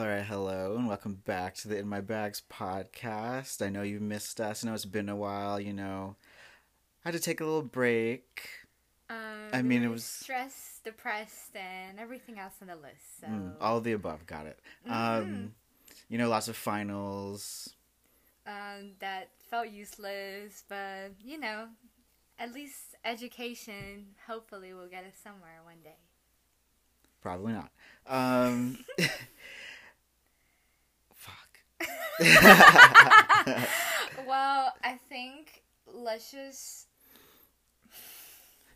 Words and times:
All 0.00 0.06
right, 0.06 0.24
hello, 0.24 0.76
and 0.78 0.88
welcome 0.88 1.16
back 1.26 1.54
to 1.56 1.68
the 1.68 1.76
In 1.76 1.86
My 1.86 2.00
Bags 2.00 2.40
podcast. 2.50 3.60
I 3.60 3.68
know 3.68 3.82
you 3.82 4.00
missed 4.00 4.40
us. 4.40 4.64
I 4.64 4.68
know 4.68 4.72
it's 4.72 4.86
been 4.86 5.10
a 5.10 5.14
while. 5.14 5.60
You 5.60 5.74
know, 5.74 6.16
I 7.04 7.08
had 7.10 7.12
to 7.12 7.20
take 7.20 7.42
a 7.42 7.44
little 7.44 7.60
break. 7.60 8.48
Um, 9.10 9.50
I 9.52 9.60
mean, 9.60 9.82
it 9.82 9.88
was- 9.88 10.06
stressed, 10.06 10.84
depressed, 10.84 11.54
and 11.54 12.00
everything 12.00 12.38
else 12.38 12.54
on 12.62 12.68
the 12.68 12.76
list. 12.76 13.20
So 13.20 13.26
Mm, 13.26 13.56
all 13.60 13.76
of 13.76 13.84
the 13.84 13.92
above. 13.92 14.24
Got 14.24 14.46
it. 14.46 14.58
Mm-hmm. 14.88 15.22
Um, 15.22 15.54
you 16.08 16.16
know, 16.16 16.30
lots 16.30 16.48
of 16.48 16.56
finals. 16.56 17.74
um, 18.46 18.92
that 19.00 19.28
felt 19.50 19.68
useless, 19.68 20.64
but 20.66 21.10
you 21.22 21.38
know, 21.38 21.68
at 22.38 22.54
least 22.54 22.94
education 23.04 24.14
hopefully 24.26 24.72
will 24.72 24.88
get 24.88 25.04
us 25.04 25.18
somewhere 25.22 25.60
one 25.62 25.82
day. 25.84 25.98
Probably 27.20 27.52
not. 27.52 27.70
Um. 28.06 28.78
well, 34.26 34.74
I 34.84 34.98
think 35.08 35.62
let's 35.86 36.30
just 36.30 36.86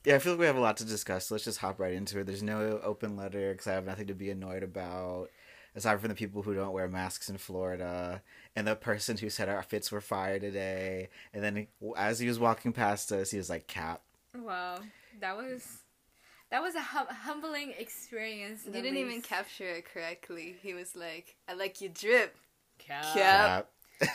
Yeah, 0.04 0.14
I 0.14 0.18
feel 0.18 0.32
like 0.32 0.40
we 0.40 0.46
have 0.46 0.56
a 0.56 0.60
lot 0.60 0.78
to 0.78 0.86
discuss. 0.86 1.26
So 1.26 1.34
let's 1.34 1.44
just 1.44 1.58
hop 1.58 1.78
right 1.78 1.92
into 1.92 2.20
it. 2.20 2.26
There's 2.26 2.42
no 2.42 2.80
open 2.82 3.16
letter 3.16 3.52
because 3.52 3.66
I 3.66 3.74
have 3.74 3.84
nothing 3.84 4.06
to 4.06 4.14
be 4.14 4.30
annoyed 4.30 4.62
about, 4.62 5.28
aside 5.76 6.00
from 6.00 6.08
the 6.08 6.14
people 6.14 6.40
who 6.40 6.54
don't 6.54 6.72
wear 6.72 6.88
masks 6.88 7.28
in 7.28 7.36
Florida 7.36 8.22
and 8.56 8.66
the 8.66 8.76
person 8.76 9.18
who 9.18 9.28
said 9.28 9.50
our 9.50 9.62
fits 9.62 9.92
were 9.92 10.00
fire 10.00 10.38
today. 10.38 11.10
And 11.34 11.44
then 11.44 11.66
as 11.98 12.20
he 12.20 12.26
was 12.26 12.38
walking 12.38 12.72
past 12.72 13.12
us, 13.12 13.30
he 13.30 13.36
was 13.36 13.50
like, 13.50 13.66
"Cap." 13.66 14.00
Wow, 14.34 14.78
that 15.20 15.36
was 15.36 15.82
that 16.50 16.62
was 16.62 16.74
a 16.74 16.80
hum- 16.80 17.08
humbling 17.08 17.74
experience. 17.78 18.62
You 18.64 18.72
didn't 18.72 18.96
even 18.96 19.20
capture 19.20 19.68
it 19.68 19.84
correctly. 19.84 20.56
He 20.62 20.72
was 20.72 20.96
like, 20.96 21.36
"I 21.46 21.52
like 21.52 21.82
your 21.82 21.90
drip." 21.90 22.34
Cap. 22.78 23.04
Cap. 23.14 23.68
Cap. 24.00 24.10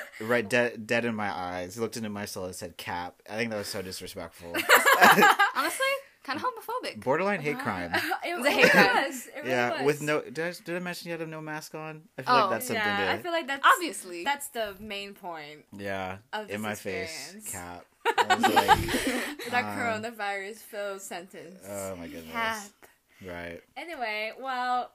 right, 0.20 0.48
dead, 0.48 0.86
dead 0.86 1.04
in 1.04 1.14
my 1.14 1.30
eyes. 1.30 1.74
He 1.74 1.80
looked 1.80 1.96
into 1.96 2.08
my 2.08 2.24
soul 2.24 2.44
and 2.46 2.54
said, 2.54 2.76
"Cap." 2.76 3.20
I 3.28 3.36
think 3.36 3.50
that 3.50 3.56
was 3.56 3.66
so 3.68 3.82
disrespectful. 3.82 4.50
Honestly, 5.56 5.86
kind 6.22 6.38
of 6.38 6.44
homophobic. 6.44 7.02
Borderline 7.02 7.40
hate 7.40 7.58
crime. 7.58 7.92
it, 8.24 8.36
was 8.36 8.46
a 8.46 8.50
hate 8.50 8.70
crime. 8.70 9.04
was. 9.04 9.28
Really 9.36 9.50
Yeah, 9.50 9.70
was. 9.82 9.82
with 9.86 10.02
no. 10.02 10.22
Did 10.22 10.38
I, 10.40 10.52
did 10.64 10.76
I 10.76 10.78
mention 10.78 11.10
you 11.10 11.18
had 11.18 11.28
no 11.28 11.40
mask 11.40 11.74
on? 11.74 12.02
I 12.18 12.22
feel 12.22 12.34
Oh, 12.34 12.38
like 12.42 12.50
that's 12.50 12.66
something 12.68 12.82
yeah, 12.84 13.12
I 13.12 13.18
feel 13.22 13.32
like 13.32 13.46
that's 13.46 13.66
Obviously, 13.74 14.24
That's 14.24 14.48
the 14.48 14.74
main 14.80 15.14
point. 15.14 15.64
Yeah, 15.76 16.18
of 16.32 16.48
in 16.50 16.60
this 16.60 16.60
my 16.62 16.74
face, 16.74 17.34
experience. 17.34 17.50
cap. 17.52 17.84
I 18.06 18.34
was 18.34 18.42
like, 18.54 19.50
that 19.50 19.64
Um, 19.64 19.78
coronavirus 19.78 20.56
filled 20.56 21.00
sentence. 21.02 21.60
oh 21.68 21.96
my 21.96 22.06
goodness. 22.06 22.32
Cap. 22.32 22.60
Right. 23.26 23.60
Anyway, 23.76 24.32
well, 24.40 24.90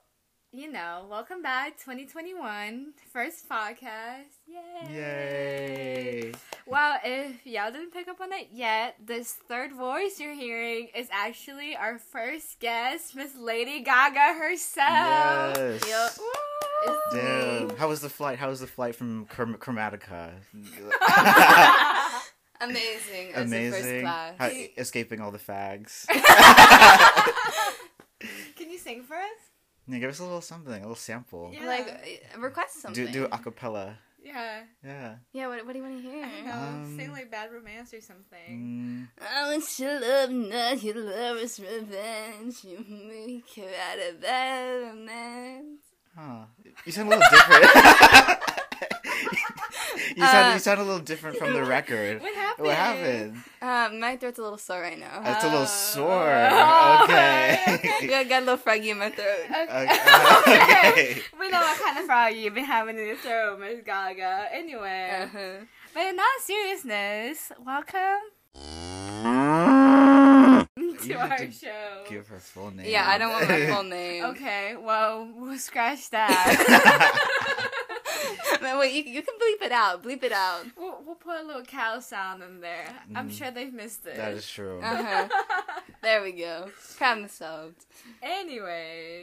you 0.52 0.70
know, 0.70 1.06
welcome 1.08 1.42
back 1.42 1.76
2021, 1.78 2.92
first 3.12 3.48
podcast. 3.48 4.24
Yay! 4.48 4.92
Yay. 4.92 6.32
Well, 6.66 6.98
if 7.04 7.46
y'all 7.46 7.70
didn't 7.70 7.92
pick 7.92 8.08
up 8.08 8.20
on 8.20 8.32
it 8.32 8.48
yet, 8.52 8.96
this 9.04 9.32
third 9.32 9.72
voice 9.72 10.18
you're 10.18 10.34
hearing 10.34 10.88
is 10.94 11.06
actually 11.12 11.76
our 11.76 11.98
first 11.98 12.58
guest, 12.58 13.14
Miss 13.14 13.36
Lady 13.36 13.80
Gaga 13.82 14.34
herself. 14.38 15.56
Yes. 15.86 16.18
Woo! 16.18 16.94
Damn. 17.12 17.76
How 17.76 17.88
was 17.88 18.00
the 18.00 18.08
flight? 18.08 18.38
How 18.38 18.48
was 18.48 18.60
the 18.60 18.66
flight 18.66 18.96
from 18.96 19.26
Chrom- 19.26 19.58
Chromatica? 19.58 20.30
amazing. 22.60 23.32
As 23.34 23.52
a 23.52 23.70
first 23.70 23.82
Amazing. 23.84 24.00
class. 24.02 24.34
How- 24.38 24.50
escaping 24.78 25.20
all 25.20 25.30
the 25.30 25.38
fags. 25.38 26.06
Can 28.56 28.70
you 28.70 28.78
sing 28.78 29.02
for 29.04 29.14
us? 29.14 29.49
Yeah, 29.90 29.98
give 29.98 30.10
us 30.10 30.18
a 30.20 30.22
little 30.24 30.40
something, 30.40 30.72
a 30.72 30.78
little 30.78 30.94
sample. 30.94 31.50
Yeah. 31.52 31.66
Like, 31.66 31.88
uh, 32.36 32.40
request 32.40 32.80
something. 32.82 33.06
Do 33.06 33.10
do 33.12 33.24
a 33.30 33.38
cappella. 33.38 33.98
Yeah. 34.22 34.60
Yeah. 34.84 35.14
yeah. 35.32 35.46
What, 35.48 35.64
what 35.66 35.72
do 35.72 35.78
you 35.78 35.84
want 35.84 35.96
to 35.96 36.02
hear? 36.08 36.24
I 36.24 36.28
don't 36.28 36.46
know. 36.46 36.52
Um, 36.52 36.96
sing 36.98 37.10
like 37.10 37.30
Bad 37.30 37.50
Romance 37.52 37.94
or 37.94 38.00
something. 38.02 39.08
Mm, 39.18 39.24
I 39.26 39.48
want 39.48 39.78
your 39.78 40.00
love, 40.00 40.30
not 40.30 40.82
your 40.82 40.94
lover's 40.96 41.58
revenge. 41.58 42.62
You 42.64 42.84
make 42.86 43.48
her 43.56 43.72
out 43.90 43.98
of 44.14 44.20
that 44.20 44.92
man. 44.96 45.78
huh. 46.16 46.44
You 46.84 46.92
sound 46.92 47.12
a 47.12 47.16
little 47.16 47.30
different. 47.30 47.64
you 50.16 50.24
sound 50.24 50.50
Uh, 50.50 50.52
you 50.54 50.58
sound 50.60 50.80
a 50.80 50.84
little 50.84 51.00
different 51.00 51.36
from 51.38 51.52
the 51.52 51.62
record. 51.76 52.20
What 52.22 52.34
happened? 52.34 52.66
What 52.66 52.76
happened? 52.76 53.36
Uh, 53.62 53.88
my 53.98 54.16
throat's 54.16 54.38
a 54.38 54.42
little 54.42 54.58
sore 54.58 54.80
right 54.80 54.98
now. 54.98 55.22
It's 55.24 55.44
a 55.44 55.48
little 55.48 55.62
Oh. 55.62 55.66
sore. 55.66 56.48
Oh, 56.50 57.00
Okay. 57.04 57.58
okay, 57.68 57.98
yeah, 58.10 58.18
I 58.18 58.24
got 58.24 58.38
a 58.42 58.44
little 58.46 58.56
froggy 58.56 58.90
in 58.90 58.98
my 58.98 59.10
throat. 59.10 59.26
Okay. 59.50 59.62
Okay. 59.82 60.88
okay. 60.90 61.22
we 61.38 61.48
know 61.50 61.60
what 61.60 61.78
kind 61.80 61.98
of 61.98 62.04
frog 62.04 62.34
you've 62.34 62.54
been 62.54 62.64
having 62.64 62.98
in 62.98 63.06
your 63.06 63.16
throat, 63.16 63.58
Miss 63.60 63.80
Gaga. 63.84 64.48
Anyway, 64.52 65.10
Uh-huh. 65.24 65.64
but 65.94 66.02
in 66.06 66.18
all 66.18 66.26
seriousness, 66.42 67.52
welcome 67.64 68.20
to 71.00 71.14
our 71.14 71.38
to 71.38 71.50
show. 71.50 72.04
Give 72.08 72.26
her 72.28 72.38
full 72.38 72.70
name. 72.70 72.86
Yeah, 72.88 73.04
I 73.08 73.18
don't 73.18 73.32
want 73.32 73.48
my 73.48 73.66
full 73.66 73.82
name. 73.84 74.24
Okay, 74.26 74.76
well, 74.76 75.28
we'll 75.36 75.58
scratch 75.58 76.10
that. 76.10 77.66
Man, 78.62 78.78
wait, 78.78 78.92
you, 78.94 79.12
you 79.12 79.22
can 79.22 79.34
bleep 79.34 79.64
it 79.66 79.72
out. 79.72 80.02
Bleep 80.02 80.22
it 80.22 80.32
out. 80.32 80.64
we'll, 80.76 81.02
we'll 81.04 81.14
put 81.14 81.40
a 81.40 81.46
little 81.46 81.62
cow 81.64 81.98
sound 82.00 82.42
in 82.42 82.60
there. 82.60 82.86
I'm 83.14 83.28
Mm. 83.30 83.32
sure 83.32 83.50
they've 83.50 83.72
missed 83.72 84.06
it. 84.06 84.16
that 84.16 84.32
is 84.32 84.48
true. 84.48 84.80
Uh-huh. 84.82 85.28
There 86.02 86.22
we 86.22 86.32
go. 86.32 86.70
Problem 86.96 87.28
solved. 87.28 87.84
Anyways, 88.22 89.20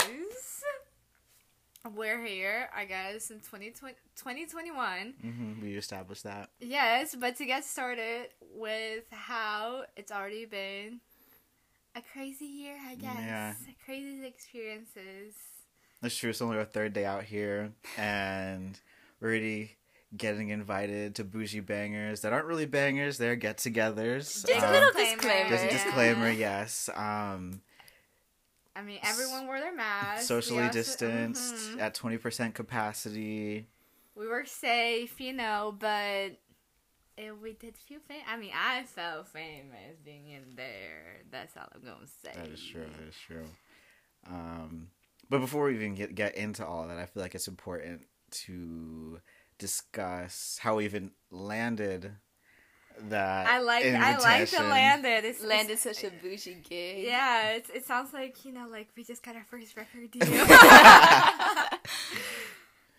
we're 1.96 2.24
here, 2.24 2.70
I 2.76 2.86
guess, 2.86 3.32
in 3.32 3.38
2020, 3.40 3.96
2021. 4.16 5.14
hmm 5.22 5.62
We 5.62 5.76
established 5.76 6.24
that. 6.26 6.50
Yes, 6.60 7.16
but 7.20 7.36
to 7.38 7.46
get 7.46 7.64
started 7.66 8.28
with 8.56 9.06
how 9.10 9.86
it's 9.96 10.12
already 10.12 10.46
been 10.46 11.00
a 11.96 12.02
crazy 12.14 12.46
year, 12.46 12.76
I 12.88 12.96
guess. 12.96 13.16
Yeah. 13.18 13.54
Crazy 13.84 14.26
experiences. 14.28 15.34
That's 16.02 16.16
true. 16.16 16.30
It's 16.30 16.42
only 16.44 16.58
our 16.58 16.66
third 16.66 16.94
day 16.94 17.06
out 17.06 17.24
here, 17.24 17.72
and 17.98 18.72
we're 18.76 18.80
already 19.22 19.78
getting 20.16 20.50
invited 20.50 21.16
to 21.16 21.24
bougie 21.24 21.60
bangers 21.60 22.22
that 22.22 22.32
aren't 22.34 22.46
really 22.46 22.66
bangers. 22.66 23.18
They're 23.18 23.36
get-togethers. 23.36 24.46
Just 24.46 24.50
Um, 24.50 24.64
a 24.70 24.72
little 24.72 24.92
Disclaimer. 24.94 25.16
disclaimer. 25.16 25.50
just 25.50 25.64
a 25.64 25.66
Yeah. 25.68 25.72
disclaimer, 25.72 26.30
yes. 26.32 26.90
Um, 26.96 27.62
I 28.76 28.84
mean, 28.84 29.00
everyone 29.04 29.48
wore 29.48 29.60
their 29.60 29.76
masks. 29.76 30.28
Socially 30.28 30.62
also- 30.64 30.74
distanced 30.74 31.56
Mhm. 31.56 31.80
at 31.82 31.94
twenty 31.96 32.18
percent 32.18 32.54
capacity. 32.56 33.68
We 34.16 34.28
were 34.28 34.46
safe, 34.46 35.20
you 35.20 35.34
know, 35.34 35.76
but 35.78 36.38
it, 37.18 37.32
we 37.42 37.54
did 37.54 37.76
feel 37.76 38.00
famous. 38.08 38.24
I 38.28 38.38
mean, 38.38 38.52
I 38.54 38.84
felt 38.84 39.28
famous 39.30 39.98
being 40.06 40.30
in 40.30 40.56
there. 40.56 41.24
That's 41.32 41.58
all 41.58 41.68
I'm 41.74 41.82
gonna 41.84 42.06
say. 42.08 42.32
That 42.36 42.48
is 42.48 42.64
true. 42.64 42.86
That 42.98 43.08
is 43.08 43.16
true. 43.16 43.48
Um, 44.28 44.92
but 45.30 45.40
before 45.40 45.66
we 45.66 45.76
even 45.76 45.96
get 45.96 46.14
get 46.16 46.36
into 46.36 46.66
all 46.66 46.84
of 46.84 46.90
that, 46.90 46.98
I 47.00 47.06
feel 47.08 47.24
like 47.24 47.34
it's 47.36 47.48
important 47.48 48.08
to 48.32 49.20
discuss 49.58 50.60
how 50.62 50.76
we 50.78 50.86
even 50.86 51.12
landed 51.32 52.12
that. 53.10 53.48
I 53.48 53.60
like 53.60 53.86
I 53.86 54.18
like 54.18 54.22
the 54.22 54.34
invitation. 54.40 54.70
landed. 54.70 55.26
It's, 55.26 55.44
Landed 55.44 55.74
it's- 55.74 55.98
such 55.98 56.04
a 56.04 56.12
bougie 56.22 56.58
gig. 56.68 57.06
Yeah, 57.06 57.52
it's, 57.52 57.70
it 57.70 57.86
sounds 57.86 58.14
like 58.14 58.44
you 58.46 58.52
know, 58.52 58.68
like 58.70 58.90
we 58.98 59.04
just 59.04 59.24
got 59.24 59.36
our 59.36 59.44
first 59.44 59.76
record 59.78 60.12
deal. 60.12 60.26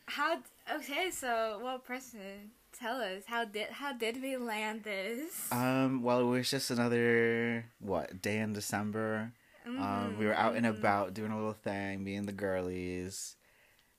how? 0.06 0.38
Okay, 0.76 1.10
so 1.10 1.60
well, 1.62 1.78
Preston, 1.78 2.50
tell 2.78 3.00
us 3.00 3.22
how 3.26 3.44
did 3.44 3.68
how 3.70 3.92
did 3.92 4.22
we 4.22 4.36
land 4.36 4.84
this? 4.84 5.50
Um, 5.52 6.02
well, 6.02 6.20
it 6.20 6.24
was 6.24 6.50
just 6.50 6.70
another 6.70 7.66
what 7.80 8.22
day 8.22 8.38
in 8.38 8.52
December. 8.52 9.32
Um, 9.66 10.16
we 10.18 10.24
were 10.24 10.34
out 10.34 10.56
and 10.56 10.64
Mhm. 10.64 10.78
about 10.78 11.12
doing 11.12 11.30
a 11.30 11.36
little 11.36 11.52
thing, 11.52 12.02
me 12.02 12.14
and 12.14 12.26
the 12.26 12.32
girlies, 12.32 13.36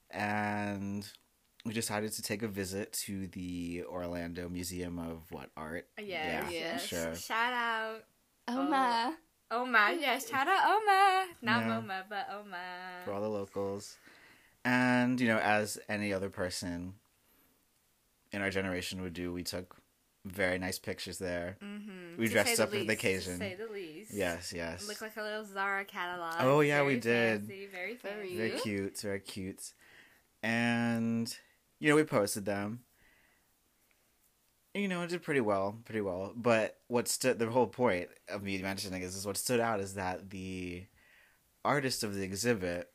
and 0.09 1.07
we 1.69 1.73
decided 1.73 2.11
to 2.13 2.21
take 2.21 2.41
a 2.43 2.47
visit 2.47 2.91
to 2.93 3.27
the 3.27 3.83
Orlando 3.87 4.49
Museum 4.49 4.99
of 4.99 5.31
what 5.31 5.49
art? 5.55 5.87
Yes, 5.97 6.07
Yeah, 6.07 6.49
yes. 6.49 6.85
sure. 6.85 7.15
Shout 7.15 7.53
out 7.53 8.03
Oh. 8.47 9.15
Oma. 9.51 9.95
Yes, 9.99 10.27
shout 10.29 10.47
out 10.47 10.65
Oma. 10.65 11.27
Not 11.41 11.61
Yeah. 11.65 11.69
Moma, 11.81 12.03
but 12.09 12.27
Oma. 12.31 13.01
for 13.05 13.13
all 13.13 13.21
the 13.21 13.29
locals. 13.29 13.97
And, 14.65 15.19
you 15.21 15.27
know, 15.27 15.37
as 15.39 15.79
any 15.87 16.11
other 16.13 16.29
person 16.29 16.95
in 18.31 18.41
our 18.41 18.49
generation 18.49 19.01
would 19.01 19.13
do, 19.13 19.31
we 19.31 19.43
took 19.43 19.75
very 20.25 20.59
nice 20.59 20.77
pictures 20.77 21.17
there. 21.17 21.57
Mm-hmm. 21.63 22.19
We 22.19 22.27
dressed 22.27 22.59
up 22.59 22.69
for 22.71 22.77
the 22.77 22.89
occasion. 22.93 23.33
To 23.33 23.39
say 23.39 23.55
the 23.55 23.71
least. 23.71 24.13
Yes, 24.13 24.51
yes. 24.53 24.87
Looked 24.87 25.01
like 25.01 25.15
a 25.17 25.23
little 25.23 25.45
Zara 25.45 25.85
catalog. 25.85 26.35
Oh, 26.39 26.59
yeah, 26.61 26.83
we 26.83 26.99
did. 26.99 27.41
Fancy, 27.41 27.67
very 27.71 27.95
Very. 27.95 28.35
Very 28.35 28.51
You? 28.53 28.59
cute, 28.59 28.99
very 29.01 29.19
cute. 29.19 29.73
And, 30.43 31.35
you 31.79 31.89
know, 31.89 31.95
we 31.95 32.03
posted 32.03 32.45
them. 32.45 32.81
You 34.73 34.87
know, 34.87 35.01
it 35.01 35.09
did 35.09 35.23
pretty 35.23 35.41
well, 35.41 35.77
pretty 35.85 36.01
well. 36.01 36.31
But 36.35 36.77
what 36.87 37.07
stood, 37.07 37.39
the 37.39 37.47
whole 37.47 37.67
point 37.67 38.07
of 38.29 38.43
me 38.43 38.61
mentioning 38.61 39.01
is, 39.01 39.15
is 39.15 39.25
what 39.25 39.35
stood 39.37 39.59
out 39.59 39.79
is 39.79 39.95
that 39.95 40.29
the 40.29 40.85
artist 41.65 42.03
of 42.03 42.13
the 42.15 42.21
exhibit 42.23 42.89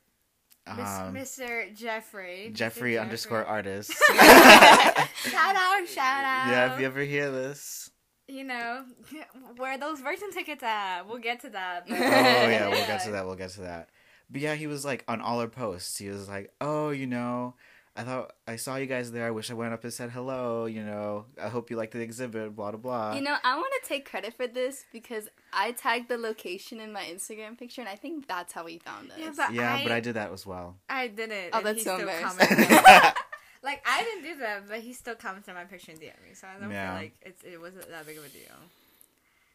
Um, 0.66 0.76
Mr. 1.14 1.74
Jeffrey. 1.76 2.46
Mr. 2.50 2.54
Jeffrey 2.54 2.96
underscore 2.96 3.44
artist. 3.44 3.90
shout 4.06 5.56
out, 5.56 5.88
shout 5.88 6.24
out. 6.24 6.48
yeah, 6.50 6.74
if 6.74 6.80
you 6.80 6.86
ever 6.86 7.00
hear 7.02 7.30
this. 7.30 7.90
you 8.28 8.44
know, 8.44 8.84
where 9.56 9.72
are 9.72 9.78
those 9.78 10.00
Virgin 10.00 10.30
tickets 10.30 10.62
at? 10.62 11.02
We'll 11.02 11.18
get 11.18 11.40
to 11.40 11.50
that. 11.50 11.86
Oh 11.90 11.94
yeah, 11.94 12.68
we'll 12.68 12.86
get 12.86 13.02
to 13.04 13.10
that. 13.10 13.26
We'll 13.26 13.34
get 13.36 13.50
to 13.50 13.60
that. 13.62 13.90
But 14.30 14.40
yeah, 14.40 14.54
he 14.54 14.66
was 14.68 14.84
like 14.84 15.04
on 15.08 15.20
all 15.20 15.40
our 15.40 15.48
posts. 15.48 15.98
He 15.98 16.08
was 16.08 16.28
like, 16.28 16.50
"Oh, 16.60 16.88
you 16.90 17.06
know, 17.06 17.56
I 17.96 18.02
thought 18.02 18.32
I 18.48 18.56
saw 18.56 18.74
you 18.76 18.86
guys 18.86 19.12
there. 19.12 19.24
I 19.26 19.30
wish 19.30 19.50
I 19.50 19.54
went 19.54 19.72
up 19.72 19.84
and 19.84 19.92
said 19.92 20.10
hello. 20.10 20.66
You 20.66 20.82
know, 20.82 21.26
I 21.40 21.48
hope 21.48 21.70
you 21.70 21.76
liked 21.76 21.92
the 21.92 22.00
exhibit. 22.00 22.56
Blah 22.56 22.72
blah 22.72 22.80
blah." 22.80 23.14
You 23.14 23.22
know, 23.22 23.36
I 23.44 23.56
want 23.56 23.72
to 23.82 23.88
take 23.88 24.08
credit 24.08 24.34
for 24.34 24.48
this 24.48 24.84
because 24.92 25.28
I 25.52 25.70
tagged 25.72 26.08
the 26.08 26.18
location 26.18 26.80
in 26.80 26.92
my 26.92 27.02
Instagram 27.04 27.56
picture, 27.56 27.80
and 27.82 27.88
I 27.88 27.94
think 27.94 28.26
that's 28.26 28.52
how 28.52 28.66
he 28.66 28.78
found 28.78 29.12
us. 29.12 29.18
Yeah, 29.18 29.30
but 29.36 29.52
yeah, 29.54 29.74
I, 29.74 29.82
but 29.84 29.92
I 29.92 30.00
did 30.00 30.14
that 30.14 30.32
as 30.32 30.44
well. 30.44 30.76
I 30.88 31.06
didn't. 31.06 31.50
Oh, 31.52 31.58
and 31.58 31.66
that's 31.66 31.78
he 31.78 31.84
so 31.84 31.96
still 31.96 32.08
embarrassing. 32.08 32.48
like 33.62 33.80
I 33.86 34.02
didn't 34.02 34.24
do 34.24 34.38
that, 34.40 34.68
but 34.68 34.80
he 34.80 34.92
still 34.92 35.14
commented 35.14 35.50
on 35.50 35.54
my 35.54 35.64
picture 35.64 35.92
and 35.92 36.00
DM 36.00 36.20
me, 36.28 36.34
so 36.34 36.48
I 36.48 36.60
don't 36.60 36.70
Yeah. 36.72 36.94
feel 36.94 37.02
like 37.04 37.14
it's, 37.22 37.42
it 37.44 37.60
wasn't 37.60 37.88
that 37.90 38.06
big 38.06 38.18
of 38.18 38.24
a 38.24 38.28
deal. 38.28 38.40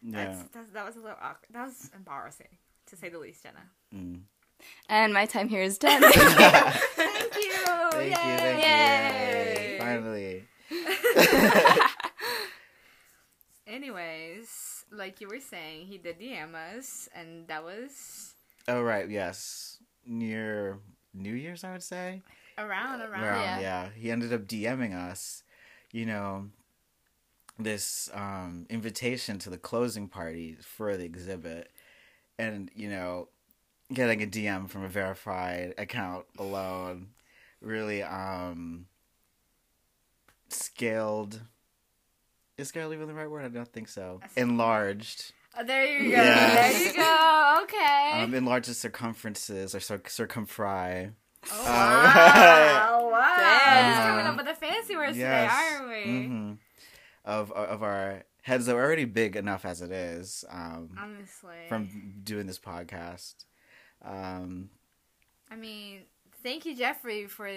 yeah. 0.01 0.25
That's, 0.25 0.43
that's, 0.53 0.69
that 0.69 0.85
was 0.85 0.95
a 0.95 0.99
little 0.99 1.17
awkward. 1.21 1.49
That 1.51 1.65
was 1.67 1.91
embarrassing, 1.95 2.47
to 2.87 2.95
say 2.95 3.09
the 3.09 3.19
least, 3.19 3.43
Jenna. 3.43 3.59
Mm. 3.93 4.21
And 4.87 5.13
my 5.13 5.25
time 5.25 5.47
here 5.49 5.61
is 5.61 5.77
done. 5.79 6.01
Thank 6.01 6.15
you. 6.15 6.21
Thank 6.91 7.35
you, 7.35 7.51
thank. 8.11 8.63
Yay. 8.63 9.75
Yay. 9.75 9.77
Finally. 9.79 10.45
Anyways, 13.67 14.85
like 14.91 15.21
you 15.21 15.27
were 15.27 15.39
saying, 15.39 15.85
he 15.85 15.97
did 15.97 16.19
DM 16.19 16.55
us, 16.55 17.07
and 17.13 17.47
that 17.47 17.63
was 17.63 18.33
Oh 18.67 18.81
right, 18.81 19.09
yes. 19.09 19.77
Near 20.05 20.79
New 21.13 21.33
Year's, 21.33 21.63
I 21.63 21.71
would 21.71 21.83
say. 21.83 22.21
around, 22.57 23.01
around. 23.01 23.23
Around, 23.23 23.41
Yeah. 23.41 23.59
yeah. 23.59 23.89
He 23.95 24.11
ended 24.11 24.33
up 24.33 24.41
DMing 24.47 24.95
us, 24.95 25.43
you 25.91 26.05
know, 26.05 26.49
this 27.57 28.09
um, 28.13 28.65
invitation 28.69 29.37
to 29.39 29.49
the 29.49 29.57
closing 29.57 30.07
party 30.07 30.57
for 30.61 30.97
the 30.97 31.05
exhibit, 31.05 31.71
and 32.39 32.71
you 32.75 32.89
know, 32.89 33.27
getting 33.93 34.21
a 34.23 34.27
DM 34.27 34.69
from 34.69 34.83
a 34.83 34.87
verified 34.89 35.73
account 35.77 36.25
alone 36.37 37.09
really 37.61 38.03
um 38.03 38.85
scaled. 40.49 41.41
Is 42.57 42.69
scaled 42.69 42.93
even 42.93 43.07
the 43.07 43.13
right 43.13 43.29
word? 43.29 43.45
I 43.45 43.47
don't 43.49 43.71
think 43.71 43.87
so. 43.87 44.19
Enlarged. 44.35 45.31
Oh, 45.57 45.63
there 45.63 45.85
you 45.85 46.11
go. 46.11 46.17
Yeah. 46.17 46.69
There 46.71 46.87
you 46.87 46.93
go. 46.93 47.59
Okay. 47.63 48.11
Um, 48.23 48.33
enlarged 48.33 48.69
the 48.69 48.73
circumferences 48.73 49.73
or 49.73 49.79
cir- 49.79 49.97
circumfry. 49.99 51.11
oh, 51.51 51.59
um, 51.59 51.65
wow. 51.65 53.09
wow. 53.11 53.35
Damn. 53.37 53.91
Just 53.93 54.07
coming 54.07 54.25
up 54.27 54.37
with 54.37 54.45
the 54.45 54.53
fancy 54.55 54.95
words 54.95 55.13
today, 55.13 55.47
aren't 55.49 55.87
we? 55.89 56.03
hmm 56.27 56.51
Of 57.25 57.51
of 57.51 57.81
our 57.83 58.23
heads 58.41 58.65
that 58.65 58.75
were 58.75 58.83
already 58.83 59.05
big 59.05 59.35
enough 59.35 59.63
as 59.65 59.81
it 59.81 59.91
is 59.91 60.43
um, 60.49 60.89
Honestly. 60.99 61.55
from 61.67 61.89
doing 62.23 62.45
this 62.47 62.59
podcast. 62.59 63.35
Um, 64.03 64.69
I 65.51 65.55
mean, 65.55 66.01
thank 66.43 66.65
you, 66.65 66.75
Jeffrey, 66.75 67.27
for 67.27 67.49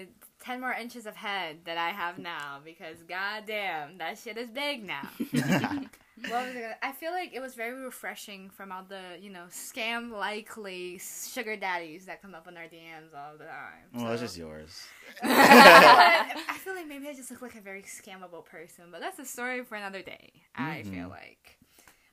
10 0.44 0.60
more 0.60 0.72
inches 0.72 1.06
of 1.06 1.14
head 1.16 1.58
that 1.66 1.78
I 1.78 1.90
have 1.90 2.18
now 2.18 2.60
because 2.64 3.02
goddamn, 3.02 3.98
that 3.98 4.18
shit 4.18 4.36
is 4.36 4.50
big 4.50 4.84
now. 4.84 5.08
What 6.28 6.46
was 6.46 6.54
I, 6.82 6.92
feel 6.92 7.10
like 7.10 7.32
it 7.34 7.40
was 7.40 7.54
very 7.56 7.82
refreshing 7.82 8.48
from 8.50 8.70
all 8.70 8.84
the, 8.88 9.00
you 9.20 9.30
know, 9.30 9.46
scam 9.50 10.12
likely 10.12 11.00
sugar 11.00 11.56
daddies 11.56 12.06
that 12.06 12.22
come 12.22 12.32
up 12.34 12.46
on 12.46 12.56
our 12.56 12.64
DMs 12.64 13.12
all 13.16 13.36
the 13.36 13.44
time. 13.46 13.88
well, 13.92 14.12
it's 14.12 14.20
So- 14.20 14.26
just 14.26 14.38
yours. 14.38 14.86
I 15.24 16.56
feel 16.62 16.74
like 16.76 16.86
maybe 16.86 17.08
I 17.08 17.14
just 17.14 17.30
look 17.32 17.42
like 17.42 17.56
a 17.56 17.60
very 17.60 17.82
scammable 17.82 18.44
person, 18.44 18.84
but 18.92 19.00
that's 19.00 19.18
a 19.18 19.24
story 19.24 19.64
for 19.64 19.74
another 19.74 20.02
day. 20.02 20.32
I 20.54 20.82
feel 20.84 21.08
like, 21.08 21.58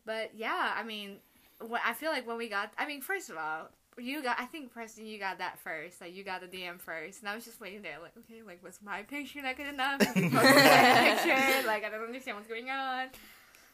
but 0.05 0.31
yeah, 0.33 0.73
I 0.75 0.81
mean, 0.83 1.17
I 1.85 1.93
feel 1.93 2.09
like 2.11 2.25
when 2.27 2.37
we 2.37 2.49
got, 2.49 2.71
I 2.79 2.87
mean, 2.87 3.01
first 3.01 3.29
of 3.29 3.37
all, 3.37 3.69
you 3.99 4.23
got, 4.23 4.39
I 4.39 4.45
think 4.45 4.71
Preston, 4.71 5.05
you 5.05 5.19
got 5.19 5.37
that 5.39 5.59
first, 5.59 6.01
like 6.01 6.15
you 6.15 6.23
got 6.23 6.41
the 6.41 6.47
DM 6.47 6.79
first, 6.79 7.21
and 7.21 7.29
I 7.29 7.35
was 7.35 7.45
just 7.45 7.59
waiting 7.59 7.81
there, 7.81 7.97
like, 8.01 8.13
okay, 8.17 8.41
like 8.45 8.63
was 8.63 8.79
my 8.83 9.03
picture 9.03 9.41
not 9.41 9.57
good 9.57 9.67
enough? 9.67 9.99
Did 9.99 10.15
he 10.15 10.29
my 10.29 10.41
picture? 10.43 11.67
Like 11.67 11.83
I 11.85 11.89
don't 11.89 12.03
understand 12.03 12.37
what's 12.37 12.49
going 12.49 12.69
on. 12.69 13.07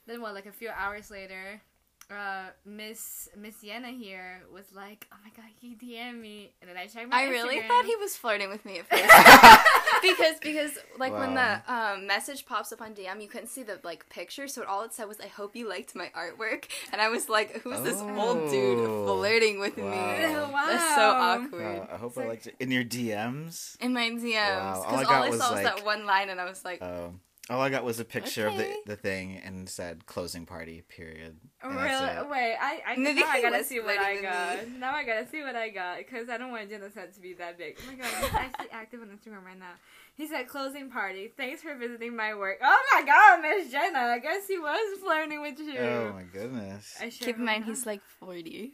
Then 0.08 0.22
what? 0.22 0.34
Like 0.34 0.46
a 0.46 0.52
few 0.52 0.70
hours 0.70 1.10
later. 1.10 1.62
Uh, 2.12 2.50
Miss 2.66 3.30
Miss 3.36 3.56
Jenna 3.64 3.88
here 3.90 4.44
was 4.54 4.66
like, 4.76 5.08
"Oh 5.12 5.16
my 5.24 5.32
god, 5.36 5.50
he 5.60 5.74
DM'd 5.76 6.22
me," 6.22 6.52
and 6.62 6.70
then 6.70 6.78
I 6.78 6.86
checked 6.86 7.10
my 7.10 7.22
I 7.22 7.24
really 7.30 7.62
thought 7.68 7.84
he 7.86 7.96
was 7.96 8.16
flirting 8.16 8.50
with 8.50 8.64
me 8.64 8.78
at 8.78 8.86
first. 8.88 9.04
because 10.04 10.36
because 10.40 10.78
like 11.00 11.14
when 11.14 11.34
the 11.34 11.62
um, 11.68 12.06
message 12.06 12.46
pops 12.46 12.72
up 12.72 12.80
on 12.82 12.94
DM, 12.94 13.24
you 13.24 13.28
couldn't 13.28 13.48
see 13.48 13.64
the 13.64 13.80
like 13.84 14.08
picture, 14.10 14.48
so 14.48 14.64
all 14.66 14.84
it 14.84 14.94
said 14.94 15.08
was 15.08 15.20
"I 15.20 15.26
hope 15.28 15.56
you 15.56 15.68
liked 15.68 15.96
my 15.96 16.12
artwork," 16.16 16.66
and 16.92 17.02
I 17.02 17.10
was 17.10 17.28
like, 17.28 17.62
"Who's 17.62 17.82
this 17.82 18.00
old 18.00 18.52
dude 18.52 18.88
Oh. 18.88 19.06
flirting 19.08 19.60
with 19.60 19.76
Wow. 19.76 19.86
me?" 19.90 20.36
Wow. 20.54 20.66
That's 20.68 20.96
so 20.96 21.10
awkward. 21.10 21.80
Wow, 21.80 21.90
I 21.92 21.98
hope 21.98 22.18
I 22.20 22.28
liked 22.28 22.46
it 22.46 22.56
in 22.60 22.70
your 22.70 22.84
DMs. 22.84 23.78
In 23.82 23.94
my 23.94 24.12
DMs, 24.12 24.36
Wow, 24.36 24.84
all 24.86 24.96
I 24.96 25.00
because 25.00 25.08
got 25.08 25.16
all 25.16 25.24
I 25.24 25.30
was, 25.30 25.40
saw 25.40 25.54
was 25.56 25.64
like- 25.64 25.76
that 25.78 25.84
one 25.86 26.06
line, 26.06 26.30
and 26.30 26.40
I 26.40 26.46
was 26.46 26.64
like, 26.64 26.84
Oh, 26.84 27.16
all 27.50 27.62
I 27.62 27.70
got 27.70 27.84
was 27.84 28.00
a 28.00 28.06
picture 28.06 28.48
of 28.48 28.58
the 28.58 28.74
the 28.88 28.96
thing 28.96 29.40
and 29.44 29.70
said 29.70 30.06
closing 30.08 30.46
party. 30.46 30.82
Period. 30.90 31.38
And 31.62 31.76
really? 31.76 32.30
Wait, 32.30 32.58
I, 32.60 32.82
I 32.88 32.96
Maybe 32.98 33.22
now 33.22 33.28
I 33.30 33.42
gotta 33.42 33.64
see 33.64 33.80
what 33.80 34.00
I 34.00 34.22
got. 34.22 34.60
with 34.60 34.70
Now 34.80 34.94
I 34.96 35.04
gotta 35.04 35.28
see 35.28 35.42
what 35.44 35.56
I 35.56 35.70
got 35.70 35.98
because 36.00 36.28
I 36.30 36.38
don't 36.38 36.52
want 36.52 36.70
Jenna's 36.70 36.96
head 36.96 37.14
to 37.14 37.20
be 37.22 37.34
that 37.34 37.58
big. 37.58 37.78
Oh 37.82 37.92
my 37.92 37.96
god, 37.96 38.08
he's 38.08 38.34
actually 38.34 38.72
active 38.72 39.02
on 39.02 39.08
Instagram 39.10 39.46
right 39.46 39.60
now. 39.60 39.74
He 40.16 40.28
said 40.28 40.48
closing 40.48 40.90
party. 40.90 41.32
Thanks 41.36 41.62
for 41.62 41.76
visiting 41.76 42.16
my 42.16 42.34
work. 42.36 42.58
Oh 42.64 42.82
my 42.94 43.04
god, 43.06 43.42
Miss 43.42 43.72
Jenna. 43.72 44.00
I 44.00 44.20
guess 44.20 44.48
he 44.48 44.58
was 44.58 45.00
flirting 45.00 45.42
with 45.42 45.60
you. 45.60 45.78
Oh 45.80 46.14
my 46.14 46.24
goodness. 46.24 46.96
I 47.00 47.10
sure 47.10 47.28
"Keep 47.28 47.38
in 47.38 47.46
mind 47.46 47.66
he's 47.66 47.86
like 47.86 48.02
40. 48.20 48.72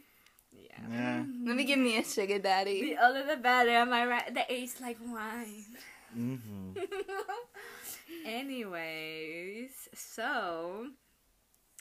yeah. 0.52 0.68
Yeah. 0.90 1.24
Let 1.44 1.56
me 1.56 1.64
give 1.64 1.78
me 1.78 1.98
a 1.98 2.04
sugar 2.04 2.38
daddy." 2.38 2.94
The 2.94 3.04
older 3.04 3.24
the 3.26 3.36
better. 3.36 3.70
Am 3.70 3.92
I 3.92 4.06
right? 4.06 4.32
The 4.32 4.50
age 4.50 4.70
like 4.80 4.98
wine. 5.04 5.64
hmm 6.14 6.70
Anyways, 8.26 9.70
so 9.94 10.86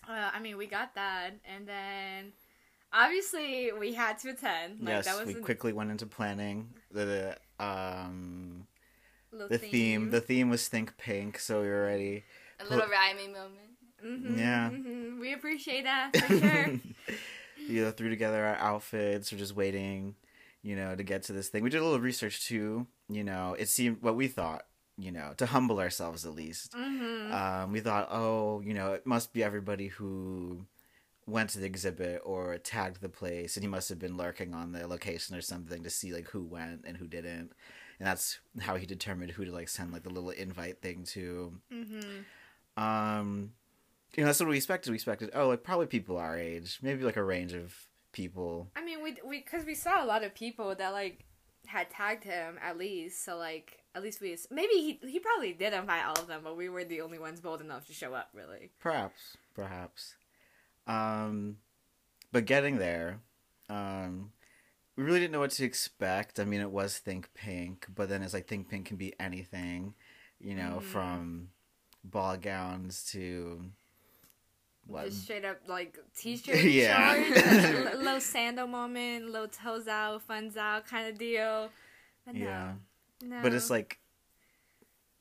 uh, 0.09 0.29
I 0.33 0.39
mean, 0.39 0.57
we 0.57 0.65
got 0.67 0.95
that, 0.95 1.31
and 1.45 1.67
then 1.67 2.33
obviously 2.93 3.71
we 3.77 3.93
had 3.93 4.17
to 4.19 4.29
attend. 4.29 4.79
Like 4.81 4.89
yes, 4.89 5.05
that 5.05 5.17
was 5.17 5.27
we 5.27 5.39
a 5.39 5.43
quickly 5.43 5.73
went 5.73 5.91
into 5.91 6.05
planning 6.05 6.69
the 6.91 7.37
um 7.59 8.67
little 9.31 9.47
the 9.49 9.57
theme. 9.57 10.09
The 10.09 10.21
theme 10.21 10.49
was 10.49 10.67
think 10.67 10.97
pink, 10.97 11.39
so 11.39 11.61
we 11.61 11.67
were 11.67 11.83
ready. 11.83 12.23
A 12.59 12.63
little 12.63 12.87
rhyming 12.89 13.33
moment. 13.33 13.57
Mhm, 14.03 14.37
Yeah. 14.37 14.69
mhm. 14.71 15.19
we 15.19 15.33
appreciate 15.33 15.83
that 15.83 16.15
for 16.17 16.37
sure. 16.39 16.79
you 17.67 17.83
know, 17.83 17.91
threw 17.91 18.09
together 18.09 18.43
our 18.43 18.55
outfits. 18.55 19.31
We're 19.31 19.37
just 19.37 19.55
waiting, 19.55 20.15
you 20.63 20.75
know, 20.75 20.95
to 20.95 21.03
get 21.03 21.23
to 21.23 21.33
this 21.33 21.49
thing. 21.49 21.63
We 21.63 21.69
did 21.69 21.81
a 21.81 21.83
little 21.83 21.99
research 21.99 22.45
too. 22.47 22.87
You 23.09 23.23
know, 23.23 23.55
it 23.59 23.69
seemed 23.69 24.01
what 24.01 24.15
we 24.15 24.27
thought. 24.27 24.63
You 25.01 25.11
know, 25.11 25.33
to 25.37 25.45
humble 25.47 25.79
ourselves 25.79 26.25
at 26.25 26.35
least. 26.35 26.73
hmm 26.73 27.31
Um, 27.31 27.71
we 27.71 27.79
thought, 27.79 28.07
oh, 28.11 28.61
you 28.61 28.73
know, 28.73 28.93
it 28.93 29.05
must 29.05 29.33
be 29.33 29.43
everybody 29.43 29.87
who 29.87 30.65
went 31.27 31.49
to 31.51 31.59
the 31.59 31.65
exhibit 31.65 32.21
or 32.25 32.57
tagged 32.57 32.99
the 33.01 33.09
place, 33.09 33.55
and 33.55 33.63
he 33.63 33.67
must 33.69 33.89
have 33.89 33.99
been 33.99 34.17
lurking 34.17 34.53
on 34.53 34.71
the 34.73 34.87
location 34.87 35.35
or 35.35 35.41
something 35.41 35.83
to 35.83 35.89
see 35.89 36.11
like 36.13 36.27
who 36.29 36.43
went 36.43 36.83
and 36.85 36.97
who 36.97 37.07
didn't, 37.07 37.51
and 37.99 38.07
that's 38.07 38.39
how 38.59 38.75
he 38.75 38.85
determined 38.85 39.31
who 39.31 39.45
to 39.45 39.51
like 39.51 39.69
send 39.69 39.93
like 39.93 40.03
the 40.03 40.09
little 40.09 40.31
invite 40.31 40.81
thing 40.81 41.03
to. 41.05 41.53
hmm 41.71 42.21
Um, 42.77 43.53
you 44.15 44.21
know, 44.23 44.27
that's 44.27 44.39
what 44.39 44.49
we 44.49 44.57
expected. 44.57 44.91
We 44.91 44.95
expected, 44.95 45.29
oh, 45.33 45.47
like 45.47 45.63
probably 45.63 45.87
people 45.87 46.17
our 46.17 46.37
age, 46.37 46.79
maybe 46.81 47.03
like 47.03 47.17
a 47.17 47.23
range 47.23 47.53
of 47.53 47.75
people. 48.11 48.69
I 48.75 48.83
mean, 48.83 49.01
we 49.03 49.17
we 49.25 49.39
because 49.39 49.65
we 49.65 49.75
saw 49.75 50.03
a 50.03 50.07
lot 50.07 50.23
of 50.23 50.33
people 50.35 50.75
that 50.75 50.89
like 50.91 51.25
had 51.67 51.89
tagged 51.89 52.23
him 52.23 52.57
at 52.61 52.77
least. 52.77 53.23
So 53.23 53.37
like 53.37 53.80
at 53.93 54.01
least 54.03 54.21
we 54.21 54.37
maybe 54.49 54.73
he 54.73 54.99
he 55.07 55.19
probably 55.19 55.53
did 55.53 55.73
invite 55.73 56.05
all 56.05 56.13
of 56.19 56.27
them, 56.27 56.41
but 56.43 56.55
we 56.57 56.69
were 56.69 56.83
the 56.83 57.01
only 57.01 57.19
ones 57.19 57.41
bold 57.41 57.61
enough 57.61 57.85
to 57.87 57.93
show 57.93 58.13
up. 58.13 58.29
Really. 58.33 58.71
Perhaps, 58.79 59.37
perhaps. 59.53 60.15
Um, 60.87 61.57
but 62.31 62.45
getting 62.45 62.77
there, 62.77 63.19
um, 63.69 64.31
we 64.95 65.03
really 65.03 65.19
didn't 65.19 65.33
know 65.33 65.39
what 65.39 65.51
to 65.51 65.65
expect. 65.65 66.39
I 66.39 66.45
mean, 66.45 66.61
it 66.61 66.71
was 66.71 66.97
Think 66.97 67.33
Pink, 67.33 67.87
but 67.93 68.09
then 68.09 68.23
it's 68.23 68.33
like 68.33 68.47
Think 68.47 68.69
Pink 68.69 68.85
can 68.87 68.97
be 68.97 69.13
anything, 69.19 69.93
you 70.39 70.55
know, 70.55 70.79
Mhm. 70.79 70.83
from 70.83 71.49
ball 72.03 72.37
gowns 72.37 73.03
to 73.11 73.63
what? 74.87 75.05
Just 75.05 75.23
straight 75.23 75.45
up 75.45 75.57
like 75.67 75.97
t-shirt, 76.17 76.63
Yeah. 76.63 77.91
little 77.97 78.19
sandal 78.21 78.67
moment, 78.67 79.29
little 79.29 79.47
toes 79.47 79.87
out, 79.87 80.21
funds 80.23 80.57
out 80.57 80.87
kind 80.87 81.07
of 81.07 81.17
deal. 81.19 81.69
But 82.25 82.35
Yeah. 82.35 82.73
no. 82.73 82.79
But 83.41 83.53
it's 83.53 83.69
like, 83.69 83.99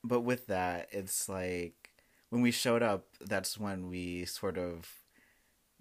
but 0.03 0.21
with 0.21 0.47
that, 0.47 0.87
it's 0.91 1.29
like 1.29 1.91
when 2.29 2.41
we 2.41 2.51
showed 2.51 2.81
up, 2.83 3.05
that's 3.19 3.57
when 3.57 3.89
we 3.89 4.25
sort 4.25 4.57
of 4.57 4.89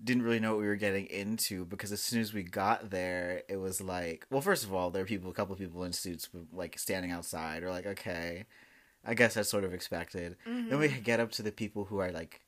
didn't 0.03 0.23
really 0.23 0.41
know 0.41 0.53
what 0.53 0.61
we 0.61 0.67
were 0.67 0.77
getting 0.77 1.07
into 1.07 1.65
because 1.67 1.93
as 1.93 2.01
soon 2.01 2.21
as 2.21 2.33
we 2.33 2.43
got 2.43 2.91
there, 2.91 3.43
it 3.49 3.57
was 3.57 3.81
like, 3.81 4.27
well, 4.31 4.41
first 4.41 4.65
of 4.65 4.73
all, 4.73 4.91
there 4.91 5.03
are 5.03 5.07
people, 5.07 5.31
a 5.31 5.35
couple 5.35 5.53
of 5.53 5.59
people 5.59 5.85
in 5.85 5.93
suits, 5.93 6.29
like 6.53 6.79
standing 6.79 7.11
outside. 7.11 7.63
Or 7.63 7.71
like, 7.71 7.87
okay, 7.87 8.47
I 9.05 9.15
guess 9.15 9.35
that's 9.35 9.49
sort 9.49 9.65
of 9.65 9.75
expected. 9.75 10.37
Then 10.47 10.79
we 10.79 10.89
Mm-hmm. 10.89 11.03
get 11.03 11.21
up 11.21 11.31
to 11.33 11.43
the 11.43 11.53
people 11.53 11.85
who 11.85 11.99
are 11.99 12.11
like 12.13 12.41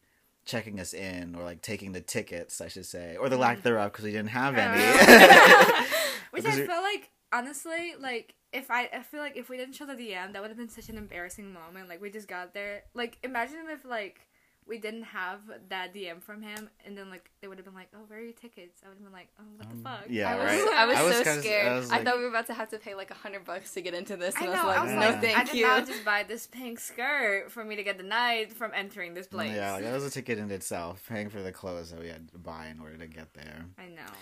checking 0.44 0.80
us 0.80 0.92
in 0.92 1.34
or 1.34 1.44
like 1.44 1.62
taking 1.62 1.92
the 1.92 2.00
tickets, 2.00 2.60
I 2.60 2.68
should 2.68 2.86
say, 2.86 3.16
or 3.16 3.28
the 3.28 3.36
lack 3.38 3.62
thereof 3.62 3.92
because 3.92 4.04
we 4.04 4.12
didn't 4.12 4.30
have 4.30 4.56
any. 4.56 4.82
Which 6.30 6.44
I 6.46 6.66
feel 6.66 6.82
like 6.82 7.10
honestly, 7.32 7.94
like 8.00 8.34
if 8.52 8.70
I, 8.70 8.88
I 8.92 9.00
feel 9.02 9.20
like 9.20 9.36
if 9.36 9.48
we 9.48 9.56
didn't 9.56 9.74
show 9.74 9.86
the 9.86 9.94
DM, 9.94 10.32
that 10.32 10.42
would 10.42 10.50
have 10.50 10.58
been 10.58 10.68
such 10.68 10.88
an 10.88 10.98
embarrassing 10.98 11.52
moment. 11.52 11.88
Like 11.88 12.00
we 12.02 12.10
just 12.10 12.28
got 12.28 12.52
there. 12.54 12.82
Like 12.94 13.18
imagine 13.22 13.58
if 13.70 13.84
like 13.84 14.20
we 14.64 14.78
didn't 14.78 15.02
have 15.02 15.40
that 15.70 15.92
DM 15.92 16.22
from 16.22 16.40
him, 16.40 16.70
and 16.86 16.96
then 16.96 17.10
like 17.10 17.28
they 17.40 17.48
would 17.48 17.58
have 17.58 17.64
been 17.64 17.74
like, 17.74 17.88
"Oh, 17.96 17.98
where 18.06 18.20
are 18.20 18.22
your 18.22 18.32
tickets?" 18.32 18.80
I 18.84 18.88
would 18.88 18.94
have 18.94 19.02
been 19.02 19.12
like, 19.12 19.26
"Oh, 19.40 19.42
what 19.56 19.68
the 19.68 19.76
fuck?" 19.82 20.04
Um, 20.06 20.08
yeah, 20.08 20.30
I 20.30 20.36
was, 20.36 20.44
right. 20.44 20.74
I 20.76 20.86
was, 20.86 20.96
I 20.98 21.02
was 21.02 21.16
so 21.16 21.24
kinda- 21.24 21.42
scared. 21.42 21.66
I 21.66 21.70
I, 21.72 21.78
was 21.78 21.90
like- 21.90 22.04
thought 22.04 22.16
we 22.16 22.22
were 22.22 22.28
about 22.28 22.46
to 22.46 22.54
have 22.54 22.68
to 22.70 22.78
pay 22.78 22.94
like 22.94 23.10
a 23.10 23.14
hundred 23.14 23.44
bucks 23.44 23.72
to 23.74 23.80
get 23.80 23.92
into 23.94 24.16
this, 24.16 24.36
I 24.36 24.44
and 24.44 24.52
know. 24.52 24.60
I 24.60 24.64
was 24.64 24.66
like, 24.68 24.78
I 24.78 24.82
was 24.84 24.92
no, 24.92 24.98
like, 25.00 25.20
thank 25.20 25.38
I 25.38 25.44
did 25.44 25.54
you. 25.54 25.66
not 25.66 25.86
just 25.88 26.04
buy 26.04 26.22
this 26.22 26.46
pink 26.46 26.78
skirt 26.78 27.50
for 27.50 27.64
me 27.64 27.74
to 27.74 27.82
get 27.82 27.96
denied 27.98 28.52
from 28.52 28.70
entering 28.72 29.14
this 29.14 29.26
place. 29.26 29.52
Yeah, 29.52 29.72
like, 29.72 29.82
that 29.82 29.94
was 29.94 30.04
a 30.04 30.10
ticket 30.10 30.38
in 30.38 30.48
itself, 30.52 31.04
paying 31.08 31.28
for 31.28 31.42
the 31.42 31.50
clothes 31.50 31.90
that 31.90 31.98
we 32.00 32.06
had 32.08 32.30
to 32.30 32.38
buy 32.38 32.68
in 32.68 32.78
order 32.78 32.96
to 32.98 33.06
get 33.08 33.34
there. 33.34 33.64
I 33.78 33.86
know. 33.86 34.12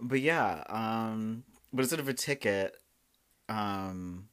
But 0.00 0.20
yeah, 0.22 0.64
um, 0.68 1.44
but 1.72 1.82
instead 1.82 2.00
of 2.00 2.08
a 2.08 2.14
ticket, 2.14 2.76
um, 3.48 4.28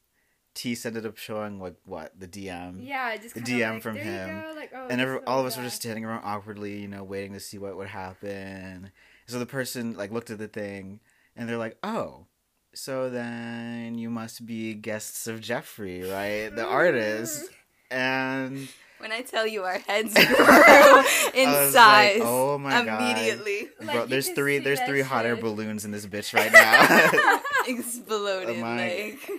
Tease 0.54 0.86
ended 0.86 1.06
up 1.06 1.18
showing 1.18 1.60
like 1.60 1.76
what 1.86 2.20
the 2.20 2.28
DM, 2.28 2.86
Yeah, 2.86 3.16
just 3.18 3.36
The 3.36 3.42
DM 3.42 3.74
like, 3.74 3.82
from 3.82 3.96
him. 3.96 4.44
Like, 4.56 4.72
oh, 4.76 4.88
and 4.90 5.02
every, 5.02 5.16
this 5.16 5.24
all 5.26 5.40
of 5.40 5.46
us 5.46 5.58
were 5.58 5.64
just 5.64 5.78
standing 5.78 6.06
around 6.06 6.24
awkwardly, 6.24 6.80
you 6.80 6.88
know, 6.88 7.04
waiting 7.04 7.34
to 7.34 7.40
see 7.40 7.58
what 7.58 7.76
would 7.76 7.88
happen. 7.88 8.92
So 9.28 9.40
the 9.40 9.46
person 9.46 9.96
like 9.96 10.12
looked 10.12 10.30
at 10.30 10.38
the 10.38 10.48
thing, 10.48 11.00
and 11.36 11.50
they're 11.50 11.58
like, 11.58 11.78
"Oh, 11.84 12.28
so 12.76 13.10
then 13.10 13.98
you 13.98 14.10
must 14.10 14.46
be 14.46 14.74
guests 14.76 15.28
of 15.28 15.42
Jeffrey, 15.42 16.04
right? 16.04 16.50
The 16.56 16.66
artist." 16.68 17.50
And 17.90 18.68
When 19.04 19.12
I 19.12 19.22
tell 19.22 19.46
you 19.46 19.64
our 19.64 19.80
heads 19.80 20.14
grew 20.16 21.04
in 21.34 21.72
size 21.72 22.20
like, 22.20 22.22
"Oh 22.24 22.58
my 22.58 22.86
God." 22.86 23.02
immediately, 23.12 23.68
Like, 23.82 23.92
bro, 23.96 24.04
you 24.04 24.08
there's 24.08 24.30
three 24.30 24.60
there's 24.60 24.80
that 24.80 24.88
three 24.88 25.02
hot 25.02 25.26
air 25.26 25.36
balloons 25.36 25.84
in 25.84 25.92
this 25.92 26.06
bitch 26.06 26.34
right 26.34 26.50
now. 26.52 27.40
exploded. 27.68 28.56
Am 28.58 28.64
I- 28.64 29.18
Like 29.20 29.30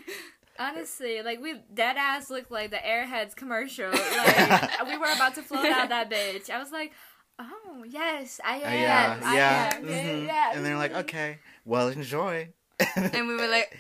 Honestly, 0.58 1.22
like 1.22 1.40
we 1.40 1.54
dead 1.72 1.96
ass 1.96 2.28
looked 2.30 2.50
like 2.50 2.70
the 2.70 2.76
Airheads 2.76 3.34
commercial. 3.34 3.90
Like 3.92 4.86
we 4.86 4.98
were 4.98 5.10
about 5.14 5.34
to 5.36 5.42
float 5.42 5.64
out 5.66 5.88
that 5.88 6.10
bitch. 6.10 6.50
I 6.50 6.58
was 6.58 6.70
like, 6.70 6.92
oh 7.38 7.84
yes, 7.88 8.40
I 8.44 8.56
am. 8.58 8.66
Uh, 8.66 8.70
yeah, 8.76 9.20
I 9.24 9.34
yeah, 9.36 9.72
am. 9.76 9.82
mhm. 9.84 10.26
yeah. 10.26 10.52
And 10.54 10.64
they're 10.64 10.76
like, 10.76 10.92
mhm. 10.92 11.00
okay, 11.00 11.38
well, 11.64 11.88
enjoy. 11.88 12.50
and 12.96 13.26
we 13.28 13.34
were 13.34 13.48
like, 13.48 13.76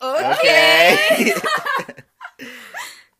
okay. 0.00 1.34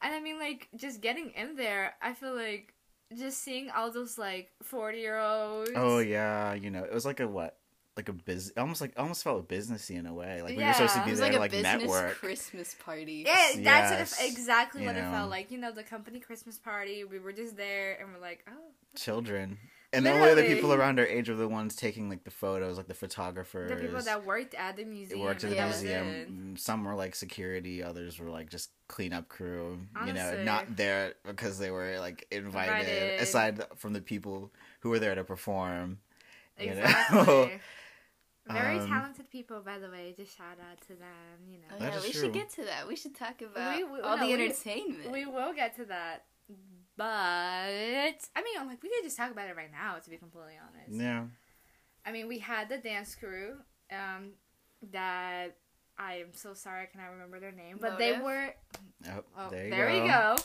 And 0.04 0.14
I 0.14 0.20
mean, 0.20 0.38
like 0.38 0.68
just 0.76 1.00
getting 1.00 1.30
in 1.30 1.56
there, 1.56 1.94
I 2.02 2.12
feel 2.12 2.34
like 2.36 2.74
just 3.16 3.38
seeing 3.42 3.70
all 3.70 3.90
those 3.90 4.18
like 4.18 4.50
forty 4.62 4.98
year 4.98 5.18
olds. 5.18 5.70
oh 5.74 5.98
yeah, 5.98 6.54
you 6.54 6.70
know, 6.70 6.84
it 6.84 6.92
was 6.92 7.06
like 7.06 7.20
a 7.20 7.26
what, 7.26 7.56
like 7.96 8.08
a 8.08 8.12
biz, 8.12 8.52
almost 8.56 8.80
like 8.80 8.92
almost 8.98 9.24
felt 9.24 9.48
businessy 9.48 9.96
in 9.96 10.06
a 10.06 10.12
way. 10.12 10.42
Like 10.42 10.56
we 10.56 10.62
Yeah. 10.62 10.68
were 10.68 10.74
supposed 10.74 10.94
to 10.96 11.00
be 11.04 11.08
it 11.08 11.12
was 11.12 11.20
there 11.20 11.30
like 11.32 11.40
like, 11.40 11.52
a 11.52 11.56
business 11.56 11.82
network. 11.82 12.14
Christmas 12.16 12.74
party. 12.84 13.24
Yeah, 13.26 13.62
that's 13.62 14.20
Yes, 14.20 14.30
exactly 14.30 14.82
you 14.82 14.88
what 14.88 14.96
it 14.96 15.04
felt 15.10 15.30
like. 15.30 15.50
You 15.50 15.58
know, 15.58 15.72
the 15.72 15.82
company 15.82 16.20
Christmas 16.20 16.58
party. 16.58 17.04
We 17.04 17.18
were 17.18 17.32
just 17.32 17.56
there, 17.56 17.96
and 18.00 18.12
we're 18.12 18.20
like, 18.20 18.44
oh, 18.48 18.72
Children. 18.96 19.58
And 19.94 20.04
the 20.06 20.10
only 20.12 20.30
other 20.30 20.44
people 20.44 20.72
around 20.72 20.98
our 20.98 21.06
age 21.06 21.28
were 21.28 21.34
the 21.36 21.48
ones 21.48 21.76
taking 21.76 22.08
like 22.08 22.24
the 22.24 22.30
photos, 22.30 22.76
like 22.76 22.88
the 22.88 22.94
photographers. 22.94 23.70
the 23.70 23.76
people 23.76 24.02
that 24.02 24.24
worked 24.26 24.54
at 24.54 24.76
the 24.76 24.84
museum. 24.84 25.20
worked 25.20 25.44
at 25.44 25.50
the 25.50 25.56
and 25.58 25.64
that 25.64 25.72
was 25.74 25.82
museum. 25.82 26.52
Mm, 26.54 26.58
Some 26.58 26.84
were 26.84 26.94
like 26.94 27.14
security, 27.14 27.82
others 27.82 28.18
were 28.18 28.30
like 28.30 28.50
just 28.50 28.70
cleanup 28.88 29.28
crew. 29.28 29.78
You 30.06 30.12
know, 30.12 30.42
not 30.42 30.76
there 30.76 31.14
because 31.26 31.58
they 31.58 31.70
were 31.70 31.98
like 32.00 32.26
invited, 32.30 32.88
Invited. 32.88 33.20
Aside 33.20 33.62
from 33.76 33.92
the 33.92 34.00
people 34.00 34.50
who 34.80 34.90
were 34.90 34.98
there 34.98 35.14
to 35.14 35.24
perform. 35.24 35.98
you 36.58 36.74
know? 36.74 36.80
Exactly. 36.82 37.60
Very 38.46 38.78
Um, 38.78 38.88
talented 38.88 39.30
people, 39.30 39.62
by 39.64 39.78
the 39.78 39.88
way. 39.88 40.12
Just 40.14 40.36
shout 40.36 40.58
out 40.70 40.78
to 40.82 40.88
them. 40.88 41.38
You 41.50 41.58
know, 41.60 41.64
Oh, 41.72 41.76
yeah, 41.82 41.96
we 42.02 42.10
true. 42.12 42.20
should 42.20 42.32
get 42.34 42.50
to 42.50 42.64
that. 42.64 42.86
We 42.86 42.94
should 42.94 43.14
talk 43.14 43.40
about 43.40 43.74
We- 43.76 43.84
we- 43.84 44.00
all 44.00 44.18
no, 44.18 44.26
the 44.26 44.36
we- 44.36 44.44
entertainment. 44.44 45.10
we 45.10 45.24
will 45.24 45.54
get 45.54 45.74
to 45.76 45.86
that. 45.86 46.24
But 46.96 47.04
I 47.06 48.42
mean, 48.42 48.66
like 48.66 48.82
we 48.82 48.88
could 48.88 49.02
just 49.04 49.16
talk 49.16 49.30
about 49.30 49.48
it 49.48 49.56
right 49.56 49.70
now. 49.70 49.96
To 50.02 50.10
be 50.10 50.16
completely 50.16 50.54
honest, 50.60 51.00
Yeah. 51.00 51.24
I 52.06 52.12
mean, 52.12 52.28
we 52.28 52.38
had 52.38 52.68
the 52.68 52.78
dance 52.78 53.14
crew. 53.14 53.54
Um, 53.92 54.30
that 54.92 55.56
I 55.98 56.14
am 56.16 56.32
so 56.32 56.52
sorry 56.54 56.82
I 56.82 56.86
cannot 56.86 57.12
remember 57.12 57.38
their 57.40 57.52
name, 57.52 57.78
but 57.80 57.98
they 57.98 58.18
were. 58.18 58.54
Oh, 59.08 59.24
Oh, 59.36 59.50
there 59.50 59.70
there, 59.70 59.90
you 59.90 60.02
we 60.02 60.08
go. 60.08 60.36
go. 60.36 60.42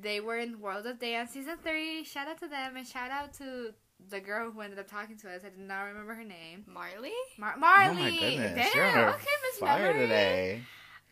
They 0.00 0.20
were 0.20 0.38
in 0.38 0.60
World 0.60 0.86
of 0.86 0.98
Dance 0.98 1.30
season 1.32 1.56
three. 1.62 2.02
Shout 2.04 2.28
out 2.28 2.38
to 2.40 2.48
them 2.48 2.76
and 2.76 2.86
shout 2.86 3.10
out 3.10 3.32
to 3.34 3.72
the 4.08 4.20
girl 4.20 4.50
who 4.50 4.60
ended 4.62 4.78
up 4.78 4.88
talking 4.90 5.16
to 5.18 5.30
us. 5.30 5.42
I 5.44 5.50
did 5.50 5.58
not 5.58 5.82
remember 5.82 6.14
her 6.14 6.24
name. 6.24 6.64
Marley? 6.66 7.12
Mar- 7.38 7.56
Marley. 7.58 7.90
Oh 7.90 7.94
my 7.94 8.10
goodness. 8.18 8.70
Damn. 8.74 8.96
You're 8.96 9.06
on 9.08 9.14
okay, 9.14 9.26
Miss 9.50 9.58
fire 9.60 9.82
Memory. 9.88 10.00
today. 10.00 10.62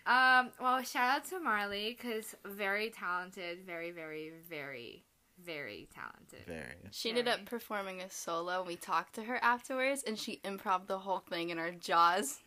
Um. 0.07 0.51
Well, 0.61 0.83
shout 0.83 1.17
out 1.17 1.25
to 1.27 1.41
Marley 1.41 1.97
because 1.97 2.35
very 2.45 2.91
talented, 2.91 3.61
very, 3.67 3.91
very, 3.91 4.33
very, 4.49 5.05
very 5.45 5.89
talented. 5.95 6.47
Very. 6.47 6.77
She 6.91 7.11
ended 7.11 7.29
up 7.29 7.45
performing 7.47 8.01
a 8.01 8.11
solo. 8.11 8.63
We 8.63 8.77
talked 8.77 9.15
to 9.17 9.25
her 9.25 9.39
afterwards, 9.43 10.03
and 10.07 10.19
she 10.19 10.41
improv 10.45 10.87
the 10.87 10.99
whole 10.99 11.21
thing, 11.21 11.51
and 11.51 11.61
our 11.61 11.71
jaws 11.71 12.41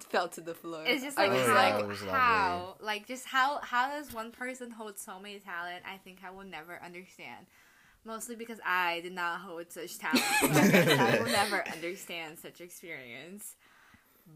fell 0.00 0.28
to 0.28 0.40
the 0.40 0.54
floor. 0.54 0.84
It's 0.86 1.02
just 1.02 1.18
I 1.18 1.28
like 1.28 1.32
Oh, 1.32 1.36
was 1.36 1.48
yeah, 1.48 1.70
how, 1.70 1.78
it 1.78 2.10
how, 2.10 2.76
like 2.80 3.06
just 3.06 3.26
how 3.26 3.60
how 3.62 3.88
does 3.90 4.12
one 4.12 4.30
person 4.30 4.70
hold 4.70 4.98
so 4.98 5.18
many 5.18 5.38
talent? 5.38 5.84
I 5.86 5.96
think 5.98 6.18
I 6.24 6.30
will 6.30 6.44
never 6.44 6.80
understand. 6.84 7.46
Mostly 8.04 8.36
because 8.36 8.60
I 8.64 9.00
did 9.00 9.12
not 9.12 9.40
hold 9.40 9.70
such 9.70 9.98
talent. 9.98 10.22
So 10.40 10.48
I 10.52 11.16
I 11.16 11.18
will 11.18 11.26
never 11.30 11.66
understand 11.68 12.38
such 12.38 12.60
experience. 12.60 13.56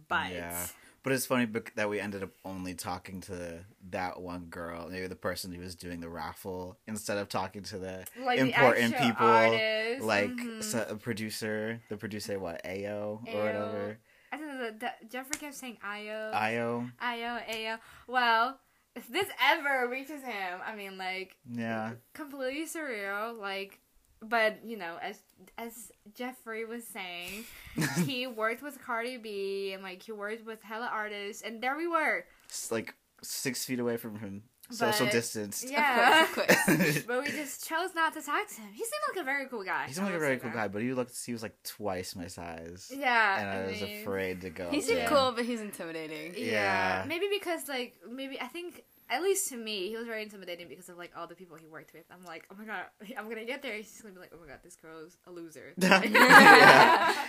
But 0.08 0.32
Yeah. 0.32 0.66
But 1.02 1.12
it's 1.12 1.26
funny 1.26 1.48
that 1.74 1.90
we 1.90 1.98
ended 1.98 2.22
up 2.22 2.30
only 2.44 2.74
talking 2.74 3.20
to 3.22 3.64
that 3.90 4.20
one 4.20 4.46
girl, 4.46 4.88
maybe 4.88 5.08
the 5.08 5.16
person 5.16 5.52
who 5.52 5.60
was 5.60 5.74
doing 5.74 6.00
the 6.00 6.08
raffle, 6.08 6.78
instead 6.86 7.18
of 7.18 7.28
talking 7.28 7.64
to 7.64 7.78
the 7.78 8.04
like 8.24 8.38
important 8.38 8.94
actual 8.94 9.08
people, 9.08 10.06
like 10.06 10.30
mhm. 10.30 10.62
so- 10.62 10.86
a 10.88 10.94
producer, 10.94 11.80
the 11.88 11.96
producer, 11.96 12.38
what 12.38 12.64
Ao 12.64 13.20
or 13.26 13.44
whatever, 13.44 13.98
I 14.32 14.36
don't 14.38 14.48
know. 14.48 14.70
The, 14.78 14.90
Jeffrey 15.08 15.38
kept 15.38 15.54
saying 15.54 15.76
Io. 15.84 16.30
Io. 16.32 16.88
Io, 17.00 17.38
Ao. 17.48 17.78
Well, 18.08 18.58
if 18.96 19.06
this 19.08 19.28
ever 19.42 19.88
reaches 19.88 20.22
him, 20.22 20.60
I 20.66 20.74
mean, 20.74 20.96
like, 20.96 21.36
Yeah, 21.50 21.92
completely 22.14 22.64
surreal. 22.64 23.38
Like, 23.38 23.80
but 24.22 24.58
you 24.64 24.76
know, 24.76 24.96
as 25.02 25.18
as 25.58 25.90
Jeffrey 26.14 26.64
was 26.64 26.84
saying, 26.86 27.44
he 28.06 28.26
worked 28.26 28.62
with 28.62 28.80
Cardi 28.82 29.16
B 29.16 29.72
and 29.72 29.82
like 29.82 30.02
he 30.02 30.12
worked 30.12 30.46
with 30.46 30.62
hella 30.62 30.88
artists, 30.92 31.42
and 31.42 31.62
there 31.62 31.76
we 31.76 31.86
were. 31.88 32.24
It's 32.46 32.70
like 32.70 32.94
six 33.22 33.64
feet 33.64 33.78
away 33.80 33.96
from 33.96 34.18
him, 34.18 34.42
social 34.70 35.06
But- 35.06 35.12
distance. 35.12 35.64
Yeah. 35.68 36.22
Of 36.24 36.32
course, 36.32 36.50
of 36.68 36.78
course. 36.78 37.02
But 37.06 37.22
we 37.24 37.30
just 37.30 37.66
chose 37.66 37.94
not 37.94 38.14
to 38.14 38.22
talk 38.22 38.46
to 38.48 38.54
him. 38.60 38.70
He 38.72 38.84
seemed 38.84 39.02
like 39.14 39.22
a 39.22 39.24
very 39.24 39.46
cool 39.48 39.64
guy. 39.64 39.86
He 39.88 39.94
seemed 39.94 40.06
like 40.06 40.16
a 40.16 40.20
very 40.20 40.38
cool 40.38 40.50
guy, 40.50 40.68
but 40.68 40.82
he 40.82 40.92
looked 40.92 41.16
he 41.24 41.32
was 41.32 41.42
like 41.42 41.56
twice 41.64 42.14
my 42.14 42.26
size, 42.26 42.92
Yeah, 42.96 43.40
and 43.40 43.48
I, 43.48 43.70
was 43.72 43.80
mean, 43.80 44.00
afraid 44.02 44.40
to 44.42 44.50
go. 44.50 44.70
He 44.70 44.80
seemed 44.80 45.06
cool, 45.06 45.32
but 45.32 45.44
he's 45.44 45.60
intimidating. 45.60 46.34
Yeah. 46.36 46.44
Yeah. 46.52 47.04
maybe 47.08 47.26
because 47.30 47.68
like 47.68 47.96
maybe 48.10 48.40
I 48.40 48.46
think 48.46 48.84
at 49.12 49.22
least 49.22 49.48
to 49.50 49.56
me 49.56 49.88
he 49.88 49.96
was 49.96 50.06
very 50.06 50.22
intimidating 50.22 50.68
because 50.68 50.88
of 50.88 50.96
like 50.96 51.10
all 51.16 51.26
the 51.26 51.34
people 51.34 51.56
he 51.56 51.66
worked 51.66 51.92
with. 51.92 52.04
I'm 52.10 52.24
like, 52.24 52.46
oh 52.50 52.54
my 52.58 52.64
god, 52.64 52.84
I'm 53.18 53.28
gonna 53.28 53.44
get 53.44 53.60
there. 53.62 53.74
He's 53.76 54.00
gonna 54.00 54.14
be 54.14 54.20
like, 54.20 54.32
oh 54.34 54.38
my 54.40 54.46
god, 54.48 54.60
this 54.64 54.76
girl's 54.76 55.18
a 55.26 55.30
loser. 55.30 55.74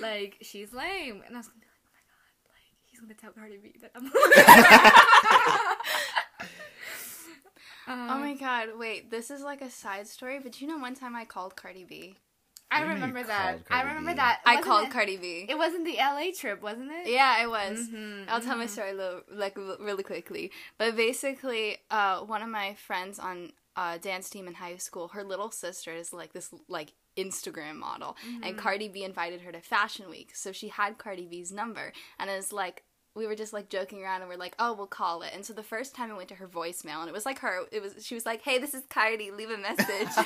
Like 0.00 0.36
she's 0.42 0.72
lame, 0.72 1.22
and 1.26 1.34
I 1.34 1.38
was 1.38 1.46
gonna 1.46 1.60
be 1.60 1.66
like, 1.66 1.80
oh 1.80 1.88
my 1.94 2.00
god, 2.10 2.50
like 2.50 2.74
he's 2.84 3.00
gonna 3.00 3.14
tell 3.14 3.30
Cardi 3.30 3.56
B 3.56 3.72
that 3.80 3.92
I'm. 3.94 4.10
um, 7.88 8.10
Oh 8.10 8.18
my 8.18 8.34
god, 8.34 8.70
wait, 8.76 9.10
this 9.10 9.30
is 9.30 9.42
like 9.42 9.60
a 9.62 9.70
side 9.70 10.06
story, 10.08 10.40
but 10.40 10.60
you 10.60 10.66
know 10.66 10.78
one 10.78 10.94
time 10.94 11.14
I 11.14 11.24
called 11.24 11.56
Cardi 11.56 11.84
B? 11.84 12.16
I 12.76 12.80
What 12.80 12.84
do 12.84 12.88
you 12.90 12.94
mean 13.00 13.08
remember 13.08 13.28
that. 13.28 13.58
I 13.70 13.82
remember 13.82 14.10
B? 14.12 14.16
that. 14.16 14.40
I 14.44 14.56
Wasn't 14.56 14.64
called 14.66 14.86
it, 14.86 14.90
Cardi 14.92 15.16
B. 15.16 15.46
It 15.48 15.56
wasn't 15.58 15.84
the 15.84 15.96
LA 15.98 16.30
trip, 16.38 16.62
wasn't 16.62 16.90
it? 16.92 17.08
Yeah, 17.08 17.42
it 17.42 17.48
was. 17.50 17.88
Mhm, 17.88 18.24
I'll 18.28 18.40
tell 18.40 18.56
my 18.56 18.66
mhm. 18.66 18.70
story 18.70 18.92
lo- 18.92 19.22
like 19.30 19.56
really 19.56 20.02
quickly. 20.02 20.50
But 20.78 20.96
basically, 20.96 21.78
uh, 21.90 22.20
one 22.20 22.42
of 22.42 22.48
my 22.48 22.74
friends 22.74 23.18
on 23.18 23.52
uh, 23.76 23.98
dance 23.98 24.30
team 24.30 24.48
in 24.48 24.54
high 24.54 24.76
school, 24.78 25.08
her 25.08 25.22
little 25.22 25.50
sister 25.50 25.92
is 25.92 26.12
like 26.12 26.32
this 26.32 26.48
like 26.68 26.94
Instagram 27.16 27.76
model, 27.76 28.16
and 28.42 28.56
Cardi 28.56 28.88
B 28.88 29.04
invited 29.04 29.40
her 29.42 29.52
to 29.52 29.60
Fashion 29.60 30.08
Week, 30.10 30.34
so 30.34 30.50
she 30.52 30.68
had 30.68 30.96
Cardi 30.98 31.26
B's 31.26 31.52
number, 31.52 31.92
and 32.18 32.30
is 32.30 32.52
like 32.54 32.84
we 33.16 33.26
were 33.26 33.34
just 33.34 33.52
like 33.52 33.70
joking 33.70 34.02
around 34.02 34.20
and 34.20 34.28
we're 34.28 34.36
like, 34.36 34.54
oh, 34.58 34.74
we'll 34.74 34.86
call 34.86 35.22
it. 35.22 35.30
And 35.34 35.44
so 35.44 35.54
the 35.54 35.62
first 35.62 35.94
time 35.94 36.10
I 36.12 36.14
went 36.14 36.28
to 36.28 36.34
her 36.34 36.46
voicemail 36.46 37.00
and 37.00 37.08
it 37.08 37.12
was 37.12 37.24
like 37.24 37.38
her, 37.38 37.62
it 37.72 37.80
was 37.80 38.04
she 38.04 38.14
was 38.14 38.26
like, 38.26 38.42
hey, 38.42 38.58
this 38.58 38.74
is 38.74 38.82
Cardi, 38.90 39.30
leave 39.30 39.50
a 39.50 39.56
message. 39.56 39.86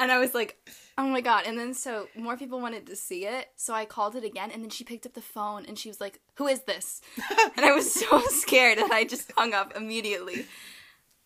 and 0.00 0.12
I 0.12 0.18
was 0.18 0.34
like, 0.34 0.56
oh 0.98 1.06
my 1.06 1.22
god. 1.22 1.44
And 1.46 1.58
then 1.58 1.72
so 1.72 2.08
more 2.14 2.36
people 2.36 2.60
wanted 2.60 2.86
to 2.88 2.96
see 2.96 3.24
it, 3.26 3.48
so 3.56 3.72
I 3.72 3.86
called 3.86 4.14
it 4.16 4.24
again, 4.24 4.50
and 4.52 4.62
then 4.62 4.70
she 4.70 4.84
picked 4.84 5.06
up 5.06 5.14
the 5.14 5.22
phone 5.22 5.64
and 5.66 5.78
she 5.78 5.88
was 5.88 6.00
like, 6.00 6.20
who 6.34 6.46
is 6.46 6.60
this? 6.62 7.00
and 7.56 7.64
I 7.64 7.72
was 7.72 7.92
so 7.92 8.22
scared 8.28 8.78
and 8.78 8.92
I 8.92 9.04
just 9.04 9.32
hung 9.32 9.54
up 9.54 9.74
immediately. 9.74 10.46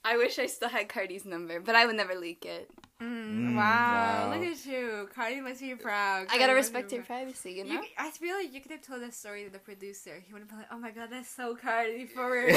I 0.05 0.17
wish 0.17 0.39
I 0.39 0.47
still 0.47 0.69
had 0.71 0.89
Cardi's 0.89 1.25
number, 1.27 1.61
but 1.61 1.75
I 1.75 1.85
would 1.87 1.97
never 1.97 2.15
leak 2.15 2.45
it. 2.47 2.71
Mm, 3.03 3.31
Mm, 3.31 3.57
wow. 3.57 3.63
wow. 3.63 4.35
Look 4.37 4.47
at 4.47 4.67
you. 4.67 5.09
Cardi 5.15 5.41
must 5.41 5.61
be 5.61 5.75
proud. 5.75 6.27
I 6.31 6.39
gotta 6.39 6.55
respect 6.55 6.93
your 6.93 7.03
privacy, 7.03 7.53
you 7.53 7.65
know. 7.65 7.73
You, 7.75 7.83
I 7.99 8.11
feel 8.11 8.37
like 8.37 8.53
you 8.53 8.61
could 8.61 8.73
have 8.73 8.83
told 8.83 9.03
that 9.03 9.15
story 9.15 9.45
to 9.45 9.51
the 9.51 9.59
producer. 9.59 10.23
He 10.27 10.33
would 10.33 10.41
have 10.41 10.49
been 10.49 10.59
like, 10.59 10.67
"Oh 10.71 10.79
my 10.79 10.91
god, 10.91 11.09
that's 11.11 11.29
so 11.31 11.55
Cardi 11.57 12.05
for 12.07 12.31
real." 12.31 12.47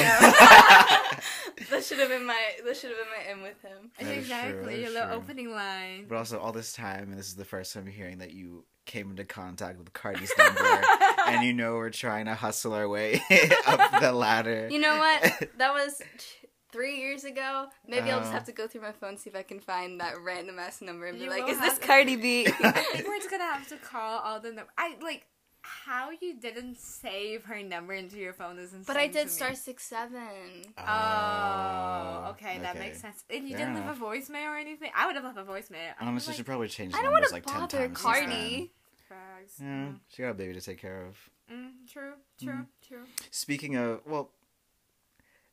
that 1.70 1.82
should 1.84 1.98
have 1.98 2.08
been 2.08 2.26
my 2.26 2.36
that 2.64 2.76
should 2.76 2.90
have 2.90 2.98
been 2.98 3.08
my 3.16 3.30
M 3.30 3.42
with 3.42 3.60
him. 3.62 3.90
That 3.98 4.06
is 4.08 4.26
true, 4.28 4.36
exactly, 4.36 4.74
that 4.76 4.80
your 4.80 4.90
little 4.90 5.08
true. 5.08 5.16
opening 5.16 5.50
line. 5.52 6.06
But 6.08 6.16
also, 6.16 6.38
all 6.38 6.52
this 6.52 6.72
time, 6.72 7.10
and 7.10 7.18
this 7.18 7.26
is 7.28 7.36
the 7.36 7.44
first 7.44 7.72
time 7.72 7.84
you're 7.84 7.92
hearing 7.92 8.18
that 8.18 8.32
you 8.32 8.64
came 8.86 9.10
into 9.10 9.24
contact 9.24 9.78
with 9.78 9.92
Cardi's 9.92 10.32
number, 10.36 10.82
and 11.26 11.44
you 11.46 11.52
know 11.54 11.74
we're 11.76 11.90
trying 11.90 12.26
to 12.26 12.34
hustle 12.34 12.74
our 12.74 12.88
way 12.88 13.22
up 13.66 14.00
the 14.00 14.12
ladder. 14.12 14.68
You 14.70 14.78
know 14.80 14.98
what? 14.98 15.48
That 15.58 15.72
was 15.72 15.98
t- 15.98 16.43
three 16.74 16.96
years 16.98 17.22
ago. 17.24 17.68
Maybe 17.86 18.10
I'll 18.10 18.20
just 18.20 18.30
Oh. 18.32 18.38
have 18.38 18.44
to 18.46 18.52
go 18.60 18.66
through 18.68 18.82
my 18.82 18.92
phone 18.92 19.16
see 19.16 19.30
if 19.30 19.36
I 19.36 19.42
can 19.50 19.60
find 19.60 20.00
that 20.00 20.14
random 20.20 20.58
ass 20.58 20.80
number 20.82 21.06
and 21.06 21.18
be 21.18 21.28
like, 21.28 21.48
"Is 21.48 21.58
this 21.60 21.78
to- 21.78 21.86
Cardi 21.86 22.16
B?" 22.16 22.46
I 22.46 22.50
think 22.92 23.06
we're 23.08 23.18
just 23.18 23.30
gonna 23.30 23.44
have 23.54 23.68
to 23.68 23.76
call 23.76 24.18
all 24.26 24.40
the 24.40 24.52
num- 24.52 24.66
I 24.76 24.96
like 25.00 25.26
how 25.66 26.10
you 26.10 26.34
didn't 26.46 26.76
save 26.78 27.44
her 27.44 27.62
number 27.62 27.94
into 27.94 28.16
your 28.18 28.34
phone 28.34 28.58
is 28.58 28.74
insane. 28.74 28.84
but 28.86 28.98
I 28.98 29.06
did 29.06 29.30
star 29.30 29.54
six 29.54 29.84
seven. 29.84 30.62
Oh, 30.76 32.26
okay, 32.32 32.58
that 32.58 32.78
makes 32.78 33.00
sense. 33.00 33.24
And 33.30 33.48
you 33.48 33.56
Fair 33.56 33.66
didn't 33.72 33.76
leave 33.86 33.96
a 33.96 33.98
voicemail 34.04 34.46
or 34.52 34.56
anything. 34.58 34.90
I 34.94 35.06
would 35.06 35.14
have 35.16 35.24
left 35.24 35.38
a 35.38 35.42
voicemail. 35.44 35.92
I 35.98 36.04
Honestly, 36.06 36.32
feel 36.32 36.38
she 36.38 36.42
probably 36.42 36.68
changed 36.68 36.94
I 36.96 37.02
don't 37.02 37.12
numbers 37.12 37.32
want 37.32 37.44
to 37.44 37.50
like 37.52 37.70
ten 37.70 37.78
bother 37.78 37.78
times. 37.88 38.00
since 38.00 38.16
Cardi. 38.26 38.72
Facts. 39.08 39.54
then. 39.58 39.68
Yeah, 39.68 39.98
she 40.08 40.22
got 40.22 40.30
a 40.30 40.34
baby 40.34 40.54
to 40.54 40.60
take 40.60 40.78
care 40.80 41.06
of. 41.06 41.16
Mm, 41.52 41.70
true, 41.90 42.12
true, 42.42 42.66
true. 42.86 43.04
Speaking 43.30 43.76
of, 43.76 44.00
well, 44.06 44.30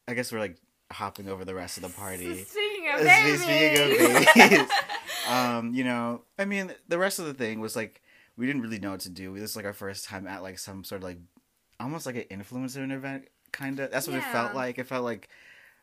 I 0.07 0.13
guess 0.13 0.31
we're 0.31 0.39
like 0.39 0.57
hopping 0.91 1.27
over 1.29 1.45
the 1.45 1.55
rest 1.55 1.77
of 1.77 1.83
the 1.83 1.89
party. 1.89 2.43
Speaking 2.43 2.89
of 2.93 3.03
babies. 3.03 3.43
Speaking 3.43 3.81
of 3.81 4.36
babies, 4.36 4.71
um, 5.27 5.74
you 5.74 5.83
know, 5.83 6.24
I 6.38 6.45
mean, 6.45 6.74
the 6.88 6.98
rest 6.98 7.19
of 7.19 7.25
the 7.25 7.33
thing 7.33 7.60
was 7.60 7.75
like 7.75 8.01
we 8.38 8.45
didn't 8.45 8.62
really 8.62 8.79
know 8.79 8.91
what 8.91 9.01
to 9.01 9.10
do. 9.10 9.33
This 9.33 9.41
was 9.41 9.55
like 9.55 9.65
our 9.65 9.74
first 9.74 10.05
time 10.05 10.27
at 10.27 10.41
like 10.41 10.60
some 10.60 10.83
sort 10.83 11.01
of 11.01 11.03
like 11.03 11.19
almost 11.79 12.05
like 12.05 12.15
an 12.15 12.39
influencer 12.39 12.89
event, 12.91 13.25
kind 13.51 13.79
of. 13.79 13.91
That's 13.91 14.07
what 14.07 14.17
it 14.17 14.24
felt 14.24 14.53
like. 14.53 14.77
It 14.77 14.88
felt 14.88 15.03
like 15.03 15.29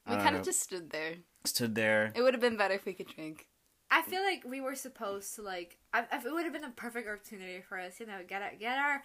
I 0.07 0.17
We 0.17 0.23
kind 0.23 0.37
of 0.37 0.43
just 0.45 0.63
stood 0.63 0.91
there. 0.91 1.15
stood 1.45 1.75
there. 1.75 2.13
It 2.15 2.23
would 2.23 2.35
have 2.35 2.41
been 2.41 2.57
better 2.57 2.75
if 2.75 2.85
we 2.85 2.95
could 2.95 3.09
drink. 3.09 3.47
I 3.91 4.03
feel 4.03 4.23
like 4.23 4.45
we 4.45 4.61
were 4.61 4.75
supposed 4.75 5.35
to 5.37 5.43
like. 5.43 5.79
I, 5.93 6.01
I, 6.13 6.19
it 6.19 6.33
would 6.33 6.45
have 6.45 6.53
been 6.53 6.65
a 6.65 6.71
perfect 6.71 7.09
opportunity 7.09 7.63
for 7.67 7.79
us, 7.79 8.01
you 8.01 8.07
know, 8.07 8.19
get 8.27 8.43
our 8.43 8.53
get 8.59 8.79
our 8.79 9.03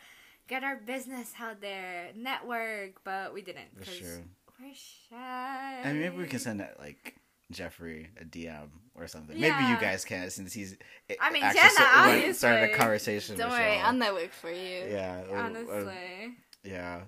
get 0.48 0.64
our 0.64 0.76
business 0.78 1.34
out 1.40 1.62
there, 1.62 2.12
network, 2.16 3.04
but 3.04 3.34
we 3.34 3.42
didn't 3.42 3.70
For 3.74 3.80
because 3.80 4.20
sure. 4.68 5.18
shy. 5.18 5.82
I 5.84 5.92
mean, 5.94 6.02
maybe 6.02 6.18
we 6.18 6.28
can 6.28 6.40
send 6.40 6.60
that 6.60 6.80
like 6.80 7.16
Jeffrey 7.52 8.10
a 8.20 8.26
DM 8.26 8.70
or 8.96 9.08
something. 9.08 9.40
Maybe 9.40 9.64
you 9.66 9.78
guys 9.78 10.06
can 10.06 10.30
since 10.30 10.54
he's. 10.54 10.78
I 11.20 11.32
mean, 11.32 11.44
actually 11.44 11.62
Jenna, 11.62 11.72
sa- 11.74 11.82
went- 11.84 11.96
obviously. 12.18 12.34
started 12.34 12.72
a 12.74 12.76
conversation. 12.78 13.38
Don't 13.38 13.50
with 13.50 13.60
worry, 13.60 13.74
y'all. 13.76 13.86
I'll 13.88 13.94
network 13.94 14.32
for 14.32 14.50
you. 14.52 14.86
Yeah. 14.90 15.24
uh, 15.30 15.34
uh, 15.34 15.38
honestly. 15.38 16.36
Yeah. 16.64 17.02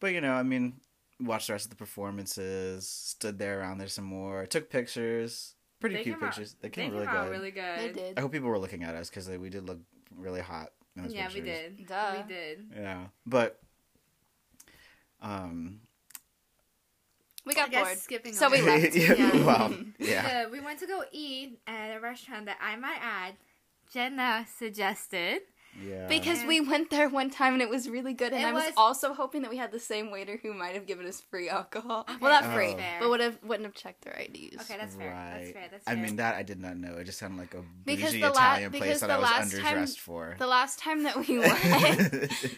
But 0.00 0.12
you 0.12 0.20
know, 0.20 0.32
I 0.32 0.42
mean, 0.42 0.74
watched 1.20 1.46
the 1.48 1.52
rest 1.54 1.66
of 1.66 1.70
the 1.70 1.76
performances, 1.76 2.88
stood 2.88 3.38
there 3.38 3.60
around 3.60 3.78
there 3.78 3.88
some 3.88 4.04
more, 4.04 4.46
took 4.46 4.70
pictures, 4.70 5.54
pretty 5.80 5.96
They 5.96 6.02
cute 6.04 6.16
came 6.18 6.24
out- 6.24 6.34
pictures. 6.34 6.56
they 6.60 6.68
They 6.68 6.72
came 6.72 6.90
came 6.90 6.94
really 6.94 7.06
out 7.06 7.24
good. 7.26 7.30
really 7.32 7.50
good. 7.50 7.78
They 7.78 7.92
did. 7.92 8.18
I 8.18 8.20
hope 8.20 8.32
people 8.32 8.48
were 8.48 8.58
looking 8.58 8.82
at 8.84 8.94
us 8.94 9.08
because 9.10 9.28
we 9.28 9.48
did 9.50 9.64
look 9.64 9.78
really 10.16 10.40
hot. 10.40 10.70
In 10.96 11.04
those 11.04 11.14
Yeah, 11.14 11.28
we 11.32 11.40
did. 11.40 11.86
Duh. 11.86 12.14
We 12.26 12.34
did. 12.34 12.66
Yeah, 12.76 13.06
but 13.26 13.60
um, 15.20 15.80
We 17.48 17.54
I 17.54 17.56
got 17.56 17.70
guess 17.70 17.86
bored. 17.86 17.98
skipping 17.98 18.32
So 18.34 18.46
over. 18.46 18.56
we 18.56 18.62
left. 18.62 18.94
yeah, 19.02 19.12
Yeah. 19.14 19.44
well, 19.48 19.74
yeah, 19.98 20.28
So 20.44 20.50
we 20.50 20.60
went 20.60 20.78
to 20.80 20.86
go 20.86 21.02
eat 21.12 21.58
at 21.66 21.96
a 21.96 22.00
restaurant 22.00 22.46
that 22.46 22.58
I 22.62 22.76
might 22.76 23.00
add, 23.02 23.34
Jenna 23.92 24.46
suggested. 24.58 25.40
yeah. 25.82 26.06
Because 26.08 26.44
we 26.44 26.60
went 26.60 26.90
there 26.90 27.08
one 27.08 27.30
time 27.30 27.52
and 27.54 27.62
it 27.62 27.68
was 27.70 27.88
really 27.88 28.12
good, 28.12 28.32
and 28.32 28.42
It 28.42 28.46
I 28.46 28.52
was, 28.52 28.64
was- 28.64 28.74
also 28.76 29.12
hoping 29.14 29.42
that 29.42 29.50
we 29.50 29.56
had 29.56 29.70
the 29.72 29.78
same 29.80 30.10
waiter 30.10 30.38
who 30.42 30.52
might 30.52 30.74
have 30.74 30.86
given 30.86 31.06
us 31.06 31.20
free 31.30 31.48
alcohol. 31.48 32.00
Okay, 32.08 32.18
well, 32.20 32.32
not 32.42 32.52
free, 32.54 32.74
fair. 32.74 32.96
but 33.00 33.08
would 33.10 33.20
have 33.20 33.38
wouldn't 33.44 33.64
have 33.66 33.74
checked 33.74 34.02
their 34.04 34.14
IDs. 34.14 34.60
Okay, 34.62 34.76
that's 34.78 34.94
fair. 34.96 35.10
That's 35.10 35.50
fair. 35.52 35.68
That's 35.70 35.84
fair. 35.84 35.94
I 35.94 35.96
mean, 35.96 36.16
that 36.16 36.34
I 36.34 36.42
did 36.42 36.58
not 36.60 36.76
know. 36.76 36.96
It 36.98 37.04
just 37.04 37.18
sounded 37.18 37.38
like 37.38 37.54
a 37.54 37.62
Because 37.84 38.10
bougie 38.12 38.20
the 38.20 38.30
la- 38.30 38.54
Italian 38.56 38.72
place 38.72 39.00
that 39.00 39.10
I 39.10 39.18
was 39.18 39.22
last 39.30 39.52
time- 39.56 39.76
underdressed 39.78 39.98
for. 39.98 40.36
The 40.38 40.46
last 40.46 40.78
time 40.80 41.02
that 41.04 41.16
we 41.26 41.38
went, 41.48 42.10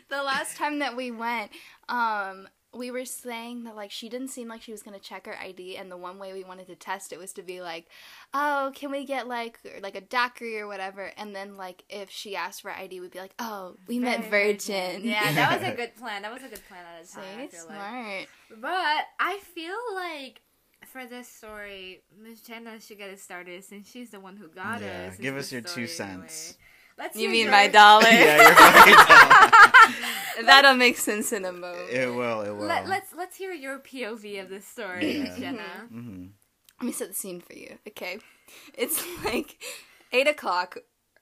the 0.08 0.22
last 0.22 0.56
time 0.56 0.78
that 0.80 0.96
we 0.96 1.10
went, 1.10 1.50
um, 1.88 2.48
we 2.72 2.90
were 2.90 3.04
saying 3.04 3.64
that 3.64 3.74
like 3.74 3.90
she 3.90 4.08
didn't 4.08 4.28
seem 4.28 4.48
like 4.48 4.62
she 4.62 4.70
was 4.72 4.82
gonna 4.82 4.98
check 5.00 5.26
her 5.26 5.36
ID, 5.38 5.76
and 5.76 5.90
the 5.90 5.96
one 5.96 6.18
way 6.18 6.32
we 6.32 6.44
wanted 6.44 6.66
to 6.68 6.76
test 6.76 7.12
it 7.12 7.18
was 7.18 7.32
to 7.34 7.42
be 7.42 7.60
like, 7.60 7.86
"Oh, 8.32 8.70
can 8.74 8.90
we 8.90 9.04
get 9.04 9.26
like 9.26 9.58
like 9.82 9.96
a 9.96 10.00
daiquiri 10.00 10.58
or 10.60 10.66
whatever?" 10.66 11.10
And 11.16 11.34
then 11.34 11.56
like 11.56 11.84
if 11.88 12.10
she 12.10 12.36
asked 12.36 12.62
for 12.62 12.70
ID, 12.70 13.00
we'd 13.00 13.10
be 13.10 13.18
like, 13.18 13.34
"Oh, 13.38 13.76
we 13.88 13.98
meant 13.98 14.26
Very 14.26 14.52
virgin." 14.52 15.02
Yeah, 15.04 15.32
that 15.32 15.60
was 15.60 15.68
a 15.68 15.74
good 15.76 15.96
plan. 15.96 16.22
That 16.22 16.32
was 16.32 16.42
a 16.42 16.48
good 16.48 16.66
plan 16.68 16.84
at 16.96 17.02
the 17.02 17.08
See, 17.08 17.16
time. 17.20 17.40
I 17.40 17.46
feel 17.48 17.66
like. 17.66 17.76
smart. 17.76 18.60
But 18.60 19.04
I 19.18 19.38
feel 19.54 19.76
like 19.94 20.40
for 20.86 21.06
this 21.06 21.28
story, 21.28 22.02
Miss 22.22 22.40
Jenna 22.40 22.80
should 22.80 22.98
get 22.98 23.10
it 23.10 23.20
started 23.20 23.64
since 23.64 23.90
she's 23.90 24.10
the 24.10 24.20
one 24.20 24.36
who 24.36 24.48
got 24.48 24.80
Yeah, 24.80 25.08
us. 25.12 25.18
give 25.18 25.36
us 25.36 25.50
the 25.50 25.56
your 25.56 25.62
two 25.62 25.86
cents. 25.86 26.50
anyway. 26.50 26.66
Let's 27.00 27.16
You 27.16 27.30
mean 27.30 27.50
my 27.50 27.66
dollar? 27.66 28.02
yeah, 28.10 28.36
you're 28.42 28.54
right. 28.54 30.44
That'll 30.44 30.74
make 30.74 30.98
sense 30.98 31.32
in 31.32 31.44
a 31.46 31.52
moment. 31.52 31.90
it 31.90 32.14
will. 32.14 32.42
It 32.42 32.50
will. 32.54 32.66
Let, 32.66 32.86
let's 32.88 33.12
let's 33.14 33.36
hear 33.36 33.52
your 33.52 33.78
POV 33.78 34.42
of 34.42 34.50
the 34.50 34.60
story, 34.60 35.16
Yeah. 35.16 35.22
Miss 35.24 35.38
Jenna. 35.38 35.86
hmm 35.90 36.26
Let 36.80 36.86
me 36.86 36.92
set 36.92 37.08
the 37.08 37.14
scene 37.14 37.40
for 37.40 37.54
you, 37.54 37.78
okay? 37.88 38.18
It's 38.74 39.02
like 39.24 39.56
eight 40.12 40.28
o'clock, 40.28 40.76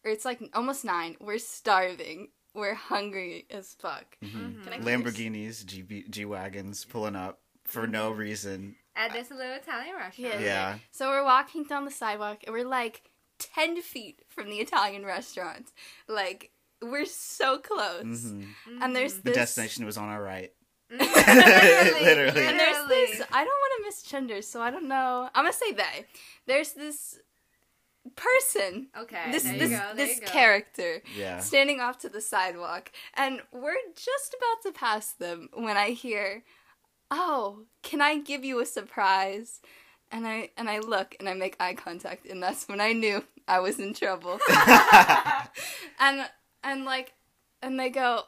or 0.05 0.11
it's 0.11 0.25
like 0.25 0.41
almost 0.53 0.85
nine. 0.85 1.17
We're 1.21 1.39
starving. 1.39 2.29
We're 2.55 2.75
hungry 2.75 3.47
as 3.51 3.77
fuck. 3.79 4.17
Mm-hmm. 4.25 4.65
Can 4.65 4.73
I 4.73 4.79
Lamborghinis, 4.85 5.65
G 5.65 6.05
G 6.11 6.25
wagons 6.25 6.85
pulling 6.85 7.15
up 7.15 7.39
for 7.65 7.87
no 7.87 8.11
reason. 8.11 8.75
At 8.97 9.13
this 9.13 9.31
little 9.31 9.55
Italian 9.55 9.95
restaurant. 9.95 10.41
Yeah. 10.41 10.45
Yeah. 10.45 10.79
So 10.91 11.09
we're 11.09 11.23
walking 11.25 11.63
down 11.63 11.85
the 11.85 11.93
sidewalk, 11.93 12.39
and 12.47 12.53
we're 12.53 12.67
like 12.67 13.03
ten 13.39 13.81
feet 13.83 14.23
from 14.29 14.51
the 14.51 14.57
Italian 14.57 15.05
restaurant. 15.05 15.73
Like 16.09 16.51
we're 16.83 17.07
so 17.07 17.59
close. 17.59 18.03
hmm 18.31 18.43
And 18.83 18.95
there's 18.95 19.15
The 19.15 19.23
this 19.23 19.35
destination 19.35 19.85
was 19.87 19.97
on 19.97 20.09
our 20.09 20.23
right. 20.23 20.53
Literally. 20.91 21.11
Literally. 22.05 22.47
And 22.47 22.59
there's 22.59 22.89
this. 22.89 23.23
I 23.33 23.45
don't 23.45 23.47
want 23.47 23.73
to 23.79 23.85
miss 23.87 24.03
misgender, 24.03 24.43
so 24.45 24.61
I 24.63 24.71
don't 24.71 24.89
know. 24.89 25.29
I'm 25.35 25.45
gonna 25.45 25.53
say 25.53 25.73
they. 25.73 26.07
There's 26.47 26.73
this 26.73 27.19
person. 28.17 28.89
Okay. 28.97 29.31
This 29.31 29.43
there 29.43 29.53
you 29.55 29.59
this 29.59 29.71
go, 29.71 29.77
there 29.77 29.95
this 30.07 30.17
you 30.17 30.21
go. 30.23 30.27
character 30.29 31.03
Yeah. 31.17 31.41
standing 31.41 31.81
off 31.81 31.99
to 32.01 32.09
the 32.09 32.21
sidewalk, 32.21 32.91
and 33.15 33.41
we're 33.53 33.75
just 33.95 34.35
about 34.37 34.63
to 34.63 34.79
pass 34.79 35.13
them 35.13 35.49
when 35.55 35.77
I 35.77 35.91
hear, 35.91 36.45
"Oh, 37.11 37.65
can 37.83 38.01
I 38.01 38.19
give 38.19 38.45
you 38.45 38.61
a 38.61 38.67
surprise?" 38.67 39.61
And 40.11 40.27
I 40.27 40.51
and 40.57 40.69
I 40.71 40.79
look 40.79 41.15
and 41.21 41.29
I 41.29 41.35
make 41.35 41.57
eye 41.61 41.75
contact, 41.75 42.27
and 42.27 42.43
that's 42.43 42.67
when 42.69 42.81
I 42.81 42.93
knew 42.93 43.23
I 43.47 43.61
was 43.61 43.79
in 43.79 43.93
trouble. 43.95 44.39
and 46.01 46.27
and 46.65 46.85
like, 46.85 47.13
and 47.63 47.79
they 47.79 47.91
go, 47.91 48.23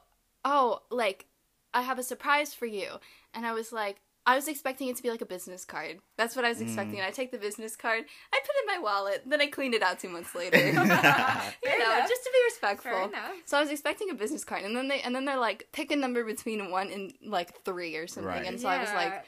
"Oh, 0.44 0.80
like, 0.90 1.26
I 1.72 1.82
have 1.82 1.98
a 1.98 2.02
surprise 2.02 2.52
for 2.54 2.66
you," 2.66 2.88
and 3.34 3.46
I 3.46 3.52
was 3.52 3.72
like. 3.72 4.00
I 4.26 4.36
was 4.36 4.48
expecting 4.48 4.88
it 4.88 4.96
to 4.96 5.02
be 5.02 5.10
like 5.10 5.22
a 5.22 5.26
business 5.26 5.64
card. 5.64 5.96
That's 6.18 6.36
what 6.36 6.44
I 6.44 6.50
was 6.50 6.60
expecting. 6.60 6.96
Mm. 6.96 6.98
And 6.98 7.06
I 7.06 7.10
take 7.10 7.32
the 7.32 7.38
business 7.38 7.74
card, 7.74 8.04
I 8.32 8.38
put 8.40 8.50
it 8.54 8.70
in 8.70 8.82
my 8.82 8.82
wallet, 8.84 9.22
then 9.26 9.40
I 9.40 9.46
cleaned 9.46 9.72
it 9.74 9.82
out 9.82 9.98
two 9.98 10.10
months 10.10 10.34
later. 10.40 10.58
you 10.58 10.72
know, 10.74 10.82
enough. 10.82 10.98
just 10.98 12.22
to 12.24 12.30
be 12.30 12.44
respectful. 12.44 13.08
Fair. 13.08 13.20
So 13.46 13.56
I 13.56 13.62
was 13.62 13.70
expecting 13.70 14.10
a 14.10 14.14
business 14.14 14.44
card, 14.44 14.62
and 14.64 14.76
then 14.76 14.88
they 14.88 15.00
and 15.00 15.14
then 15.14 15.24
they're 15.24 15.38
like, 15.38 15.68
pick 15.72 15.90
a 15.90 15.96
number 15.96 16.22
between 16.22 16.70
one 16.70 16.90
and 16.92 17.14
like 17.26 17.64
three 17.64 17.96
or 17.96 18.06
something, 18.06 18.28
Right. 18.28 18.46
and 18.46 18.60
so 18.60 18.68
I 18.68 18.78
was 18.80 18.90
like, 18.92 19.08
Yeah. 19.08 19.22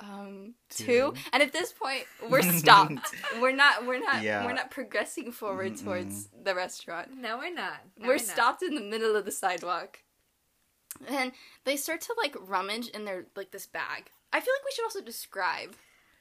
Um, 0.00 0.54
Two. 0.70 0.84
two. 0.84 1.14
And 1.32 1.42
at 1.42 1.52
this 1.52 1.72
point, 1.72 2.04
we're 2.28 2.42
stopped. 2.42 3.14
we're 3.40 3.52
not. 3.54 3.86
We're 3.86 4.00
not. 4.00 4.22
Yeah. 4.22 4.44
We're 4.44 4.52
not 4.54 4.70
progressing 4.70 5.32
forward 5.32 5.74
Mm-mm. 5.74 5.84
towards 5.84 6.28
the 6.44 6.54
restaurant. 6.54 7.16
no, 7.16 7.38
we're 7.38 7.54
not. 7.54 7.80
No, 7.98 8.08
we're 8.08 8.14
not. 8.16 8.22
stopped 8.22 8.62
in 8.62 8.74
the 8.74 8.80
middle 8.80 9.14
of 9.16 9.24
the 9.24 9.30
sidewalk, 9.32 9.98
and 11.08 11.32
they 11.64 11.76
start 11.76 12.00
to 12.02 12.14
like 12.16 12.34
rummage 12.40 12.88
in 12.88 13.04
their 13.04 13.26
like 13.36 13.50
this 13.52 13.66
bag. 13.66 14.10
I 14.32 14.40
feel 14.40 14.54
like 14.54 14.64
we 14.64 14.72
should 14.74 14.84
also 14.84 15.00
describe 15.02 15.74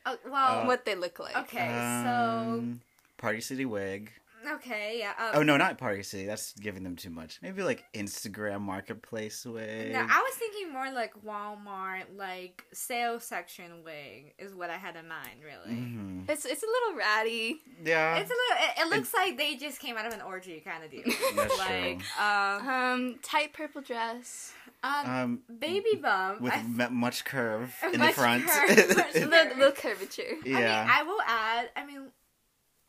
Oh, 0.06 0.18
well, 0.26 0.62
Uh, 0.62 0.66
what 0.66 0.84
they 0.86 0.96
look 0.96 1.20
like. 1.20 1.36
okay, 1.38 1.68
Um, 1.70 2.82
Party 3.18 3.40
City 3.40 3.66
wig. 3.66 4.12
Okay, 4.56 4.98
yeah. 5.00 5.12
Um, 5.20 5.32
Oh 5.36 5.44
no, 5.44 5.58
not 5.58 5.78
Party 5.78 6.04
City. 6.04 6.26
That's 6.26 6.54
giving 6.54 6.84
them 6.84 6.96
too 6.96 7.10
much. 7.10 7.40
Maybe 7.42 7.62
like 7.64 7.84
Instagram 7.94 8.62
Marketplace 8.62 9.46
wig. 9.46 9.92
No, 9.94 10.00
I 10.00 10.22
was 10.22 10.34
thinking 10.36 10.72
more 10.74 10.92
like 10.92 11.14
Walmart, 11.26 12.04
like 12.16 12.64
sales 12.74 13.24
section 13.24 13.84
wig 13.84 14.34
is 14.40 14.56
what 14.56 14.70
I 14.70 14.78
had 14.78 14.96
in 14.96 15.08
mind. 15.08 15.42
Really, 15.44 15.78
Mhm. 15.80 16.30
It's 16.30 16.46
it's 16.46 16.64
a 16.64 16.66
little 16.66 16.98
ratty. 16.98 17.62
Yeah, 17.84 18.18
it's 18.18 18.32
a 18.32 18.34
little. 18.34 18.66
It, 18.66 18.82
it 18.88 18.96
looks 18.98 19.14
like 19.14 19.38
they 19.38 19.56
just 19.56 19.80
came 19.80 19.98
out 19.98 20.06
of 20.06 20.14
an 20.14 20.22
orgy 20.22 20.60
kind 20.62 20.84
of 20.84 20.92
deal. 20.92 21.04
That's 21.36 21.58
like, 21.60 22.00
true. 22.00 22.24
um, 22.24 22.68
Um, 22.68 23.16
tight 23.22 23.54
purple 23.54 23.82
dress. 23.82 24.54
um, 24.84 25.10
um, 25.10 25.40
baby 25.60 25.96
bump. 26.02 26.42
with 26.42 26.54
I, 26.54 26.58
m- 26.60 26.96
much 26.96 27.24
curve 27.26 27.74
in 27.94 28.00
the 28.00 28.08
front. 28.10 28.48
curve, 28.48 28.70
much 28.98 29.16
A 29.16 29.20
curve. 29.22 29.30
little, 29.30 29.58
little 29.58 29.72
curvature. 29.74 30.24
yeah. 30.46 30.58
I 30.58 30.60
mean, 30.62 30.90
I 31.00 31.04
will 31.04 31.22
add. 31.28 31.70
I 31.76 31.86
mean, 31.86 32.08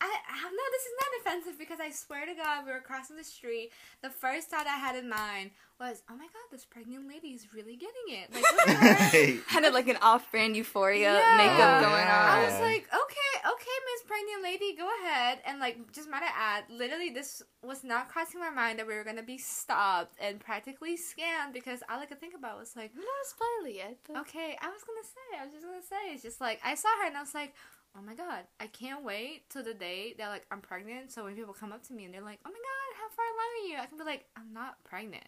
I, 0.02 0.10
I 0.28 0.42
no, 0.42 0.64
this 0.74 0.82
is 0.82 0.94
not 0.98 1.10
offensive 1.20 1.58
because 1.58 1.78
I 1.78 1.90
swear 1.90 2.26
to 2.26 2.34
God, 2.34 2.66
we 2.66 2.72
were 2.72 2.80
crossing 2.80 3.16
the 3.16 3.22
street. 3.24 3.70
The 4.02 4.10
first 4.10 4.50
thought 4.50 4.66
I 4.66 4.76
had 4.76 4.96
in 4.96 5.08
mind 5.08 5.50
was, 5.78 6.02
"Oh 6.10 6.16
my 6.16 6.24
God, 6.26 6.46
this 6.50 6.64
pregnant 6.64 7.06
lady 7.08 7.28
is 7.28 7.46
really 7.54 7.76
getting 7.76 8.08
it." 8.08 8.34
Like, 8.34 8.42
look 8.42 8.68
at. 8.68 8.98
Hey, 9.12 9.38
Kind 9.48 9.64
of 9.64 9.74
like 9.74 9.88
an 9.88 9.98
off-brand 10.02 10.56
euphoria 10.56 11.14
Yeah. 11.14 11.36
makeup 11.36 11.78
Oh, 11.78 11.88
going 11.88 12.06
yeah. 12.06 12.34
I 12.34 12.44
was 12.44 12.58
like, 12.60 12.88
okay, 12.92 13.32
okay, 13.46 13.76
Miss 13.86 14.02
Pregnant 14.06 14.42
Lady, 14.42 14.74
go 14.76 14.88
ahead. 15.02 15.38
And 15.46 15.60
like, 15.60 15.92
just 15.92 16.08
might 16.10 16.22
I 16.22 16.30
add, 16.34 16.64
literally, 16.70 17.10
this 17.10 17.42
was 17.62 17.84
not 17.84 18.08
crossing 18.08 18.40
my 18.40 18.50
mind 18.50 18.78
that 18.78 18.86
we 18.86 18.94
were 18.94 19.04
gonna 19.04 19.22
be 19.22 19.38
stopped 19.38 20.14
and 20.20 20.40
practically 20.40 20.96
scammed 20.96 21.52
because 21.52 21.82
all 21.90 22.00
I 22.00 22.06
could 22.06 22.18
think 22.20 22.34
about 22.34 22.58
was 22.58 22.74
like, 22.74 22.90
I'm 22.94 23.00
not 23.00 23.26
spoiling 23.26 23.76
it. 23.90 23.98
But... 24.06 24.16
okay, 24.22 24.56
I 24.60 24.68
was 24.68 24.82
gonna 24.82 25.04
say, 25.06 25.40
I 25.40 25.44
was 25.44 25.52
just 25.52 25.64
gonna 25.64 25.82
say, 25.82 26.14
it's 26.14 26.22
just 26.22 26.40
like 26.40 26.60
I 26.64 26.74
saw 26.74 26.88
her 27.00 27.06
and 27.06 27.16
I 27.16 27.20
was 27.20 27.34
like, 27.34 27.54
oh 27.96 28.02
my 28.02 28.14
god, 28.14 28.44
I 28.60 28.66
can't 28.66 29.04
wait 29.04 29.48
till 29.50 29.62
the 29.62 29.74
day 29.74 30.14
that 30.18 30.28
like 30.28 30.46
I'm 30.50 30.60
pregnant. 30.60 31.12
So 31.12 31.24
when 31.24 31.34
people 31.36 31.54
come 31.54 31.72
up 31.72 31.82
to 31.88 31.92
me 31.92 32.04
and 32.04 32.14
they're 32.14 32.22
like, 32.22 32.40
oh 32.44 32.50
my 32.50 32.52
god, 32.52 32.90
how 32.98 33.08
far 33.14 33.24
along 33.26 33.50
are 33.54 33.68
you? 33.68 33.76
I 33.82 33.86
can 33.86 33.98
be 33.98 34.04
like, 34.04 34.24
I'm 34.36 34.52
not 34.52 34.82
pregnant. 34.84 35.24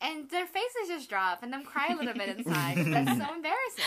And 0.00 0.28
their 0.30 0.46
faces 0.46 0.88
just 0.88 1.08
drop 1.08 1.42
and 1.42 1.52
then 1.52 1.64
cry 1.64 1.88
a 1.90 1.96
little 1.96 2.12
bit 2.14 2.36
inside. 2.38 2.76
That's 2.86 3.18
so 3.18 3.34
embarrassing. 3.34 3.84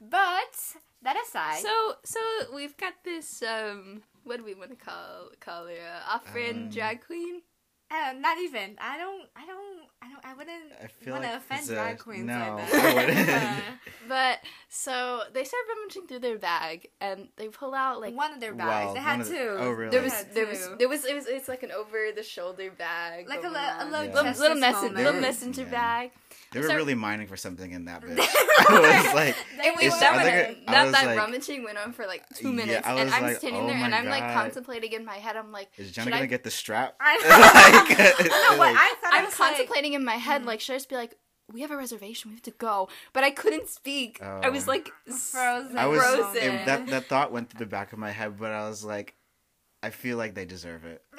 But 0.00 0.54
that 1.02 1.16
aside, 1.26 1.62
So 1.62 1.94
so 2.04 2.20
we've 2.54 2.76
got 2.76 2.92
this 3.04 3.42
um 3.42 4.02
what 4.24 4.36
do 4.38 4.44
we 4.44 4.54
want 4.54 4.70
to 4.70 4.76
call 4.76 5.30
call 5.40 5.66
her 5.66 5.72
uh, 5.72 6.14
off-brand 6.14 6.64
Um, 6.64 6.70
drag 6.70 7.04
queen? 7.06 7.42
Uh, 7.90 8.12
not 8.18 8.38
even. 8.38 8.76
I 8.80 8.98
don't. 8.98 9.28
I 9.36 9.46
don't. 9.46 9.86
I 10.06 10.10
don't. 10.12 10.24
I 10.24 10.34
wouldn't 10.34 10.72
I 10.82 10.86
feel 10.86 11.12
want 11.14 11.24
to 11.24 11.30
like 11.30 11.38
offend 11.38 11.60
it's 11.60 11.70
a- 11.70 11.74
drag 11.74 11.98
queens 11.98 12.24
no, 12.26 12.34
like 12.34 12.74
I 12.74 12.80
that. 12.80 12.94
wouldn't. 12.94 13.64
But 14.08 14.38
so 14.68 15.22
they 15.34 15.42
start 15.42 15.62
rummaging 15.68 16.06
through 16.06 16.20
their 16.20 16.38
bag 16.38 16.88
and 17.00 17.26
they 17.36 17.48
pull 17.48 17.74
out 17.74 18.00
like 18.00 18.14
one 18.14 18.32
of 18.32 18.38
their 18.40 18.54
bags. 18.54 18.84
Well, 18.86 18.94
they 18.94 19.00
had 19.00 19.24
two. 19.24 19.32
the- 19.32 19.56
oh, 19.58 19.70
really? 19.70 19.90
there 19.90 20.02
was 20.02 20.12
had 20.12 20.32
there 20.34 20.46
was 20.46 20.64
two. 20.64 20.76
there 20.78 20.88
was 20.88 21.04
it 21.04 21.14
was 21.14 21.26
it's 21.26 21.48
like 21.48 21.64
an 21.64 21.72
over 21.72 21.98
the 22.14 22.22
shoulder 22.22 22.70
bag 22.70 23.28
like 23.28 23.40
a, 23.40 23.42
going 23.42 23.56
a 23.56 23.58
on. 23.58 23.90
little 23.90 24.04
Yeah. 24.04 24.10
little, 24.12 24.22
justice 24.24 24.40
little, 24.40 24.56
messen- 24.58 24.72
moment. 24.74 24.94
little 24.96 25.20
messenger 25.20 25.62
yeah. 25.62 25.70
bag. 25.70 26.10
they 26.52 26.60
were 26.60 26.68
So- 26.68 26.76
really 26.76 26.94
mining 26.94 27.26
for 27.26 27.36
something 27.36 27.72
in 27.72 27.86
that 27.86 28.02
They 28.02 28.14
bitch. 28.14 28.16
were. 28.18 28.76
I 28.76 29.02
was 29.04 29.14
like, 29.14 29.36
They 29.58 29.68
And 29.68 29.76
we 29.76 29.82
were. 29.82 29.86
It's- 29.88 30.00
that, 30.00 30.12
I 30.12 30.16
was 30.16 30.24
that, 30.26 30.48
like- 30.48 30.66
that, 30.66 30.84
was 30.84 30.92
that 30.92 31.06
like- 31.06 31.18
rummaging 31.18 31.64
went 31.64 31.78
on 31.78 31.92
for 31.92 32.06
like 32.06 32.22
two 32.34 32.50
Yeah, 32.50 32.54
minutes, 32.54 32.86
I 32.86 32.92
and 33.00 33.10
I'm 33.10 33.22
like, 33.24 33.36
standing 33.38 33.62
oh 33.62 33.66
there 33.66 33.74
and 33.76 33.90
my 33.90 33.98
I'm 33.98 34.06
like 34.06 34.32
contemplating 34.34 34.92
in 34.92 35.04
my 35.04 35.16
head. 35.16 35.36
I'm 35.36 35.50
like, 35.50 35.68
is 35.76 35.86
should 35.86 35.94
Jenna 35.96 36.10
I 36.14 36.18
gonna 36.20 36.26
get 36.28 36.44
the 36.44 36.50
strap? 36.52 36.94
I- 37.00 37.16
Like, 37.26 37.98
no, 38.30 38.58
what 38.58 38.58
like- 38.72 38.76
I 38.78 38.94
thought 39.02 39.12
I 39.12 39.18
I'm 39.18 39.24
was 39.24 39.38
like, 39.40 39.48
contemplating 39.50 39.94
in 39.96 40.04
my 40.04 40.14
head, 40.16 40.44
like, 40.44 40.60
should 40.60 40.74
I 40.74 40.76
just 40.76 40.88
be 40.88 40.94
like, 40.96 41.16
we 41.52 41.60
have 41.62 41.70
a 41.70 41.76
reservation, 41.76 42.30
we 42.30 42.36
have 42.36 42.42
to 42.42 42.50
go, 42.52 42.88
but 43.12 43.22
I 43.24 43.30
couldn't 43.30 43.68
speak. 43.68 44.20
I 44.22 44.48
was 44.48 44.66
Oh. 44.68 44.70
like 44.72 44.88
Frozen. 45.06 45.76
I 45.78 45.86
was 45.86 46.00
frozen. 46.00 46.36
it- 46.42 46.66
that 46.66 46.86
that 46.88 47.06
thought 47.06 47.32
went 47.32 47.50
through 47.50 47.60
the 47.60 47.66
back 47.70 47.92
of 47.92 47.98
my 47.98 48.10
head, 48.10 48.38
but 48.38 48.52
I 48.52 48.68
was 48.68 48.84
like, 48.84 49.14
I 49.82 49.90
feel 49.90 50.16
like 50.16 50.34
they 50.34 50.44
deserve 50.44 50.84
it 50.84 51.02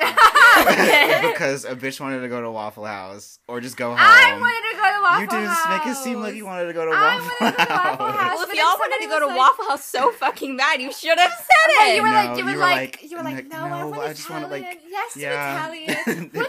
because 1.22 1.64
a 1.66 1.76
bitch 1.76 2.00
wanted 2.00 2.22
to 2.22 2.28
go 2.30 2.42
to 2.42 2.52
Waffle 2.52 2.86
House 2.86 3.40
or 3.48 3.62
just 3.62 3.78
go 3.78 3.90
home. 3.90 3.98
I 4.00 4.34
wanted 4.40 4.70
to 4.72 4.76
go 4.76 4.84
to 4.84 5.02
Waffle 5.02 5.08
House. 5.08 5.22
you 5.22 5.48
just 5.48 5.70
make 5.70 5.86
it 5.88 5.96
seem 6.04 6.20
like 6.22 6.36
you 6.36 6.46
wanted 6.46 6.66
to 6.66 6.74
go 6.74 6.86
to 6.86 6.92
I 6.92 7.16
Waffle 7.16 7.32
wanted 7.40 7.58
to 7.58 7.66
go 7.66 7.68
to 7.68 7.74
Waffle 7.74 8.06
House. 8.08 8.20
House. 8.20 8.36
well, 8.38 8.50
if 8.50 8.56
y'all 8.56 8.80
wanted 8.80 9.04
to 9.04 9.10
go 9.10 9.20
to 9.20 9.26
like- 9.28 9.38
Waffle 9.38 9.66
House 9.70 9.86
so 9.86 10.12
fucking 10.12 10.58
bad, 10.58 10.82
you 10.82 10.92
should 10.92 11.18
have 11.18 11.32
said 11.32 11.74
But 11.80 11.88
it. 11.88 11.96
you 11.96 12.02
were 12.02 12.08
No, 12.10 12.14
like, 12.14 12.38
you 12.38 12.44
were 12.46 12.52
you 12.52 12.56
were 12.58 12.62
like, 12.62 13.02
like- 13.02 13.12
you 13.12 13.18
were 13.18 13.24
like, 13.24 13.36
like, 13.36 13.48
no, 13.48 13.58
I 13.58 13.84
want 13.86 14.02
I 14.02 14.14
just 14.14 14.30
wanna, 14.30 14.48
Italian. 14.48 14.68
like- 14.70 14.82
yes, 14.90 15.16
yeah. 15.18 15.66
Italian. 15.68 15.88
what 16.06 16.06
do 16.08 16.40
they 16.40 16.40
even 16.40 16.48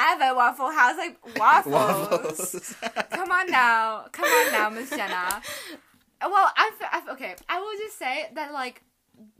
have 0.00 0.20
at 0.20 0.36
Waffle 0.36 0.70
House? 0.70 0.96
Like 0.96 1.38
waffles. 1.38 1.72
Waffles. 1.74 2.74
Come 3.10 3.30
on 3.30 3.50
now, 3.50 4.06
come 4.12 4.24
on 4.24 4.52
now, 4.52 4.70
Miss 4.70 4.90
Jenna. 4.90 5.42
Well, 6.20 6.50
I, 6.56 6.70
f- 6.80 7.08
okay. 7.10 7.34
I 7.48 7.60
will 7.60 7.78
just 7.78 7.98
say 7.98 8.28
that 8.34 8.52
like 8.52 8.82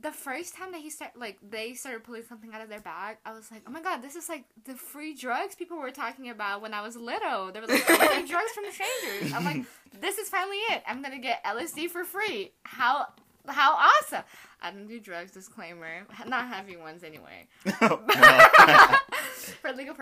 the 0.01 0.11
first 0.11 0.55
time 0.55 0.71
that 0.73 0.81
he 0.81 0.89
start 0.89 1.11
like 1.17 1.37
they 1.47 1.73
started 1.73 2.03
pulling 2.03 2.23
something 2.27 2.53
out 2.53 2.61
of 2.61 2.69
their 2.69 2.81
bag, 2.81 3.17
I 3.25 3.33
was 3.33 3.51
like, 3.51 3.63
oh 3.67 3.71
my 3.71 3.81
god, 3.81 4.01
this 4.01 4.15
is 4.15 4.27
like 4.29 4.45
the 4.65 4.75
free 4.75 5.13
drugs 5.13 5.55
people 5.55 5.77
were 5.77 5.91
talking 5.91 6.29
about 6.29 6.61
when 6.61 6.73
I 6.73 6.81
was 6.81 6.95
little. 6.95 7.51
They 7.51 7.59
were 7.61 7.67
like, 7.67 7.85
oh, 7.89 8.25
drugs 8.27 8.51
from 8.53 8.65
strangers. 8.71 9.33
I'm 9.33 9.45
like, 9.45 9.65
this 10.01 10.17
is 10.17 10.29
finally 10.29 10.57
it. 10.69 10.83
I'm 10.87 11.01
gonna 11.01 11.19
get 11.19 11.43
LSD 11.43 11.89
for 11.89 12.03
free. 12.03 12.51
How 12.63 13.07
how 13.47 13.75
awesome! 13.75 14.23
I 14.61 14.71
don't 14.71 14.87
do 14.87 14.99
drugs. 14.99 15.31
Disclaimer. 15.31 16.05
Not 16.27 16.47
heavy 16.47 16.77
ones 16.77 17.03
anyway. 17.03 17.47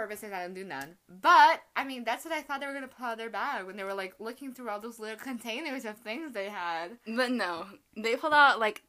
Well, 0.07 0.15
For 0.15 0.29
legal 0.29 0.33
purposes, 0.33 0.33
I 0.33 0.41
don't 0.43 0.53
do 0.53 0.63
none. 0.63 0.97
But 1.09 1.61
I 1.75 1.83
mean, 1.83 2.03
that's 2.03 2.25
what 2.25 2.33
I 2.33 2.41
thought 2.41 2.59
they 2.61 2.67
were 2.67 2.73
gonna 2.73 2.87
pull 2.87 3.05
out 3.05 3.13
of 3.13 3.17
their 3.19 3.29
bag 3.29 3.65
when 3.65 3.77
they 3.77 3.83
were 3.83 3.93
like 3.93 4.15
looking 4.19 4.53
through 4.53 4.69
all 4.69 4.79
those 4.79 4.99
little 4.99 5.17
containers 5.23 5.85
of 5.85 5.97
things 5.97 6.33
they 6.33 6.49
had. 6.49 6.97
But 7.07 7.31
no, 7.31 7.65
they 7.95 8.15
pulled 8.15 8.33
out 8.33 8.59
like 8.59 8.83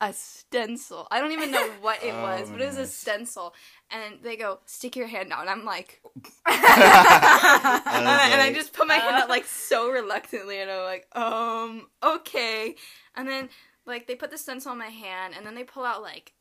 a 0.00 0.12
stencil. 0.12 1.08
I 1.10 1.20
don't 1.20 1.32
even 1.32 1.50
know 1.50 1.66
what 1.80 2.02
it 2.02 2.12
Oh, 2.14 2.22
was, 2.22 2.50
but 2.50 2.60
it 2.60 2.66
was 2.66 2.76
a 2.78 2.86
stencil. 2.86 3.54
And 3.90 4.22
they 4.22 4.36
go, 4.36 4.58
stick 4.66 4.94
your 4.94 5.06
hand 5.06 5.32
out. 5.32 5.40
And 5.40 5.50
I'm 5.50 5.64
like, 5.64 6.02
and, 6.46 6.54
I, 6.54 8.28
and 8.32 8.42
I 8.42 8.52
just 8.54 8.72
put 8.74 8.86
my 8.86 8.94
hand 8.96 9.16
out 9.16 9.28
like 9.28 9.46
so 9.46 9.90
reluctantly, 9.90 10.60
and 10.60 10.70
I'm 10.70 10.82
like, 10.84 11.06
um, 11.16 11.88
okay. 12.02 12.76
And 13.14 13.26
then 13.28 13.48
like 13.86 14.06
they 14.06 14.14
put 14.16 14.30
the 14.30 14.38
stencil 14.38 14.72
on 14.72 14.78
my 14.78 14.88
hand, 14.88 15.34
and 15.36 15.46
then 15.46 15.54
they 15.54 15.64
pull 15.64 15.84
out 15.84 16.02
like 16.02 16.32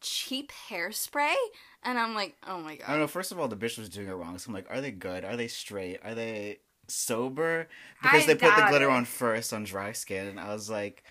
cheap 0.00 0.52
hairspray, 0.70 1.34
and 1.84 1.98
I'm 1.98 2.14
like, 2.14 2.36
oh 2.46 2.58
my 2.60 2.76
god. 2.76 2.84
I 2.86 2.90
don't 2.92 3.00
know. 3.00 3.06
First 3.06 3.32
of 3.32 3.38
all, 3.40 3.48
the 3.48 3.56
bitch 3.56 3.78
was 3.78 3.88
doing 3.88 4.08
it 4.08 4.12
wrong. 4.12 4.38
So 4.38 4.48
I'm 4.48 4.54
like, 4.54 4.66
are 4.70 4.80
they 4.80 4.90
good? 4.90 5.24
Are 5.24 5.36
they 5.36 5.48
straight? 5.48 6.00
Are 6.04 6.14
they 6.14 6.58
sober? 6.88 7.68
Because 8.02 8.26
I 8.26 8.26
they 8.26 8.34
put 8.34 8.56
the 8.56 8.62
glitter 8.62 8.86
it. 8.86 8.90
on 8.90 9.04
first 9.04 9.52
on 9.52 9.64
dry 9.64 9.92
skin, 9.92 10.26
and 10.26 10.40
I 10.40 10.52
was 10.52 10.68
like, 10.70 11.04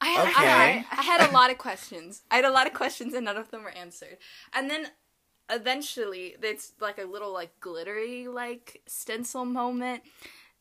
I 0.00 0.08
had, 0.08 0.24
I, 0.26 0.30
Okay. 0.30 0.42
had, 0.44 0.98
I 0.98 1.02
had 1.02 1.20
a 1.20 1.32
lot 1.32 1.50
of 1.50 1.58
questions. 1.58 2.22
I 2.30 2.36
had 2.36 2.44
a 2.44 2.50
lot 2.50 2.66
of 2.66 2.74
questions, 2.74 3.14
and 3.14 3.24
none 3.24 3.36
of 3.36 3.50
them 3.50 3.62
were 3.62 3.70
answered. 3.70 4.18
And 4.52 4.68
then 4.70 4.88
eventually, 5.50 6.36
it's 6.42 6.72
like 6.80 6.98
a 6.98 7.04
little 7.04 7.32
like 7.32 7.58
glittery 7.60 8.28
like 8.28 8.82
stencil 8.86 9.44
moment. 9.44 10.02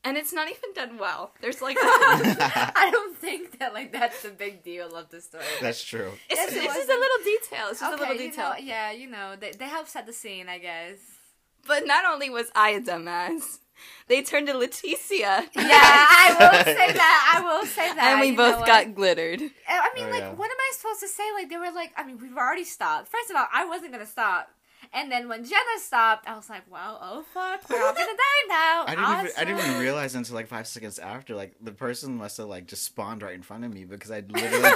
And 0.04 0.18
it's 0.18 0.34
not 0.34 0.48
even 0.50 0.74
done 0.74 0.98
well. 0.98 1.32
There's 1.42 1.62
like 1.62 1.78
I 1.82 2.90
don't 2.92 3.16
think 3.18 3.60
that 3.60 3.74
like 3.74 3.92
that's 3.92 4.24
the 4.24 4.30
big 4.30 4.64
deal 4.64 4.96
of 4.96 5.10
the 5.10 5.22
story. 5.22 5.44
that's 5.62 5.84
true. 5.84 6.12
It's, 6.30 6.40
Yes, 6.40 6.54
it's 6.54 6.76
just 6.76 6.90
a 6.90 6.94
little 6.94 7.24
detail. 7.24 7.68
It's 7.70 7.80
just 7.82 7.94
a 7.94 7.98
little 7.98 8.16
you 8.16 8.30
detail. 8.32 8.50
know, 8.50 8.56
yeah, 8.60 8.92
you 8.92 9.08
know, 9.08 9.36
they 9.40 9.52
they 9.52 9.66
help 9.66 9.88
set 9.88 10.06
the 10.08 10.14
scene, 10.14 10.50
I 10.50 10.58
guess. 10.58 10.98
But 11.68 11.86
not 11.86 12.04
only 12.12 12.30
was 12.32 12.50
I 12.56 12.72
a 12.72 12.82
dumbass, 12.82 13.60
they 14.08 14.24
turned 14.24 14.48
to 14.48 14.54
Leticia. 14.54 15.46
Yeah, 15.56 15.78
I 15.80 16.36
will 16.40 16.64
say 16.64 16.92
that. 16.94 17.34
I 17.36 17.42
will 17.42 17.66
say 17.68 17.94
that. 17.94 18.04
and 18.14 18.20
we 18.22 18.28
you 18.28 18.32
know 18.32 18.38
both 18.50 18.58
what? 18.62 18.68
got 18.68 18.96
glittered. 18.96 19.42
I 19.70 19.90
mean, 19.94 20.06
Oh, 20.08 20.10
like, 20.10 20.22
yeah. 20.22 20.34
what 20.34 20.50
am 20.50 20.58
I 20.60 20.72
supposed 20.76 21.02
to 21.02 21.08
say? 21.08 21.24
Like, 21.36 21.50
they 21.50 21.58
were 21.58 21.72
like, 21.72 21.92
I 21.96 22.04
mean, 22.04 22.18
we've 22.20 22.36
already 22.36 22.64
stopped. 22.64 23.10
First 23.10 23.30
of 23.30 23.36
all, 23.36 23.46
I 23.54 23.66
wasn't 23.66 23.92
gonna 23.92 24.08
stop. 24.08 24.50
And 24.94 25.12
then 25.12 25.30
when 25.30 25.44
Jenna 25.44 25.80
stopped, 25.80 26.28
I 26.28 26.36
was 26.36 26.50
like, 26.50 26.64
well, 26.70 27.00
oh 27.02 27.24
fuck, 27.34 27.70
we're 27.70 27.82
all 27.82 27.94
gonna 27.94 28.06
die 28.08 28.48
now. 28.48 28.84
I 28.88 28.96
didn't 28.96 29.20
even 29.20 29.32
I 29.38 29.46
didn't 29.46 29.70
even 29.70 29.82
realize 29.82 30.16
until 30.16 30.36
like 30.36 30.48
five 30.48 30.68
seconds 30.68 31.00
after. 31.00 31.36
Like 31.36 31.54
the 31.62 31.72
person 31.72 32.18
must 32.18 32.38
have 32.38 32.48
like 32.48 32.68
just 32.68 32.84
spawned 32.84 33.22
right 33.24 33.34
in 33.36 33.42
front 33.42 33.64
of 33.64 33.74
me 33.74 33.86
because 33.86 34.12
I 34.12 34.20
literally 34.28 34.70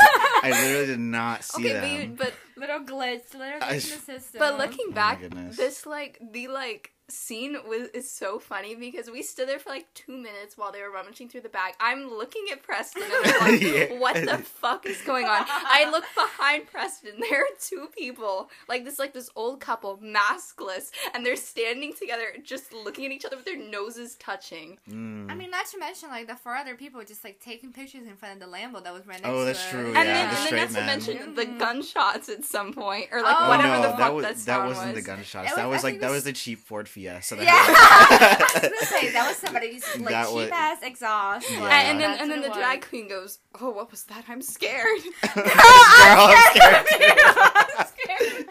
I 0.43 0.51
literally 0.51 0.85
did 0.87 0.99
not 0.99 1.43
see 1.43 1.65
Okay, 1.65 1.73
but, 1.73 1.81
them. 1.81 2.01
you, 2.11 2.15
but 2.17 2.33
Little 2.57 2.79
glitch, 2.79 3.33
little 3.33 3.59
I- 3.61 3.69
in 3.71 3.75
the 3.75 3.79
system. 3.81 4.39
but 4.39 4.57
looking 4.57 4.87
Oh 4.89 4.93
back, 4.93 5.21
goodness. 5.21 5.57
this 5.57 5.85
like 5.85 6.19
the 6.31 6.47
like 6.47 6.91
scene 7.07 7.55
was 7.67 7.87
is 7.89 8.09
so 8.09 8.39
funny 8.39 8.73
because 8.73 9.11
we 9.11 9.21
stood 9.21 9.47
there 9.47 9.59
for 9.59 9.69
like 9.69 9.85
two 9.93 10.11
minutes 10.17 10.57
while 10.57 10.71
they 10.71 10.81
were 10.81 10.89
rummaging 10.89 11.29
through 11.29 11.41
the 11.41 11.49
bag. 11.49 11.75
I'm 11.79 12.09
looking 12.09 12.45
at 12.51 12.63
Preston 12.63 13.03
and 13.03 13.13
I'm 13.13 13.51
like, 13.51 13.61
Yeah. 13.91 13.99
what 13.99 14.15
the 14.15 14.39
fuck 14.39 14.87
is 14.87 14.99
going 15.03 15.25
on? 15.25 15.43
I 15.47 15.87
look 15.91 16.03
behind 16.15 16.65
Preston. 16.65 17.19
There 17.19 17.41
are 17.41 17.45
two 17.61 17.89
people, 17.95 18.49
like 18.67 18.85
this 18.85 18.97
like 18.97 19.13
this 19.13 19.29
old 19.35 19.59
couple, 19.59 19.99
maskless, 19.99 20.89
and 21.13 21.23
they're 21.23 21.35
standing 21.35 21.93
together, 21.93 22.25
just 22.43 22.73
looking 22.73 23.05
at 23.05 23.11
each 23.11 23.25
other 23.25 23.35
with 23.35 23.45
their 23.45 23.57
noses 23.57 24.15
touching. 24.15 24.79
Mm. 24.89 25.29
I 25.31 25.35
mean, 25.35 25.51
not 25.51 25.67
to 25.67 25.77
mention 25.79 26.09
like 26.09 26.25
the 26.27 26.35
four 26.35 26.55
other 26.55 26.73
people 26.75 27.03
just 27.03 27.23
like 27.23 27.39
taking 27.39 27.71
pictures 27.71 28.07
in 28.07 28.15
front 28.15 28.41
of 28.41 28.49
the 28.51 28.57
Lambo 28.57 28.83
that 28.83 28.93
was 28.93 29.05
right 29.05 29.21
next 29.21 29.27
Oh, 29.31 29.39
to 29.41 29.45
that's 29.45 29.59
us. 29.63 29.69
true, 29.69 29.85
And 29.87 29.93
Yeah, 29.95 30.03
then, 30.03 30.29
the 30.33 30.37
and 30.39 30.57
then 30.57 30.69
straight 30.69 30.73
not 30.73 30.79
to 30.79 30.85
mention 31.15 31.35
the 31.35 31.45
Mhm. 31.45 31.59
gunshots. 31.59 32.29
It 32.29 32.44
some 32.45 32.73
point, 32.73 33.09
or 33.11 33.21
like 33.21 33.35
Oh, 33.37 33.49
whatever 33.49 33.67
no, 33.67 33.81
the 33.81 33.87
fuck 33.89 33.97
that 33.97 34.13
was 34.13 34.25
that 34.25 34.37
that 34.45 34.65
wasn't 34.67 34.93
was. 34.93 34.95
the 34.95 35.01
gunshots. 35.01 35.51
It 35.51 35.55
that 35.55 35.65
was- 35.67 35.75
was 35.75 35.83
I 35.83 35.87
like 35.87 35.93
think 35.93 36.01
that 36.01 36.07
was- 36.07 36.15
was 36.17 36.23
the 36.25 36.33
cheap 36.33 36.59
Ford 36.59 36.87
Fiesta. 36.87 37.35
That 37.35 37.43
Yeah, 37.45 37.51
had- 37.51 38.41
I 38.41 38.47
was 38.53 38.61
gonna 38.61 38.85
say 39.01 39.11
that 39.11 39.27
was 39.27 39.37
somebody's 39.37 39.97
like 39.97 40.09
That 40.09 40.31
was- 40.31 40.45
cheap 40.45 40.53
ass 40.55 40.77
exhaust. 40.83 41.49
Yeah. 41.51 41.59
like, 41.61 41.71
And, 41.73 41.87
and 41.89 41.99
then 42.01 42.19
and 42.21 42.31
then 42.31 42.41
the 42.41 42.47
it 42.51 42.53
drag 42.53 42.87
queen 42.87 43.07
goes, 43.07 43.39
"Oh, 43.59 43.69
what 43.71 43.91
was 43.91 44.03
that? 44.05 44.25
I'm 44.29 44.41
scared." 44.41 45.01
Girl, 45.35 45.43
I'm 45.45 46.47
scared 46.51 46.87
too. 46.87 48.45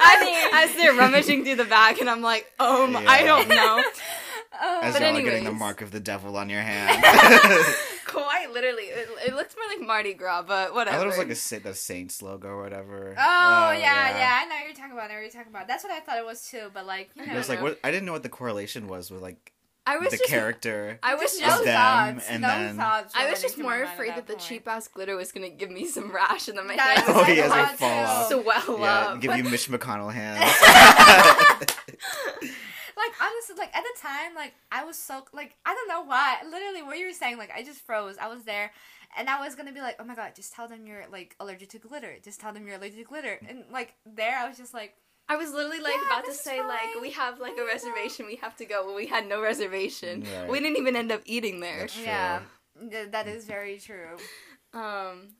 I 0.00 0.50
as 0.54 0.74
they're 0.76 0.94
rummaging 0.94 1.44
through 1.44 1.56
the 1.56 1.64
bag, 1.64 1.98
and 2.00 2.08
I'm 2.10 2.22
like, 2.22 2.50
um, 2.60 2.96
I 2.96 3.22
don't 3.24 3.48
know. 3.48 3.82
Oh, 4.64 4.80
As 4.82 4.92
But 4.94 5.02
y'all 5.02 5.16
are 5.16 5.22
getting 5.22 5.44
the 5.44 5.52
mark 5.52 5.80
of 5.80 5.90
the 5.90 6.00
devil 6.00 6.36
on 6.36 6.48
your 6.50 6.60
hand. 6.60 7.02
Quite 8.12 8.52
literally, 8.52 8.84
it, 8.84 9.08
it 9.28 9.34
looks 9.34 9.54
more 9.56 9.66
like 9.76 9.86
Mardi 9.86 10.14
Gras, 10.14 10.42
but 10.42 10.74
whatever. 10.74 10.96
I 10.96 10.98
thought 10.98 11.06
it 11.06 11.10
was 11.10 11.18
like 11.18 11.30
a 11.30 11.34
Sa- 11.34 11.58
the 11.62 11.74
Saints 11.74 12.22
logo 12.22 12.48
or 12.48 12.62
whatever. 12.62 13.14
Oh, 13.18 13.18
oh 13.18 13.72
yeah, 13.72 14.16
yeah, 14.18 14.40
I 14.42 14.46
know 14.46 14.54
what 14.56 14.64
you're 14.66 14.74
talking 14.74 14.92
about. 14.92 15.04
I 15.04 15.08
know 15.08 15.14
what 15.14 15.20
you're 15.22 15.30
talking 15.30 15.52
about. 15.52 15.68
That's 15.68 15.84
what 15.84 15.92
I 15.92 16.00
thought 16.00 16.18
it 16.18 16.24
was 16.24 16.46
too. 16.48 16.70
But 16.74 16.86
like, 16.86 17.10
you 17.16 17.26
know, 17.26 17.32
It 17.32 17.36
was 17.36 17.48
like 17.48 17.62
what 17.62 17.78
I 17.84 17.90
didn't 17.90 18.06
know 18.06 18.12
what 18.12 18.22
the 18.22 18.28
correlation 18.28 18.88
was 18.88 19.10
with 19.10 19.22
like 19.22 19.52
I 19.84 19.98
was 19.98 20.10
the 20.12 20.18
just, 20.18 20.30
character. 20.30 20.98
I 21.02 21.14
was 21.14 21.22
just 21.32 21.40
just, 21.40 21.58
no 21.58 21.64
them, 21.64 22.14
thoughts. 22.14 22.28
and 22.30 22.42
no 22.42 22.48
then- 22.48 22.76
thoughts. 22.76 23.14
I 23.16 23.28
was 23.30 23.42
just 23.42 23.56
running 23.56 23.56
through 23.56 23.64
my 23.64 23.76
more 23.78 23.84
afraid 23.94 24.10
that 24.14 24.26
the 24.28 24.36
cheap 24.36 24.68
ass 24.68 24.86
glitter 24.86 25.16
was 25.16 25.32
gonna 25.32 25.50
give 25.50 25.70
me 25.70 25.86
some 25.86 26.12
rash, 26.12 26.46
and 26.48 26.56
then 26.56 26.68
my 26.68 26.74
hands 26.74 27.04
Oh, 27.08 27.18
was 27.18 27.26
he 27.26 27.42
like, 27.42 27.76
fall 27.76 27.90
off. 28.04 28.28
swell 28.28 28.78
yeah, 28.78 28.98
up. 29.08 29.20
give 29.20 29.36
you 29.36 29.42
Mitch 29.44 29.68
McConnell 29.68 30.12
hands. 30.12 30.52
Like 33.06 33.20
honestly, 33.20 33.56
like 33.58 33.74
at 33.76 33.82
the 33.82 34.00
time, 34.00 34.34
like 34.34 34.54
I 34.70 34.84
was 34.84 34.96
so 34.96 35.24
like 35.32 35.56
I 35.66 35.74
don't 35.74 35.88
know 35.88 36.02
why. 36.04 36.36
Literally, 36.44 36.82
what 36.82 36.98
you 36.98 37.06
were 37.06 37.12
saying, 37.12 37.38
like 37.38 37.50
I 37.54 37.62
just 37.62 37.80
froze. 37.80 38.16
I 38.18 38.28
was 38.28 38.42
there, 38.44 38.70
and 39.16 39.28
I 39.28 39.40
was 39.40 39.54
gonna 39.54 39.72
be 39.72 39.80
like, 39.80 39.96
oh 39.98 40.04
my 40.04 40.14
god, 40.14 40.34
just 40.36 40.52
tell 40.54 40.68
them 40.68 40.86
you're 40.86 41.04
like 41.10 41.34
allergic 41.40 41.70
to 41.70 41.78
glitter. 41.78 42.16
Just 42.22 42.40
tell 42.40 42.52
them 42.52 42.66
you're 42.66 42.76
allergic 42.76 42.98
to 42.98 43.04
glitter. 43.04 43.38
And 43.48 43.64
like 43.72 43.94
there, 44.06 44.38
I 44.38 44.46
was 44.48 44.56
just 44.56 44.72
like, 44.74 44.94
I 45.28 45.36
was 45.36 45.50
literally 45.52 45.80
like 45.80 45.94
Yeah, 45.96 46.06
about 46.06 46.24
to 46.24 46.30
this 46.30 46.38
is 46.38 46.44
say 46.44 46.60
like 46.60 47.00
we 47.00 47.10
have 47.12 47.40
like 47.40 47.52
a 47.52 47.56
There 47.56 47.64
you 47.64 47.68
go. 47.68 47.72
reservation, 47.74 48.26
we 48.26 48.36
have 48.36 48.56
to 48.56 48.64
go, 48.64 48.84
but 48.86 48.94
we 48.94 49.06
had 49.06 49.26
no 49.26 49.42
reservation. 49.42 50.22
Right. 50.40 50.50
We 50.50 50.60
didn't 50.60 50.76
even 50.78 50.94
end 50.96 51.10
up 51.10 51.22
eating 51.24 51.60
there. 51.60 51.80
That's 51.80 51.94
true. 51.94 52.04
yeah, 52.04 52.40
that 53.10 53.26
is 53.26 53.46
very 53.46 53.78
true. 53.78 54.16
Um, 54.74 55.34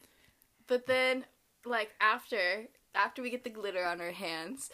but 0.67 0.85
then 0.87 1.25
like 1.65 1.91
after 2.03 2.67
after 2.95 3.23
we 3.23 3.31
get 3.31 3.45
the 3.45 3.51
glitter 3.51 3.83
on 3.83 3.99
our 4.03 4.11
hands, 4.11 4.69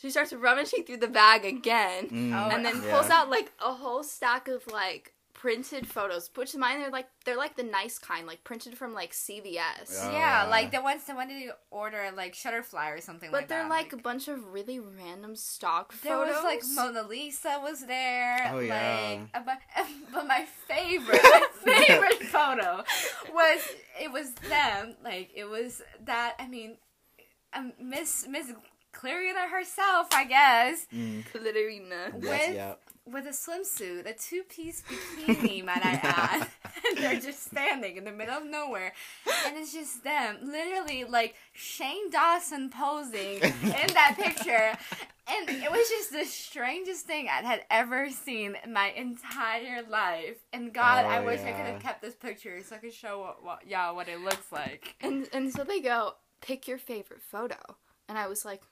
she 0.00 0.10
starts 0.10 0.32
rummaging 0.32 0.84
through 0.84 0.98
the 0.98 1.08
bag 1.08 1.44
again, 1.44 2.08
Mm, 2.08 2.32
Oh, 2.34 2.50
and 2.54 2.64
then 2.64 2.82
yeah. 2.82 2.90
pulls 2.90 3.10
out 3.10 3.28
like 3.30 3.52
a 3.60 3.72
whole 3.74 4.02
stack 4.02 4.48
of 4.48 4.66
like 4.66 5.12
printed 5.32 5.86
photos. 5.86 6.28
Which 6.34 6.54
mine 6.54 6.80
they're 6.80 6.90
like 6.90 7.08
they're 7.24 7.36
like 7.36 7.56
the 7.56 7.62
nice 7.62 7.98
kind, 7.98 8.26
like 8.26 8.44
printed 8.44 8.76
from 8.76 8.92
like 8.92 9.12
CVS. 9.12 9.88
Oh, 10.02 10.10
yeah, 10.12 10.44
yeah. 10.44 10.50
like 10.50 10.70
the 10.70 10.82
ones 10.82 11.04
the 11.04 11.14
one 11.14 11.28
that 11.28 11.34
you 11.34 11.52
order 11.70 11.96
at, 11.98 12.14
like 12.14 12.34
Shutterfly 12.34 12.96
or 12.96 13.00
something 13.00 13.30
But 13.30 13.36
like 13.42 13.48
they're 13.48 13.62
that. 13.62 13.70
like, 13.70 13.92
a 13.94 13.96
bunch 13.96 14.28
of 14.28 14.52
really 14.52 14.80
random 14.80 15.34
stock 15.36 15.94
There 16.02 16.14
photos. 16.14 16.34
was 16.34 16.44
like 16.44 16.62
Mona 16.74 17.06
Lisa 17.08 17.58
was 17.62 17.86
there. 17.86 18.50
Oh, 18.52 18.58
yeah. 18.58 19.18
Like, 19.18 19.20
uh, 19.34 19.40
but, 19.46 19.58
but 20.12 20.26
my 20.26 20.44
favorite, 20.68 21.22
my 21.66 21.84
favorite 21.86 22.22
photo 22.24 22.84
was 23.32 23.60
it 24.02 24.12
was 24.12 24.32
them. 24.48 24.94
Like 25.02 25.30
it 25.34 25.44
was 25.44 25.80
that. 26.04 26.34
I 26.38 26.48
mean, 26.48 26.76
um, 27.54 27.72
Miss 27.80 28.26
Miss 28.28 28.52
Clarina 28.92 29.48
herself, 29.50 30.08
I 30.12 30.24
guess, 30.24 30.86
Mm, 30.94 31.24
Glitterina. 31.32 32.12
with 32.14 32.24
yes, 32.24 32.54
yeah. 32.54 32.74
with 33.06 33.26
a 33.26 33.30
swimsuit, 33.30 34.06
a 34.08 34.12
two 34.14 34.42
piece 34.44 34.82
bikini, 34.82 35.64
might 35.64 35.84
I 35.84 35.92
add. 36.02 36.48
and 36.88 36.98
they're 36.98 37.20
just 37.20 37.44
standing 37.44 37.96
in 37.96 38.04
the 38.04 38.12
middle 38.12 38.36
of 38.36 38.44
nowhere, 38.46 38.92
and 39.46 39.56
it's 39.56 39.72
just 39.72 40.02
them, 40.04 40.38
literally 40.42 41.04
like 41.04 41.34
Shane 41.52 42.10
Dawson 42.10 42.70
posing 42.70 43.40
in 43.42 43.50
that 43.62 44.16
picture. 44.18 44.76
And 45.32 45.48
it 45.48 45.70
was 45.70 45.88
just 45.88 46.10
the 46.12 46.24
strangest 46.24 47.06
thing 47.06 47.28
I 47.28 47.42
had 47.46 47.60
ever 47.70 48.10
seen 48.10 48.56
in 48.64 48.72
my 48.72 48.88
entire 48.96 49.82
life. 49.88 50.38
And 50.52 50.72
God, 50.74 51.04
Oh, 51.04 51.08
I 51.08 51.20
wish 51.20 51.38
I 51.42 51.52
could 51.52 51.66
have 51.66 51.80
kept 51.80 52.02
this 52.02 52.16
picture 52.16 52.60
so 52.62 52.74
I 52.74 52.78
could 52.80 52.92
show 52.92 53.20
what, 53.20 53.44
what 53.44 53.66
y'all 53.68 53.94
what 53.94 54.08
it 54.08 54.18
looks 54.20 54.50
like. 54.50 54.96
And 55.00 55.28
and 55.32 55.52
so 55.52 55.62
they 55.62 55.80
go, 55.80 56.14
pick 56.40 56.66
your 56.66 56.78
favorite 56.78 57.22
photo. 57.22 57.58
And 58.08 58.18
I 58.18 58.26
was 58.26 58.44
like, 58.44 58.62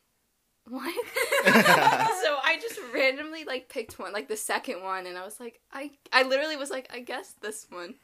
what? 0.71 0.95
so 1.45 2.39
I 2.45 2.59
just 2.61 2.79
randomly 2.93 3.45
like 3.45 3.69
picked 3.69 3.99
one, 3.99 4.13
like 4.13 4.29
the 4.29 4.37
second 4.37 4.83
one, 4.83 5.07
and 5.07 5.17
I 5.17 5.25
was 5.25 5.41
like, 5.41 5.61
I 5.73 5.91
I 6.13 6.23
literally 6.23 6.57
was 6.57 6.71
like, 6.71 6.89
I 6.93 7.01
guess 7.01 7.35
this 7.41 7.67
one. 7.71 7.95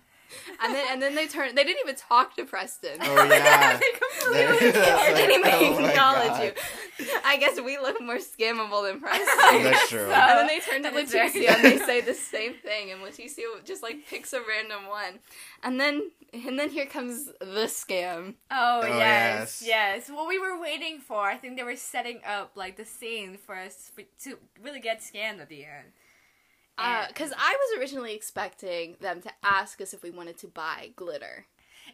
And 0.62 0.74
then 0.74 0.86
and 0.90 1.02
then 1.02 1.14
they 1.14 1.26
turned 1.26 1.56
they 1.56 1.64
didn't 1.64 1.80
even 1.84 1.96
talk 1.96 2.34
to 2.36 2.44
Preston. 2.44 2.98
Oh 3.00 3.24
yeah. 3.24 3.78
They 4.32 4.46
completely 4.46 4.80
like, 4.80 5.16
didn't 5.16 5.38
even 5.46 5.52
oh 5.52 5.86
acknowledge 5.86 6.54
you. 6.98 7.06
I 7.26 7.36
guess 7.36 7.60
we 7.60 7.76
look 7.76 8.00
more 8.00 8.16
scammable 8.16 8.88
than 8.88 8.98
Preston. 9.06 9.26
Oh, 9.28 9.60
that's 9.62 9.88
true. 9.90 10.10
And 10.10 10.38
then 10.38 10.46
they 10.46 10.60
turn 10.60 10.82
to 10.82 10.90
That 10.90 10.94
is 10.96 11.12
very 11.12 11.28
Leticia 11.30 11.54
and 11.54 11.64
they 11.64 11.78
say 11.78 12.00
the 12.00 12.14
same 12.14 12.54
thing, 12.54 12.90
and 12.90 13.02
Leticia 13.02 13.42
just 13.64 13.82
like 13.82 14.06
picks 14.08 14.32
a 14.32 14.40
random 14.40 14.86
one, 14.88 15.18
and 15.62 15.78
then 15.78 16.10
and 16.32 16.58
then 16.58 16.70
here 16.70 16.86
comes 16.86 17.26
the 17.40 17.66
scam. 17.66 18.34
Oh, 18.50 18.80
Oh, 18.82 18.86
yes, 18.86 19.62
yes. 19.62 20.06
yes. 20.08 20.08
What 20.16 20.26
we 20.26 20.38
were 20.38 20.58
waiting 20.58 20.98
for, 21.00 21.20
I 21.20 21.36
think 21.36 21.56
they 21.56 21.62
were 21.64 21.76
setting 21.76 22.20
up 22.26 22.52
like 22.56 22.76
the 22.76 22.84
scene 22.84 23.36
for 23.36 23.54
us 23.56 23.90
to 24.22 24.38
really 24.62 24.80
get 24.80 25.00
scammed 25.00 25.40
at 25.40 25.48
the 25.48 25.64
end. 25.64 25.92
And 26.78 27.08
Because 27.08 27.32
Uh, 27.32 27.36
I 27.38 27.56
was 27.58 27.78
originally 27.80 28.14
expecting 28.14 28.96
them 29.00 29.20
to 29.22 29.30
ask 29.42 29.80
us 29.80 29.94
if 29.94 30.02
we 30.02 30.10
wanted 30.10 30.38
to 30.38 30.48
buy 30.48 30.92
glitter. 30.96 31.46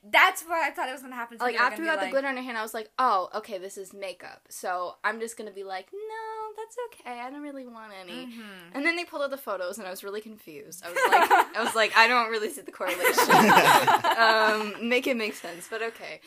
that's 0.05 0.43
what 0.43 0.63
I 0.63 0.71
thought 0.71 0.89
it 0.89 0.93
was 0.93 1.03
gonna 1.03 1.17
happen. 1.17 1.39
So 1.39 1.45
Like 1.45 1.61
after 1.61 1.83
we 1.83 1.89
got 1.89 2.01
be 2.01 2.07
the 2.07 2.11
glitter 2.13 2.29
in 2.29 2.37
our 2.39 2.43
hand, 2.43 2.57
I 2.57 2.63
was 2.63 2.73
like, 2.73 2.91
"Oh, 2.99 3.29
okay, 3.35 3.59
this 3.59 3.77
is 3.77 3.93
makeup." 3.93 4.47
So 4.49 4.97
I'm 5.05 5.19
just 5.21 5.37
gonna 5.37 5.51
be 5.51 5.65
like, 5.65 5.89
"No, 5.93 6.53
that's 6.57 6.77
okay. 6.87 7.19
I 7.21 7.29
don't 7.29 7.43
really 7.43 7.67
want 7.67 7.93
any." 7.93 8.27
Mhm. 8.27 8.71
And 8.75 8.87
then 8.87 8.95
they 8.97 9.05
pulled 9.05 9.23
out 9.23 9.31
the 9.31 9.37
photos, 9.37 9.79
and 9.79 9.87
I 9.87 9.91
was 9.91 10.03
really 10.05 10.21
confused. 10.21 10.85
I 10.87 10.91
was 10.91 10.99
like, 11.09 11.31
"I 11.57 11.63
was 11.63 11.75
like, 11.75 11.95
I 11.97 12.07
don't 12.07 12.31
really 12.31 12.51
see 12.51 12.61
the 12.63 12.73
correlation. 12.73 13.15
um, 14.17 14.89
make 14.89 15.07
it 15.07 15.17
make 15.17 15.35
sense, 15.35 15.67
but 15.69 15.83
okay." 15.83 16.21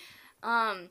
Um, 0.44 0.90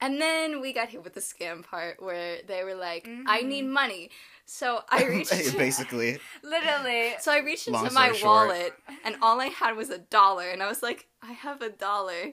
and 0.00 0.20
then 0.20 0.60
we 0.60 0.72
got 0.72 0.88
hit 0.90 1.02
with 1.02 1.14
the 1.14 1.20
scam 1.20 1.62
part 1.64 2.02
where 2.02 2.38
they 2.46 2.64
were 2.64 2.74
like, 2.74 3.08
"I 3.26 3.40
Mhm. 3.42 3.46
need 3.46 3.66
money," 3.66 4.10
so 4.52 4.80
I 4.88 5.04
reached. 5.14 5.30
Basically, 5.56 6.18
Literally, 6.42 7.12
So 7.20 7.30
I 7.32 7.38
reached 7.38 7.68
into 7.68 7.90
my 7.92 8.08
short. 8.12 8.48
wallet, 8.48 8.72
and 9.04 9.14
all 9.22 9.40
I 9.40 9.46
had 9.46 9.76
was 9.76 9.90
a 9.90 9.98
dollar, 9.98 10.48
and 10.50 10.62
I 10.62 10.68
was 10.68 10.82
like, 10.82 11.06
"I 11.22 11.32
have 11.32 11.62
a 11.62 11.70
dollar," 11.70 12.32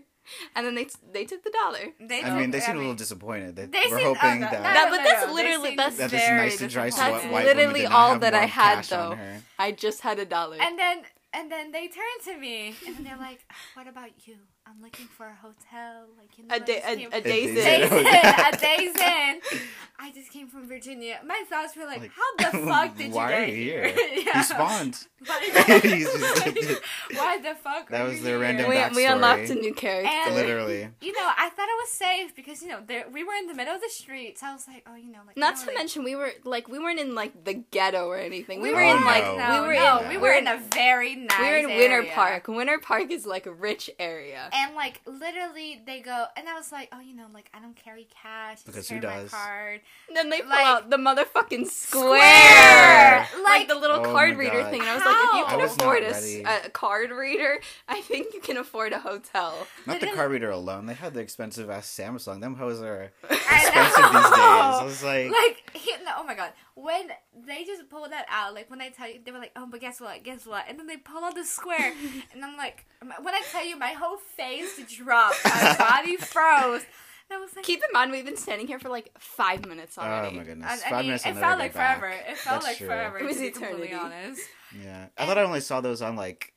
and 0.56 0.66
then 0.66 0.74
they 0.76 0.88
they 1.14 1.26
took 1.26 1.44
the 1.44 1.52
dollar. 1.52 1.84
they. 2.00 2.24
I 2.24 2.38
mean, 2.40 2.52
they 2.52 2.58
I 2.58 2.62
seemed 2.62 2.78
a 2.78 2.80
little 2.80 2.96
disappointed. 2.96 3.56
They, 3.56 3.66
They 3.68 3.86
were 3.92 4.00
seemed- 4.00 4.18
hoping 4.18 4.38
oh, 4.44 4.46
no, 4.46 4.50
that 4.52 4.52
no, 4.54 4.64
That- 4.64 4.90
no, 4.90 4.98
but 4.98 5.04
that's 5.04 5.28
no, 5.28 5.34
literally- 5.34 5.76
that's 5.76 5.98
that 5.98 6.10
this 6.12 6.28
nice 6.30 6.62
and 6.62 6.72
dry 6.72 6.86
disappointed. 6.90 7.14
That's 7.22 7.32
white 7.34 7.46
literally 7.46 7.82
did 7.82 7.92
all 7.92 8.18
that 8.20 8.34
I 8.34 8.46
had, 8.46 8.84
though. 8.86 9.18
I 9.60 9.72
just 9.72 10.02
had 10.02 10.18
a 10.20 10.26
dollar. 10.26 10.58
And 10.60 10.78
then 10.80 11.04
and 11.34 11.52
then 11.52 11.72
they 11.72 11.88
turned 11.88 12.22
to 12.26 12.38
me 12.40 12.74
and 12.88 13.06
they're 13.06 13.18
like, 13.18 13.46
"What 13.76 13.88
about 13.88 14.12
you? 14.28 14.38
I'm 14.70 14.82
looking 14.84 15.06
for 15.06 15.26
a 15.28 15.34
hotel, 15.36 16.08
like 16.20 16.38
you 16.38 16.44
know, 16.46 16.54
a 16.54 16.58
I 16.58 16.60
day, 16.60 16.76
just 16.82 16.88
a, 16.90 16.96
came- 16.98 17.10
a 17.14 17.22
day's 17.22 17.56
day's 17.56 17.58
in. 17.58 17.64
Days 17.64 17.92
Inn. 17.92 17.98
in, 18.00 18.08
a 18.54 18.58
Days 18.58 18.96
Inn. 18.96 19.60
I 20.00 20.12
just 20.12 20.32
came 20.32 20.48
from 20.48 20.68
Virginia. 20.68 21.20
My 21.26 21.44
thoughts 21.50 21.76
were 21.76 21.86
like, 21.86 22.02
Like, 22.02 22.12
how 22.12 22.52
the 22.52 22.58
fuck 22.68 22.98
did 22.98 23.12
why 23.14 23.30
you 23.30 23.36
are 23.36 23.46
get 23.46 23.50
you 23.50 23.56
here? 23.64 23.88
here? 23.94 24.24
yeah. 24.26 24.34
He 24.38 24.44
spawned. 24.44 25.08
Why, 25.26 25.80
He's 25.82 26.12
just- 26.14 26.82
why 27.14 27.40
the 27.40 27.56
fuck? 27.56 27.90
That 27.90 28.02
are 28.02 28.10
was 28.10 28.18
you 28.18 28.24
their 28.24 28.34
here? 28.34 28.42
random 28.42 28.70
We, 28.70 28.76
we 28.76 28.82
backstory. 29.06 29.12
unlocked 29.14 29.50
a 29.50 29.56
new 29.56 29.74
character. 29.74 30.12
And- 30.12 30.36
Literally. 30.36 30.90
You 31.02 31.14
know, 31.14 31.32
I 31.38 31.50
thought 31.50 31.68
it 31.70 31.78
was 31.82 31.90
safe 31.92 32.36
because 32.36 32.62
you 32.62 32.68
know 32.68 32.80
there, 32.86 33.06
we 33.12 33.24
were 33.24 33.34
in 33.34 33.48
the 33.48 33.54
middle 33.56 33.74
of 33.74 33.82
the 33.82 33.90
street, 33.90 34.38
so 34.38 34.48
I 34.48 34.54
was 34.54 34.68
like, 34.68 34.86
oh, 34.88 34.96
you 34.96 35.12
know, 35.12 35.20
like 35.26 35.38
Not 35.38 35.54
you 35.56 35.60
know, 35.60 35.62
to 35.62 35.68
like- 35.68 35.78
mention, 35.78 36.04
we 36.04 36.16
were 36.16 36.32
like 36.44 36.68
we 36.68 36.78
weren't 36.78 37.00
in 37.00 37.16
like 37.16 37.44
the 37.46 37.54
ghetto 37.56 38.06
or 38.08 38.18
anything. 38.18 38.62
We 38.62 38.70
we 38.70 38.76
were 38.76 38.84
Oh, 38.84 38.98
in 38.98 39.04
like 39.06 39.24
no. 39.24 39.38
no, 39.38 39.62
we 39.64 39.68
were 39.70 39.74
no, 39.76 40.00
in 40.02 40.10
we 40.10 40.18
we 40.18 40.22
were 40.22 40.34
in 40.34 40.46
a 40.48 40.60
very 40.74 41.16
nice. 41.16 41.40
we 41.40 41.46
were 41.50 41.58
in 41.58 41.68
Winter 41.68 41.96
area. 42.02 42.12
Park. 42.14 42.48
Winter 42.48 42.78
Park 42.80 43.10
is 43.12 43.26
like 43.26 43.46
a 43.48 43.54
rich 43.54 43.90
area. 43.98 44.50
And 44.58 44.74
like 44.76 45.02
literally, 45.06 45.82
they 45.86 46.00
go, 46.02 46.26
and 46.36 46.50
I 46.50 46.56
was 46.56 46.72
like, 46.72 46.90
oh, 46.92 47.00
you 47.00 47.16
know, 47.16 47.28
like 47.34 47.50
I 47.54 47.60
don't 47.60 47.76
carry 47.76 48.08
cash. 48.24 48.64
Because 48.64 48.90
who 48.90 49.00
does? 49.00 49.32
My 49.32 49.38
card. 49.38 49.82
And 50.08 50.18
then 50.18 50.30
they 50.30 50.42
pull 50.42 50.50
Like- 50.50 50.66
out 50.66 50.90
the 50.90 50.98
motherfucking 50.98 51.68
square, 51.68 53.26
Square! 53.28 53.28
like, 53.44 53.60
Like- 53.60 53.68
the 53.68 53.76
little 53.76 53.98
Oh 54.06 54.12
card 54.12 54.38
reader 54.38 54.62
God. 54.62 54.72
thing. 54.72 54.82
And 54.82 54.90
I 54.90 54.96
was 54.96 55.06
like, 55.06 55.16
if 55.16 55.34
you 55.38 55.46
can 55.46 55.62
afford 55.66 56.04
not 56.04 56.12
a, 56.12 56.16
s- 56.16 56.36
ready. 56.36 56.66
a 56.66 56.70
card 56.72 57.12
reader, 57.12 57.60
I 57.88 58.02
think 58.02 58.34
you 58.34 58.40
can 58.42 58.58
afford 58.58 58.94
a 58.94 59.00
hotel. 59.00 59.68
Not 59.86 60.00
the 60.02 60.08
card 60.08 60.32
reader 60.32 60.50
alone. 60.50 60.86
They 60.88 60.94
had 60.96 61.14
the 61.14 61.20
expensive 61.20 61.70
ass 61.70 61.88
Samsung. 61.88 62.42
Them 62.42 62.56
hoes 62.56 62.82
are 62.82 63.12
expensive 63.30 63.54
these 63.64 64.24
days. 64.24 64.40
I 64.40 64.82
was 64.84 65.04
like, 65.04 65.32
like 65.32 65.70
he, 65.74 65.92
no, 66.04 66.12
oh 66.18 66.24
my 66.24 66.34
god 66.36 66.52
when 66.78 67.08
they 67.48 67.64
just 67.64 67.90
pulled 67.90 68.12
that 68.12 68.28
out 68.30 68.54
like 68.54 68.70
when 68.70 68.80
i 68.82 68.90
tell 68.90 69.10
you 69.10 69.20
they 69.26 69.32
were 69.32 69.40
like 69.40 69.52
oh 69.56 69.68
but 69.70 69.82
guess 69.82 70.00
what 70.00 70.24
guess 70.24 70.46
what 70.46 70.64
and 70.70 70.78
then 70.78 70.86
they 70.86 70.96
pull 70.96 71.24
out 71.24 71.34
the 71.34 71.44
square 71.44 71.92
and 72.34 72.46
i'm 72.46 72.56
like 72.56 72.86
when 73.02 73.34
i 73.34 73.42
tell 73.52 73.66
you 73.66 73.76
my 73.76 73.94
whole 73.94 74.18
face 74.18 74.80
dropped 74.96 75.44
my 75.44 75.76
body 75.80 76.16
froze 76.18 76.84
and 77.30 77.36
i 77.36 77.38
was 77.38 77.56
like 77.56 77.66
Keep 77.66 77.80
in 77.80 77.90
mind, 77.94 78.12
we've 78.12 78.24
been 78.24 78.38
standing 78.38 78.68
here 78.68 78.78
for 78.78 78.90
like 78.90 79.10
five 79.18 79.66
minutes 79.66 79.98
oh, 79.98 80.04
already. 80.04 80.36
oh 80.36 80.40
my 80.40 80.44
goodness. 80.46 80.70
I, 80.70 80.74
I 80.74 80.78
Five 80.78 80.92
mean, 81.00 81.06
minutes. 81.08 81.26
it 81.26 81.34
felt 81.36 81.60
like 81.60 81.74
back. 81.74 82.00
forever. 82.00 82.16
It 82.30 82.38
felt 82.38 82.62
That's 82.62 82.66
like 82.68 82.78
true. 82.78 82.88
forever. 82.88 83.18
It 83.18 83.26
was 83.26 83.36
to 83.38 83.42
be 83.42 83.50
completely 83.52 83.88
eternity. 83.88 84.16
honest. 84.16 84.42
Yeah, 84.82 85.08
I 85.18 85.26
thought 85.26 85.38
I 85.38 85.44
only 85.44 85.60
saw 85.60 85.82
those 85.82 86.02
on 86.02 86.16
like 86.16 86.54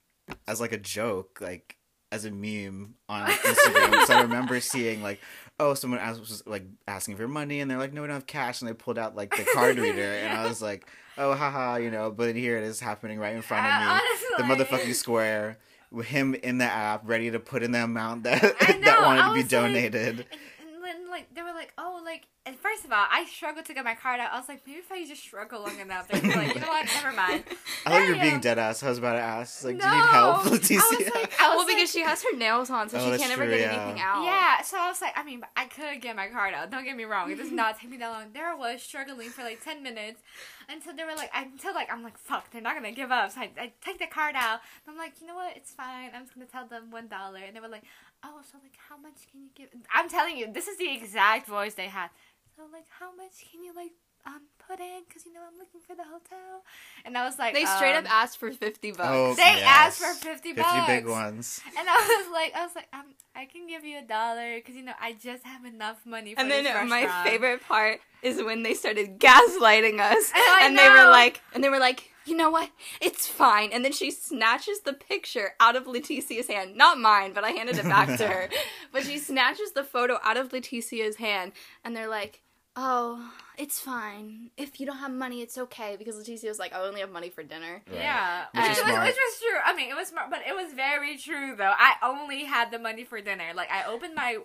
as 0.46 0.60
like 0.60 0.70
a 0.72 0.78
joke, 0.78 1.38
like 1.40 1.76
as 2.12 2.24
a 2.24 2.30
meme 2.30 2.94
on 3.08 3.28
Instagram. 3.30 4.04
so 4.06 4.14
I 4.14 4.22
remember 4.22 4.60
seeing 4.60 5.02
like, 5.02 5.20
oh, 5.60 5.74
someone 5.74 6.00
asked, 6.00 6.18
was 6.20 6.42
like 6.46 6.64
asking 6.88 7.16
for 7.16 7.28
money, 7.28 7.60
and 7.60 7.70
they're 7.70 7.78
like, 7.78 7.92
no, 7.92 8.00
we 8.02 8.08
don't 8.08 8.14
have 8.14 8.26
cash, 8.26 8.60
and 8.60 8.68
they 8.68 8.74
pulled 8.74 8.98
out 8.98 9.14
like 9.14 9.30
the 9.36 9.44
card 9.54 9.78
reader, 9.84 10.00
and 10.02 10.36
I 10.36 10.46
was 10.46 10.60
like, 10.62 10.86
oh, 11.18 11.34
haha, 11.34 11.76
you 11.76 11.90
know. 11.90 12.10
But 12.10 12.34
here 12.34 12.56
it 12.56 12.64
is 12.64 12.80
happening 12.80 13.18
right 13.18 13.34
in 13.36 13.42
front 13.42 13.66
of 13.66 13.72
me, 13.96 14.00
the 14.38 14.42
motherfucking 14.64 14.94
square. 14.94 15.58
With 15.92 16.06
him 16.06 16.36
in 16.36 16.58
the 16.58 16.64
app, 16.66 17.02
ready 17.04 17.32
to 17.32 17.40
put 17.40 17.64
in 17.64 17.72
the 17.72 17.82
amount 17.82 18.22
that 18.22 18.40
that 18.60 19.02
wanted 19.02 19.22
to 19.28 19.34
be 19.34 19.42
donated. 19.42 20.18
like- 20.18 20.26
donated. 20.26 20.26
And, 20.60 20.74
and 20.76 20.84
then 20.84 21.09
like 21.20 21.34
they 21.34 21.42
were 21.42 21.52
like, 21.52 21.72
oh, 21.78 22.00
like 22.04 22.26
and 22.46 22.56
first 22.56 22.86
of 22.86 22.90
all, 22.92 23.04
I 23.10 23.26
struggled 23.26 23.66
to 23.66 23.74
get 23.74 23.84
my 23.84 23.94
card 23.94 24.18
out. 24.18 24.32
I 24.32 24.38
was 24.38 24.48
like, 24.48 24.62
maybe 24.66 24.78
if 24.78 24.90
I 24.90 25.04
just 25.06 25.22
struggle 25.22 25.60
long 25.60 25.78
enough, 25.78 26.08
they'd 26.08 26.22
be 26.22 26.28
like, 26.34 26.54
you 26.54 26.60
know 26.60 26.68
what, 26.68 26.86
never 26.94 27.14
mind. 27.14 27.44
I 27.84 27.90
thought 27.90 28.00
you 28.02 28.08
were 28.08 28.12
There 28.14 28.22
being 28.22 28.34
um, 28.36 28.40
dead 28.40 28.58
ass. 28.58 28.82
I 28.82 28.88
was 28.88 28.96
about 28.96 29.12
to 29.12 29.20
ask, 29.20 29.62
like, 29.62 29.78
do 29.78 29.84
you 29.84 29.90
No. 29.90 29.96
need 29.96 30.08
help, 30.08 30.46
I 30.46 30.50
was 30.50 30.70
like, 30.70 30.72
I 30.72 30.74
was 30.74 31.38
well, 31.38 31.58
like, 31.58 31.66
because 31.76 31.92
she 31.92 32.00
has 32.00 32.22
her 32.22 32.34
nails 32.36 32.70
on, 32.70 32.88
so 32.88 32.98
Oh, 32.98 33.12
she 33.12 33.18
can't 33.18 33.30
ever 33.32 33.44
true, 33.44 33.50
get 33.56 33.60
yeah. 33.60 33.82
anything 33.82 34.00
out. 34.02 34.24
Yeah, 34.24 34.62
so 34.62 34.78
I 34.78 34.88
was 34.88 35.02
like, 35.02 35.12
I 35.16 35.22
mean, 35.22 35.42
I 35.54 35.66
could 35.66 36.00
get 36.00 36.16
my 36.16 36.28
card 36.28 36.54
out. 36.54 36.70
Don't 36.70 36.84
get 36.84 36.96
me 36.96 37.04
wrong; 37.04 37.30
it 37.30 37.36
does 37.36 37.52
not 37.52 37.78
take 37.78 37.90
me 37.90 37.98
that 37.98 38.08
long. 38.08 38.32
There 38.32 38.48
I 38.50 38.54
was 38.54 38.80
struggling 38.82 39.28
for 39.28 39.42
like 39.42 39.62
ten 39.62 39.82
minutes 39.82 40.22
until 40.70 40.96
they 40.96 41.04
were 41.04 41.14
like, 41.16 41.30
until 41.34 41.74
like 41.74 41.92
I'm 41.92 42.02
like, 42.02 42.16
fuck, 42.16 42.50
they're 42.50 42.62
not 42.62 42.74
gonna 42.74 42.92
give 42.92 43.10
up. 43.10 43.32
So 43.32 43.42
I, 43.42 43.50
I 43.58 43.72
take 43.84 43.98
the 43.98 44.06
card 44.06 44.34
out. 44.36 44.60
And 44.86 44.92
I'm 44.94 44.96
like, 44.98 45.12
you 45.20 45.26
know 45.26 45.34
what? 45.34 45.56
It's 45.56 45.72
fine. 45.72 46.10
I'm 46.14 46.22
just 46.24 46.34
gonna 46.34 46.46
tell 46.46 46.66
them 46.66 46.90
one 46.90 47.08
dollar. 47.08 47.40
And 47.46 47.54
they 47.54 47.60
were 47.60 47.68
like, 47.68 47.84
oh, 48.24 48.40
so 48.50 48.58
like, 48.62 48.76
how 48.88 48.96
much 48.96 49.30
can 49.30 49.42
you 49.42 49.50
give? 49.54 49.68
I'm 49.92 50.08
telling 50.08 50.36
you, 50.36 50.52
this 50.52 50.68
is 50.68 50.78
the 50.78 50.92
exact 50.92 51.46
voice 51.46 51.74
they 51.74 51.88
had. 51.88 52.10
So 52.56 52.62
like, 52.72 52.86
how 52.98 53.14
much 53.14 53.50
can 53.50 53.64
you 53.64 53.74
like 53.74 53.92
um 54.26 54.42
put 54.66 54.78
in? 54.80 55.02
Cause 55.12 55.24
you 55.26 55.32
know 55.32 55.40
I'm 55.46 55.58
looking 55.58 55.80
for 55.80 55.94
the 55.96 56.04
hotel. 56.04 56.62
And 57.04 57.16
I 57.16 57.24
was 57.24 57.38
like, 57.38 57.54
They 57.54 57.64
straight 57.64 57.96
um, 57.96 58.04
up 58.06 58.12
asked 58.12 58.38
for 58.38 58.52
fifty 58.52 58.92
bucks. 58.92 59.08
Oh, 59.10 59.34
They 59.34 59.42
yes. 59.42 59.64
asked 59.66 59.98
for 59.98 60.14
50 60.28 60.52
Fifty 60.54 60.62
bucks. 60.62 60.86
big 60.86 61.06
ones. 61.08 61.60
And 61.78 61.88
I 61.88 61.94
was 62.24 62.32
like, 62.32 62.54
I 62.54 62.64
was 62.64 62.74
like, 62.74 62.88
um, 62.92 63.14
I 63.34 63.46
can 63.46 63.66
give 63.66 63.84
you 63.84 63.98
a 63.98 64.02
dollar 64.02 64.56
because 64.56 64.74
you 64.74 64.82
know 64.82 64.92
I 65.00 65.12
just 65.14 65.44
have 65.44 65.64
enough 65.64 66.04
money. 66.06 66.34
For 66.34 66.40
And 66.40 66.50
then 66.50 66.64
this 66.64 66.88
my 66.88 67.08
favorite 67.24 67.62
part 67.62 68.00
is 68.22 68.42
when 68.42 68.62
they 68.62 68.74
started 68.74 69.18
gaslighting 69.18 69.98
us, 70.00 70.30
I 70.34 70.60
and 70.64 70.78
they 70.78 70.88
were 70.88 71.10
like, 71.10 71.40
and 71.54 71.64
they 71.64 71.68
were 71.70 71.78
like, 71.78 72.10
you 72.26 72.36
know 72.36 72.50
what? 72.50 72.68
It's 73.00 73.26
fine. 73.26 73.70
And 73.72 73.82
then 73.84 73.92
she 73.92 74.10
snatches 74.10 74.80
the 74.80 74.92
picture 74.92 75.54
out 75.58 75.74
of 75.74 75.86
Leticia's 75.86 76.46
hand, 76.48 76.76
not 76.76 76.98
mine, 76.98 77.32
but 77.32 77.44
I 77.44 77.50
handed 77.50 77.78
it 77.78 77.84
back 77.84 78.18
to 78.18 78.28
her. 78.34 78.48
But 78.92 79.04
she 79.04 79.18
snatches 79.18 79.72
the 79.72 79.84
photo 79.84 80.18
out 80.22 80.36
of 80.36 80.52
Leticia's 80.52 81.16
hand, 81.16 81.52
and 81.82 81.96
they're 81.96 82.08
like, 82.08 82.42
oh, 82.82 83.30
it's 83.58 83.78
fine. 83.78 84.50
If 84.56 84.80
you 84.80 84.86
don't 84.86 84.96
have 84.98 85.10
money, 85.12 85.42
it's 85.42 85.58
okay 85.58 85.96
because 85.98 86.16
Leticia 86.16 86.48
was 86.48 86.58
like, 86.58 86.72
I 86.72 86.80
only 86.80 87.00
have 87.00 87.10
money 87.10 87.28
for 87.28 87.42
dinner. 87.42 87.82
Right. 87.86 87.94
Yeah, 88.00 88.46
Which 88.54 88.62
which, 88.62 88.70
is 88.72 88.78
was, 88.78 88.90
smart. 88.92 89.06
which 89.06 89.16
was 89.26 89.38
true. 89.38 89.58
I 89.66 89.76
mean, 89.76 89.90
it 89.90 89.94
was 89.94 90.08
smart, 90.08 90.30
but 90.30 90.40
it 90.48 90.54
was 90.54 90.72
very 90.72 91.18
true 91.18 91.54
though. 91.56 91.74
I 91.76 91.92
only 92.02 92.44
had 92.44 92.70
the 92.70 92.78
money 92.78 93.04
for 93.04 93.20
dinner. 93.20 93.48
Like 93.54 93.70
I 93.70 93.84
opened 93.84 94.14
my 94.14 94.38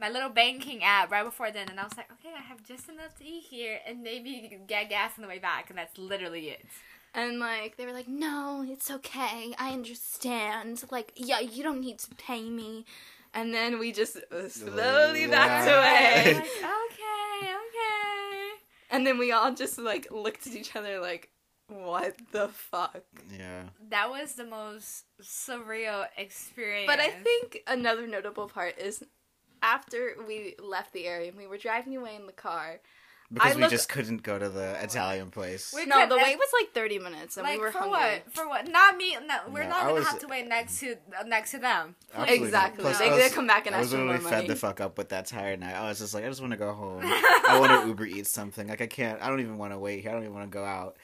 my 0.00 0.08
little 0.08 0.28
banking 0.30 0.84
app 0.84 1.10
right 1.10 1.24
before 1.24 1.50
then, 1.50 1.68
and 1.68 1.80
I 1.80 1.84
was 1.84 1.96
like, 1.96 2.10
okay, 2.12 2.32
I 2.38 2.42
have 2.42 2.62
just 2.62 2.88
enough 2.88 3.16
to 3.18 3.24
eat 3.24 3.44
here, 3.50 3.80
and 3.86 4.02
maybe 4.02 4.56
get 4.68 4.88
gas 4.88 5.12
on 5.18 5.22
the 5.22 5.28
way 5.28 5.38
back, 5.40 5.68
and 5.70 5.76
that's 5.78 5.98
literally 5.98 6.50
it. 6.50 6.64
And 7.12 7.40
like 7.40 7.76
they 7.76 7.86
were 7.86 7.92
like, 7.92 8.06
"No, 8.06 8.64
it's 8.66 8.88
okay. 8.88 9.52
I 9.58 9.72
understand. 9.72 10.84
Like, 10.92 11.10
yeah, 11.16 11.40
you 11.40 11.64
don't 11.64 11.80
need 11.80 11.98
to 11.98 12.14
pay 12.14 12.48
me." 12.48 12.84
And 13.34 13.54
then 13.54 13.78
we 13.78 13.92
just 13.92 14.14
slowly 14.48 15.26
backed 15.28 15.66
Yeah. 15.66 15.78
away. 15.78 16.34
Like, 16.34 16.44
okay, 16.46 16.68
okay. 16.86 17.09
And 18.90 19.06
then 19.06 19.18
we 19.18 19.32
all 19.32 19.54
just 19.54 19.78
like 19.78 20.08
looked 20.10 20.46
at 20.46 20.54
each 20.54 20.74
other 20.74 21.00
like, 21.00 21.30
"What 21.68 22.16
the 22.32 22.48
fuck?" 22.48 23.02
Yeah. 23.30 23.64
That 23.88 24.10
was 24.10 24.34
the 24.34 24.44
most 24.46 25.04
surreal 25.22 26.06
experience. 26.16 26.86
But 26.86 27.00
I 27.00 27.10
think 27.10 27.60
another 27.66 28.06
notable 28.06 28.48
part 28.48 28.78
is 28.78 29.04
after 29.62 30.16
we 30.26 30.56
left 30.58 30.92
the 30.92 31.06
area 31.06 31.28
and 31.28 31.38
we 31.38 31.46
were 31.46 31.58
driving 31.58 31.96
away 31.96 32.16
in 32.16 32.26
the 32.26 32.32
car. 32.32 32.80
Because 33.32 33.52
I 33.52 33.54
we 33.54 33.62
look- 33.62 33.70
just 33.70 33.88
couldn't 33.88 34.24
go 34.24 34.38
to 34.40 34.48
the 34.48 34.82
Italian 34.82 35.30
place. 35.30 35.72
We 35.72 35.86
no, 35.86 36.04
the 36.08 36.16
wait 36.16 36.36
was 36.36 36.48
like 36.60 36.72
30 36.74 36.98
minutes 36.98 37.36
and 37.36 37.46
like 37.46 37.58
we 37.58 37.64
were 37.64 37.70
for 37.70 37.78
hungry. 37.78 37.98
what? 38.24 38.34
For 38.34 38.48
what? 38.48 38.66
Not 38.68 38.96
me. 38.96 39.16
No, 39.24 39.36
we're 39.52 39.62
No, 39.62 39.68
not 39.68 39.78
I 39.78 39.82
gonna 39.82 39.94
was- 39.94 40.08
have 40.08 40.18
to 40.20 40.26
wait 40.26 40.48
next 40.48 40.80
to 40.80 40.96
uh, 41.16 41.22
next 41.24 41.52
to 41.52 41.58
them. 41.58 41.94
Absolutely. 42.12 42.46
Exactly. 42.46 42.82
Plus, 42.82 42.98
They 42.98 43.06
I 43.10 43.16
did 43.16 43.22
was- 43.24 43.32
come 43.34 43.46
back 43.46 43.66
and 43.66 43.76
I 43.76 43.78
ask 43.78 43.84
was 43.84 43.92
for 43.92 43.98
more 43.98 44.06
literally 44.14 44.30
fed 44.30 44.36
money. 44.38 44.48
the 44.48 44.56
fuck 44.56 44.80
up 44.80 44.98
with 44.98 45.10
that 45.10 45.26
tired 45.26 45.60
night. 45.60 45.74
I 45.76 45.88
was 45.88 46.00
just 46.00 46.12
like, 46.12 46.24
I 46.24 46.28
just 46.28 46.40
want 46.40 46.52
to 46.52 46.56
go 46.56 46.72
home. 46.72 47.02
I 47.04 47.58
want 47.60 47.82
to 47.82 47.86
Uber 47.88 48.06
eat 48.06 48.26
something. 48.26 48.66
Like 48.66 48.80
I 48.80 48.88
can't. 48.88 49.22
I 49.22 49.28
don't 49.28 49.38
even 49.40 49.58
want 49.58 49.72
to 49.74 49.78
wait 49.78 50.00
here. 50.00 50.10
I 50.10 50.14
don't 50.14 50.22
even 50.24 50.34
want 50.34 50.50
to 50.50 50.54
go 50.58 50.64
out. 50.64 50.96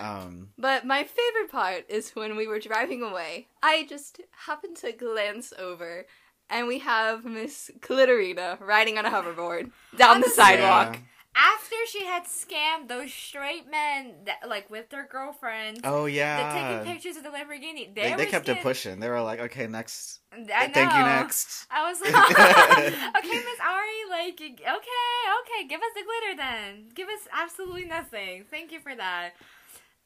Um, 0.00 0.48
But 0.58 0.84
my 0.86 1.04
favorite 1.04 1.50
part 1.52 1.84
is 1.88 2.10
when 2.16 2.36
we 2.36 2.46
were 2.48 2.58
driving 2.58 3.02
away. 3.02 3.48
I 3.62 3.86
just 3.88 4.20
happened 4.46 4.76
to 4.78 4.92
glance 4.92 5.52
over, 5.58 6.06
and 6.48 6.66
we 6.66 6.78
have 6.80 7.24
Miss 7.24 7.70
Clitorina 7.80 8.58
riding 8.60 8.98
on 8.98 9.04
a 9.06 9.10
hoverboard 9.10 9.70
down 9.96 10.20
the 10.20 10.26
the 10.26 10.32
sidewalk. 10.32 10.94
yeah. 10.94 11.00
After 11.36 11.76
she 11.88 12.04
had 12.04 12.24
scammed 12.24 12.88
those 12.88 13.12
straight 13.14 13.70
men 13.70 14.14
that 14.26 14.48
like 14.48 14.68
with 14.68 14.90
their 14.90 15.06
girlfriends. 15.06 15.80
Oh 15.84 16.06
yeah. 16.06 16.52
taking 16.82 16.92
pictures 16.92 17.16
of 17.16 17.22
the 17.22 17.28
Lamborghini. 17.30 17.94
They, 17.94 18.10
They, 18.10 18.14
they 18.16 18.26
kept 18.26 18.48
it 18.48 18.60
pushing. 18.62 18.98
They 18.98 19.08
were 19.08 19.22
like, 19.22 19.38
okay, 19.40 19.66
next. 19.68 20.20
I 20.32 20.38
know. 20.38 20.46
Thank 20.46 20.92
you, 20.92 20.98
next. 20.98 21.66
I 21.70 21.88
was 21.88 22.00
like, 22.02 22.12
okay, 23.24 23.36
Miss 23.36 23.60
Ari, 23.64 24.10
like, 24.10 24.40
okay, 24.40 24.58
okay, 24.66 25.68
give 25.68 25.80
us 25.80 25.92
the 25.94 26.02
glitter 26.02 26.36
then. 26.36 26.88
Give 26.94 27.08
us 27.08 27.20
absolutely 27.32 27.84
nothing. 27.84 28.44
Thank 28.50 28.72
you 28.72 28.80
for 28.80 28.94
that. 28.96 29.30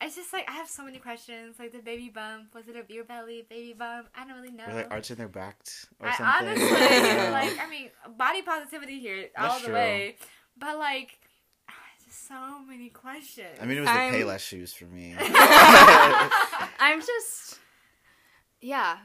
It's 0.02 0.16
just 0.16 0.32
like 0.34 0.44
I 0.50 0.52
have 0.52 0.68
so 0.68 0.84
many 0.84 0.98
questions. 0.98 1.56
Like 1.58 1.72
the 1.72 1.78
baby 1.78 2.10
bump, 2.14 2.54
was 2.54 2.68
it 2.68 2.76
a 2.76 2.82
beer 2.82 3.04
belly 3.04 3.46
baby 3.48 3.72
bump? 3.72 4.08
I 4.14 4.26
don't 4.26 4.36
really 4.36 4.50
know. 4.54 4.64
Or 4.68 4.74
like 4.74 4.90
arching 4.90 5.16
their 5.16 5.28
backed 5.28 5.86
or 6.00 6.08
I 6.08 6.16
something. 6.16 6.48
honestly 6.48 6.66
Yeah. 6.68 7.30
like. 7.32 7.58
I 7.58 7.70
mean, 7.70 7.90
body 8.18 8.42
positivity 8.42 9.00
here 9.00 9.28
all 9.38 9.48
That's 9.48 9.60
the 9.62 9.66
true. 9.68 9.74
way, 9.74 10.16
but 10.58 10.78
like, 10.78 11.18
just 12.04 12.26
so 12.28 12.60
many 12.66 12.88
questions. 12.90 13.58
I 13.60 13.64
mean, 13.66 13.78
it 13.78 13.80
was 13.80 13.88
the 13.88 13.94
I'm- 13.94 14.14
Payless 14.14 14.40
shoes 14.40 14.72
for 14.72 14.84
me. 14.86 15.14
I'm 16.78 17.00
just, 17.00 17.58
yeah. 18.60 18.98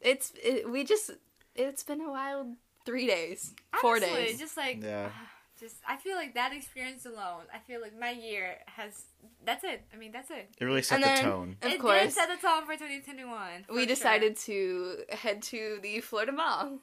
It's 0.00 0.32
it, 0.42 0.68
we 0.70 0.84
just. 0.84 1.10
It's 1.54 1.82
been 1.84 2.00
a 2.00 2.10
wild 2.10 2.56
three 2.86 3.06
days, 3.06 3.54
four 3.80 3.96
Honestly, 3.96 4.14
days. 4.24 4.38
Just 4.38 4.56
like, 4.56 4.82
Yeah. 4.82 5.10
just 5.60 5.76
I 5.86 5.96
feel 5.96 6.16
like 6.16 6.34
that 6.34 6.52
experience 6.52 7.06
alone. 7.06 7.42
I 7.54 7.58
feel 7.58 7.80
like 7.80 7.96
my 7.98 8.10
year 8.10 8.56
has. 8.66 9.04
That's 9.44 9.62
it. 9.64 9.82
I 9.92 9.96
mean, 9.96 10.10
that's 10.12 10.30
it. 10.30 10.48
It 10.58 10.64
really 10.64 10.82
set 10.82 10.96
And 10.96 11.04
the 11.04 11.08
then- 11.08 11.24
tone. 11.24 11.56
Of 11.62 11.68
it 11.68 11.70
did 11.72 11.80
course. 11.80 12.14
set 12.14 12.28
the 12.28 12.36
tone 12.44 12.64
for 12.66 12.72
2021. 12.72 13.64
for 13.68 13.72
we 13.74 13.80
sure. 13.80 13.86
decided 13.86 14.36
to 14.38 14.96
head 15.10 15.42
to 15.42 15.78
the 15.82 16.00
Florida 16.00 16.32
Mall, 16.32 16.78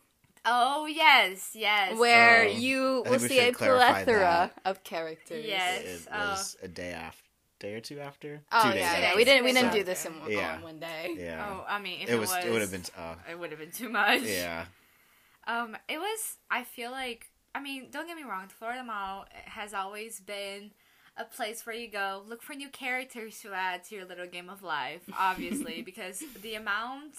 Oh 0.52 0.86
yes, 0.88 1.52
yes. 1.54 1.98
where 1.98 2.46
Oh, 2.46 2.48
you 2.48 3.04
will 3.06 3.12
we 3.12 3.20
see 3.20 3.40
a 3.40 3.52
plethora 3.54 4.52
that. 4.56 4.60
of 4.66 4.84
characters. 4.84 5.46
Yes. 5.46 5.84
It 5.86 6.08
oh. 6.12 6.18
was 6.32 6.58
a 6.64 6.68
day 6.68 6.92
after, 6.92 7.24
day 7.60 7.76
or 7.76 7.82
two 7.82 8.00
after. 8.00 8.42
Oh 8.52 8.72
two 8.72 8.78
yeah, 8.80 9.00
yeah. 9.00 9.16
We 9.16 9.24
didn't. 9.26 9.44
We 9.46 9.54
didn't 9.54 9.74
do 9.74 9.84
this 9.84 10.06
in 10.06 10.20
one, 10.20 10.32
Yeah. 10.32 10.56
on 10.56 10.62
one 10.64 10.80
day. 10.80 11.16
Yeah. 11.18 11.46
Oh, 11.50 11.66
I 11.68 11.80
mean, 11.80 12.02
if 12.02 12.10
it 12.10 12.14
it 12.16 12.20
was. 12.20 12.30
was, 12.30 12.46
It 12.46 12.52
would 12.52 12.62
have 12.62 12.72
been. 12.72 12.84
Uh, 12.98 13.16
It 13.30 13.38
would 13.40 13.52
have 13.52 13.60
been 13.60 13.72
too 13.72 13.90
much. 13.90 14.24
yeah. 14.24 14.66
Um, 15.48 15.78
it 15.88 16.00
was. 16.00 16.38
I 16.50 16.64
feel 16.64 16.92
like. 16.92 17.28
I 17.56 17.62
mean, 17.62 17.88
don't 17.92 18.08
get 18.08 18.16
me 18.16 18.24
wrong. 18.24 18.48
Florida 18.48 18.84
Mall 18.84 19.26
has 19.46 19.74
always 19.74 20.20
been 20.20 20.72
a 21.18 21.26
place 21.26 21.66
where 21.66 21.76
you 21.76 21.90
go 21.90 22.22
look 22.28 22.42
for 22.44 22.54
new 22.54 22.70
characters 22.70 23.40
to 23.42 23.52
add 23.54 23.84
to 23.86 23.96
your 23.96 24.06
little 24.06 24.28
game 24.28 24.50
of 24.50 24.62
life. 24.64 25.02
Obviously, 25.18 25.82
because 25.90 26.24
the 26.42 26.54
amount, 26.56 27.16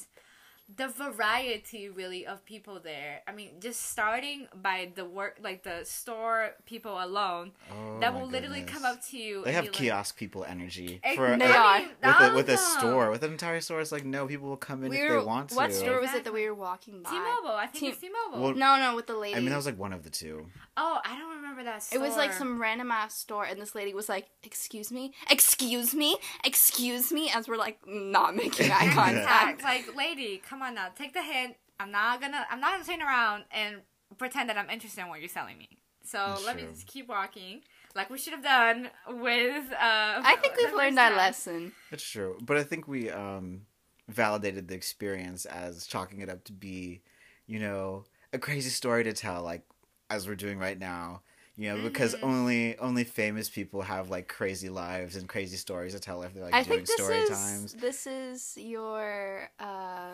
the 0.77 0.89
variety, 0.89 1.89
really, 1.89 2.27
of 2.27 2.45
people 2.45 2.81
there. 2.83 3.23
I 3.27 3.33
mean, 3.33 3.51
just 3.61 3.91
starting 3.91 4.47
by 4.63 4.93
the 4.95 5.05
work, 5.05 5.39
like 5.43 5.63
the 5.65 5.85
store 5.85 6.51
people 6.67 7.03
alone, 7.03 7.53
Oh, 7.73 7.99
that 8.01 8.15
will 8.15 8.27
literally 8.27 8.61
goodness. 8.61 8.75
come 8.83 8.85
up 8.85 9.05
to 9.11 9.17
you. 9.19 9.43
They 9.45 9.53
have 9.53 9.65
be 9.65 9.69
like, 9.71 9.77
kiosk 9.79 10.17
people 10.17 10.45
energy 10.45 11.01
for 11.17 11.37
They 11.37 11.45
a- 11.45 11.57
are. 11.57 11.81
with 11.81 12.21
a, 12.21 12.33
with 12.37 12.49
a 12.51 12.57
store 12.57 13.11
with 13.11 13.23
an 13.25 13.33
entire 13.33 13.61
store. 13.61 13.81
It's 13.81 13.93
like 13.93 14.05
no, 14.05 14.27
people 14.27 14.49
will 14.49 14.57
come 14.57 14.85
in 14.85 14.91
We 14.91 14.99
if 14.99 15.09
they 15.11 15.19
want 15.19 15.49
to. 15.51 15.57
what 15.57 15.73
store 15.73 16.01
was 16.01 16.15
it 16.15 16.25
that 16.25 16.33
we 16.33 16.47
were 16.49 16.55
walking 16.55 17.03
by? 17.03 17.11
T-Mobile. 17.11 17.51
I 17.57 17.67
think 17.67 17.81
T- 17.85 17.89
it's 17.89 17.99
T-Mobile. 18.01 18.41
Well, 18.43 18.55
No, 18.55 18.77
no, 18.79 18.95
with 18.97 19.07
the 19.07 19.17
lady. 19.17 19.37
I 19.37 19.41
mean, 19.41 19.51
that 19.51 19.57
was 19.57 19.67
like 19.67 19.79
one 19.79 19.93
of 19.93 20.03
the 20.05 20.11
two. 20.11 20.47
oh, 20.77 21.01
I 21.05 21.19
don't 21.19 21.37
remember 21.37 21.65
that. 21.65 21.83
store. 21.83 21.99
it 21.99 22.01
was 22.07 22.17
like 22.17 22.33
some 22.33 22.61
random 22.61 22.91
ass 22.91 23.15
store, 23.15 23.45
and 23.45 23.61
this 23.61 23.75
lady 23.75 23.93
was 23.93 24.09
like, 24.09 24.29
"Excuse 24.45 24.91
me, 24.93 25.13
excuse 25.29 25.95
me, 25.95 26.17
excuse 26.45 27.13
me," 27.13 27.31
as 27.35 27.49
we're 27.49 27.57
like 27.57 27.79
not 27.87 28.35
making 28.37 28.71
eye 28.71 28.91
contact. 28.95 29.27
Act 29.29 29.63
like, 29.65 29.97
lady, 29.97 30.41
come 30.49 30.60
on 30.63 30.75
now, 30.75 30.89
take 30.95 31.13
the 31.13 31.23
hint. 31.23 31.57
I'm 31.79 31.91
not 31.91 32.21
gonna, 32.21 32.47
I'm 32.51 32.61
not 32.61 32.73
gonna 32.73 32.85
turn 32.85 33.03
around 33.03 33.45
and 33.51 33.77
pretend 34.19 34.49
that 34.51 34.59
I'm 34.59 34.69
interested 34.71 35.01
in 35.03 35.09
what 35.09 35.21
you're 35.21 35.29
selling 35.29 35.59
me. 35.59 35.69
So 36.05 36.19
That's 36.19 36.47
let 36.47 36.57
me 36.57 36.63
just 36.73 36.87
keep 36.87 37.09
walking, 37.09 37.61
like 37.95 38.11
we 38.11 38.19
should 38.19 38.33
have 38.33 38.43
done 38.43 38.89
with. 39.09 39.73
Uh, 39.73 40.21
I 40.23 40.37
think 40.41 40.55
we've 40.57 40.75
learned 40.75 40.97
first 40.99 41.11
our 41.13 41.17
lesson. 41.17 41.73
That's 41.91 42.03
true, 42.05 42.39
but 42.43 42.57
I 42.57 42.63
think 42.63 42.89
we 42.89 43.11
um, 43.11 43.63
validated 44.09 44.69
the 44.69 44.75
experience 44.75 45.45
as 45.45 45.87
chalking 45.87 46.21
it 46.21 46.29
up 46.29 46.45
to 46.45 46.53
be, 46.53 47.03
you 47.47 47.59
know, 47.59 48.05
a 48.33 48.39
crazy 48.39 48.71
story 48.71 49.05
to 49.05 49.13
tell, 49.13 49.43
like 49.43 49.63
as 50.09 50.27
we're 50.27 50.35
doing 50.37 50.59
right 50.59 50.79
now. 50.79 51.23
You 51.57 51.69
know, 51.77 51.83
because 51.83 52.15
Mhm. 52.15 52.23
only 52.23 52.79
only 52.79 53.05
famous 53.05 53.51
people 53.51 53.83
have 53.83 54.09
like 54.09 54.29
crazy 54.29 54.71
lives 54.71 55.17
and 55.17 55.29
crazy 55.29 55.57
stories 55.59 55.93
to 55.93 56.01
tell 56.01 56.23
if 56.23 56.33
they're 56.33 56.45
like 56.45 56.55
I 56.55 56.63
doing 56.63 56.77
think 56.79 56.87
this 56.87 56.95
story 56.97 57.19
is 57.19 57.29
times. 57.29 57.73
this 57.75 58.07
is 58.07 58.57
your 58.57 59.51
uh 59.59 60.13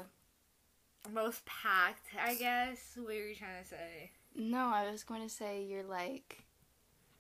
Most 1.12 1.24
most 1.24 1.46
packed. 1.46 2.06
I 2.22 2.34
guess. 2.34 2.78
What 2.96 3.06
were 3.06 3.12
you 3.12 3.34
trying 3.34 3.62
to 3.62 3.68
say? 3.68 4.10
No, 4.34 4.66
I 4.66 4.90
was 4.90 5.02
going 5.04 5.22
to 5.22 5.28
say 5.32 5.64
you're 5.64 5.82
like 5.84 6.44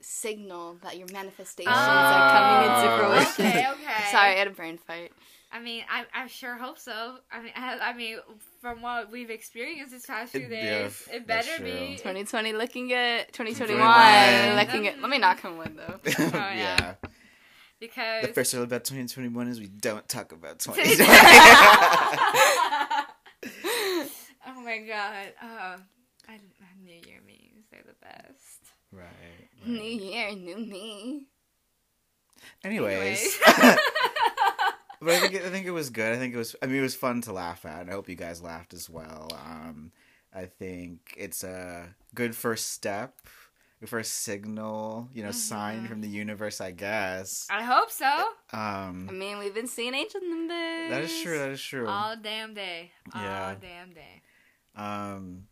signal 0.00 0.76
that 0.82 0.98
your 0.98 1.08
manifestations 1.12 1.74
Oh. 1.76 1.80
are 1.80 2.30
coming 2.32 2.70
into 2.70 2.88
fruition. 3.34 3.46
Okay, 3.46 3.66
okay. 3.72 4.04
Sorry, 4.10 4.32
I 4.32 4.34
had 4.38 4.46
a 4.46 4.50
brain 4.50 4.78
fight. 4.78 5.12
I 5.52 5.60
mean, 5.60 5.84
I 5.90 6.04
I 6.14 6.26
sure 6.26 6.56
hope 6.56 6.78
so. 6.78 7.16
I 7.32 7.40
mean, 7.40 7.52
I, 7.56 7.78
I 7.90 7.92
mean, 7.94 8.18
from 8.60 8.82
what 8.82 9.10
we've 9.10 9.30
experienced 9.30 9.92
this 9.92 10.04
past 10.06 10.32
few 10.32 10.42
It- 10.42 10.50
days, 10.50 11.02
yeah, 11.08 11.16
it 11.16 11.26
better 11.26 11.62
be. 11.62 11.96
2020 11.96 12.52
looking 12.52 12.88
good. 12.88 13.26
2021 13.32 13.78
2021. 13.78 14.56
looking 14.66 14.82
good. 14.82 15.00
Let 15.00 15.10
me 15.10 15.18
knock 15.18 15.44
on 15.44 15.56
wood 15.58 15.76
though. 15.76 16.00
Oh, 16.18 16.28
yeah. 16.34 16.54
yeah. 16.54 16.94
Because 17.78 18.22
The 18.26 18.32
first 18.32 18.54
rule 18.54 18.62
about 18.64 18.84
2021 18.84 19.48
is 19.48 19.60
we 19.60 19.66
don't 19.68 20.06
talk 20.08 20.32
about 20.32 20.58
2020. 20.60 21.04
2020. 24.66 24.72
oh 24.72 24.78
my 24.80 24.86
god. 24.86 25.32
Uh, 25.42 25.76
I, 26.28 26.32
I 26.34 26.84
New 26.84 26.92
Year 26.92 27.20
memes. 27.26 27.66
They're 27.70 27.82
the 27.86 27.94
best. 28.02 28.60
right. 28.92 29.48
New 29.66 29.82
year, 29.82 30.32
new 30.34 30.56
me. 30.58 31.26
Anyways. 32.64 33.38
Anyways. 33.46 33.76
But 34.98 35.10
I 35.12 35.20
think 35.20 35.34
it, 35.34 35.42
I 35.44 35.50
think 35.50 35.66
it 35.66 35.72
was 35.72 35.90
good. 35.90 36.14
I 36.14 36.16
think 36.16 36.32
it 36.34 36.38
was. 36.38 36.56
I 36.62 36.66
mean, 36.66 36.76
it 36.78 36.82
was 36.82 36.94
fun 36.94 37.20
to 37.22 37.32
laugh 37.32 37.66
at. 37.66 37.82
and 37.82 37.90
I 37.90 37.92
hope 37.92 38.08
you 38.08 38.14
guys 38.14 38.42
laughed 38.42 38.72
as 38.72 38.88
well. 38.88 39.28
Um, 39.34 39.92
I 40.34 40.46
think 40.46 41.14
it's 41.18 41.44
a 41.44 41.94
good 42.14 42.34
first 42.34 42.72
step, 42.72 43.14
good 43.78 43.90
first 43.90 44.12
signal. 44.22 45.10
You 45.12 45.22
know, 45.22 45.32
sign 45.32 45.84
Mhm. 45.84 45.88
from 45.90 46.00
the 46.00 46.08
universe. 46.08 46.62
I 46.62 46.70
guess. 46.70 47.46
I 47.50 47.62
hope 47.62 47.90
so. 47.90 48.06
Um, 48.54 49.06
I 49.10 49.12
mean, 49.12 49.36
we've 49.38 49.54
been 49.54 49.66
seeing 49.68 49.92
angel 49.94 50.22
numbers. 50.22 50.88
that 50.90 51.02
is 51.04 51.20
true. 51.22 51.38
That 51.38 51.50
is 51.50 51.62
true. 51.62 51.86
All 51.86 52.16
damn 52.16 52.54
day. 52.54 52.90
All 53.14 53.20
Yeah. 53.22 53.54
damn 53.60 53.92
day. 53.92 54.22
Um, 54.76 55.44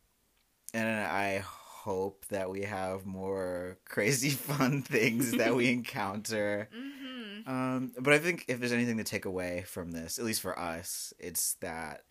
and 0.72 0.88
I 0.88 1.42
hope 1.84 2.24
that 2.28 2.50
we 2.50 2.62
have 2.62 3.06
more 3.06 3.78
crazy 3.84 4.30
fun 4.30 4.82
things 4.82 5.32
that 5.32 5.54
we 5.54 5.68
encounter. 5.72 6.68
Mm-hmm. 6.74 7.50
Um, 7.50 7.92
but 7.98 8.14
I 8.14 8.18
think 8.18 8.44
if 8.48 8.58
there's 8.58 8.72
anything 8.72 8.98
to 8.98 9.04
take 9.04 9.24
away 9.24 9.64
from 9.66 9.90
this, 9.90 10.18
at 10.18 10.24
least 10.24 10.40
for 10.40 10.58
us, 10.58 11.12
it's 11.18 11.54
that 11.60 12.02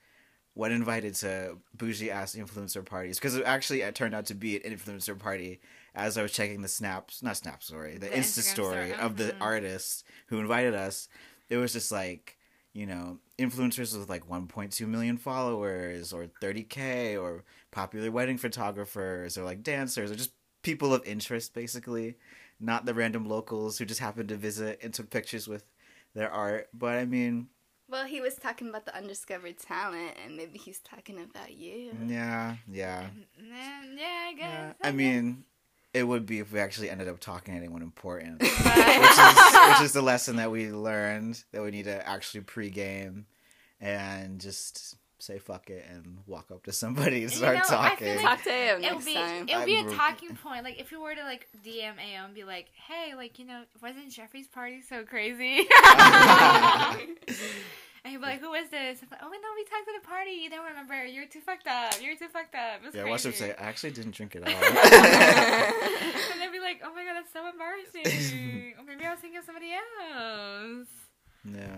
when 0.53 0.71
invited 0.71 1.15
to 1.15 1.57
bougie 1.75 2.11
ass 2.11 2.35
influencer 2.35 2.85
parties, 2.85 3.17
because 3.17 3.39
actually 3.39 3.81
it 3.81 3.95
turned 3.95 4.13
out 4.13 4.27
to 4.27 4.35
be 4.35 4.63
an 4.63 4.75
influencer 4.75 5.17
party. 5.17 5.59
As 5.95 6.17
I 6.17 6.23
was 6.23 6.31
checking 6.31 6.61
the 6.61 6.67
snaps, 6.67 7.21
not 7.21 7.37
snap 7.37 7.61
story, 7.61 7.93
the, 7.93 8.07
The 8.07 8.07
Insta 8.07 8.39
Instagram 8.39 8.43
story 8.43 8.89
story, 8.89 8.93
of 8.93 9.17
the 9.17 9.25
mhm. 9.25 9.41
artist 9.41 10.03
who 10.27 10.39
invited 10.39 10.73
us, 10.73 11.07
it 11.49 11.57
was 11.57 11.73
just 11.73 11.91
like 11.91 12.37
you 12.73 12.85
know 12.85 13.19
influencers 13.37 13.97
with 13.97 14.09
like 14.09 14.27
1.2 14.27 14.87
million 14.87 15.17
followers 15.17 16.11
or 16.13 16.27
30k 16.41 17.21
or 17.21 17.43
popular 17.71 18.11
wedding 18.11 18.37
photographers 18.37 19.37
or 19.37 19.43
like 19.43 19.63
dancers 19.63 20.11
or 20.11 20.15
just 20.15 20.31
people 20.63 20.93
of 20.93 21.03
interest 21.05 21.53
basically 21.53 22.15
not 22.59 22.85
the 22.85 22.93
random 22.93 23.27
locals 23.27 23.77
who 23.77 23.85
just 23.85 23.99
happened 23.99 24.29
to 24.29 24.35
visit 24.37 24.79
and 24.81 24.93
took 24.93 25.09
pictures 25.09 25.47
with 25.47 25.65
their 26.13 26.31
art. 26.31 26.69
But 26.73 26.97
I 26.97 27.05
mean, 27.05 27.47
Well, 27.89 28.05
he 28.05 28.21
was 28.21 28.35
talking 28.35 28.69
about 28.69 28.85
the 28.85 28.95
undiscovered 28.95 29.57
talent, 29.59 30.13
and 30.23 30.37
maybe 30.37 30.57
he's 30.57 30.79
talking 30.79 31.19
about 31.21 31.51
you. 31.53 31.91
yeah, 32.07 32.55
yeah. 32.71 33.07
Yeah, 33.37 33.81
yeah, 33.95 34.27
I 34.29 34.33
guess. 34.33 34.39
yeah. 34.39 34.73
I 34.87 34.91
mean, 34.91 35.43
it 35.93 36.03
would 36.03 36.25
be 36.25 36.39
if 36.39 36.51
we 36.51 36.59
actually 36.59 36.89
ended 36.89 37.07
up 37.07 37.19
talking 37.19 37.53
to 37.53 37.59
anyone 37.59 37.81
important, 37.81 38.41
which 38.41 38.51
is 38.51 39.57
which 39.69 39.81
is 39.81 39.93
the 39.93 40.01
lesson 40.01 40.35
that 40.37 40.51
we 40.51 40.71
learned 40.71 41.43
that 41.51 41.61
we 41.61 41.71
need 41.71 41.85
to 41.85 42.07
actually 42.07 42.41
pregame 42.41 43.23
and 43.79 44.39
just 44.41 44.95
say 45.19 45.39
fuck 45.39 45.69
it 45.69 45.85
and 45.89 46.17
walk 46.27 46.51
up 46.51 46.63
to 46.63 46.73
somebody 46.73 47.23
and 47.23 47.31
You 47.31 47.37
start 47.37 47.55
know, 47.55 47.61
I 47.61 47.63
feel 47.63 47.67
talking. 47.77 48.15
like- 48.17 48.21
Talk 48.25 48.43
to 48.43 48.51
him 48.51 48.77
it 48.77 48.81
next 48.81 48.95
would 48.95 49.05
be 49.05 49.13
time. 49.13 49.47
it 49.47 49.55
would 49.55 49.65
be 49.65 49.77
I'm 49.77 49.85
a 49.85 49.89
ro- 49.89 49.95
talking 49.95 50.35
point. 50.35 50.63
Like 50.65 50.81
if 50.81 50.91
you 50.91 50.99
were 51.01 51.15
to 51.15 51.23
like 51.23 51.47
DM 51.65 51.93
AO 51.97 52.25
and 52.25 52.33
be 52.33 52.43
like, 52.43 52.67
"Hey, 52.73 53.13
like 53.15 53.39
you 53.39 53.45
know, 53.45 53.63
wasn't 53.81 54.09
Jeffrey's 54.11 54.47
party 54.49 54.81
so 54.81 55.05
crazy?" 55.05 55.65
and 58.03 58.11
he'd 58.11 58.17
be 58.17 58.23
like, 58.25 58.39
"Who 58.41 58.49
was 58.51 58.69
this?" 58.69 58.99
I'm 59.01 59.07
like, 59.11 59.19
"Oh 59.23 59.29
no, 59.29 59.49
we 59.55 59.63
talked 59.65 59.87
at 59.87 59.95
a 60.03 60.05
party. 60.07 60.31
You 60.31 60.49
don't 60.49 60.65
remember? 60.65 61.05
You're 61.05 61.25
too 61.27 61.39
fucked 61.41 61.67
up. 61.67 61.95
You're 62.01 62.15
too 62.17 62.27
fucked 62.27 62.55
up." 62.55 62.81
It 62.83 62.85
was 62.87 62.95
yeah, 62.95 63.05
watch 63.05 63.23
them 63.23 63.31
crazy. 63.31 63.45
say, 63.45 63.55
I 63.57 63.63
actually 63.63 63.91
didn't 63.91 64.11
drink 64.15 64.35
it 64.35 64.43
all. 64.43 64.53
and 64.53 66.41
they'd 66.41 66.51
be 66.51 66.59
like, 66.59 66.81
"Oh 66.83 66.93
my 66.93 67.03
god, 67.05 67.15
that's 67.15 67.31
so 67.33 67.47
embarrassing." 67.53 68.75
or 68.77 68.83
maybe 68.83 69.05
I 69.05 69.11
was 69.11 69.19
thinking 69.19 69.39
of 69.39 69.45
somebody 69.45 69.71
else. 69.73 70.87
yeah. 71.45 71.77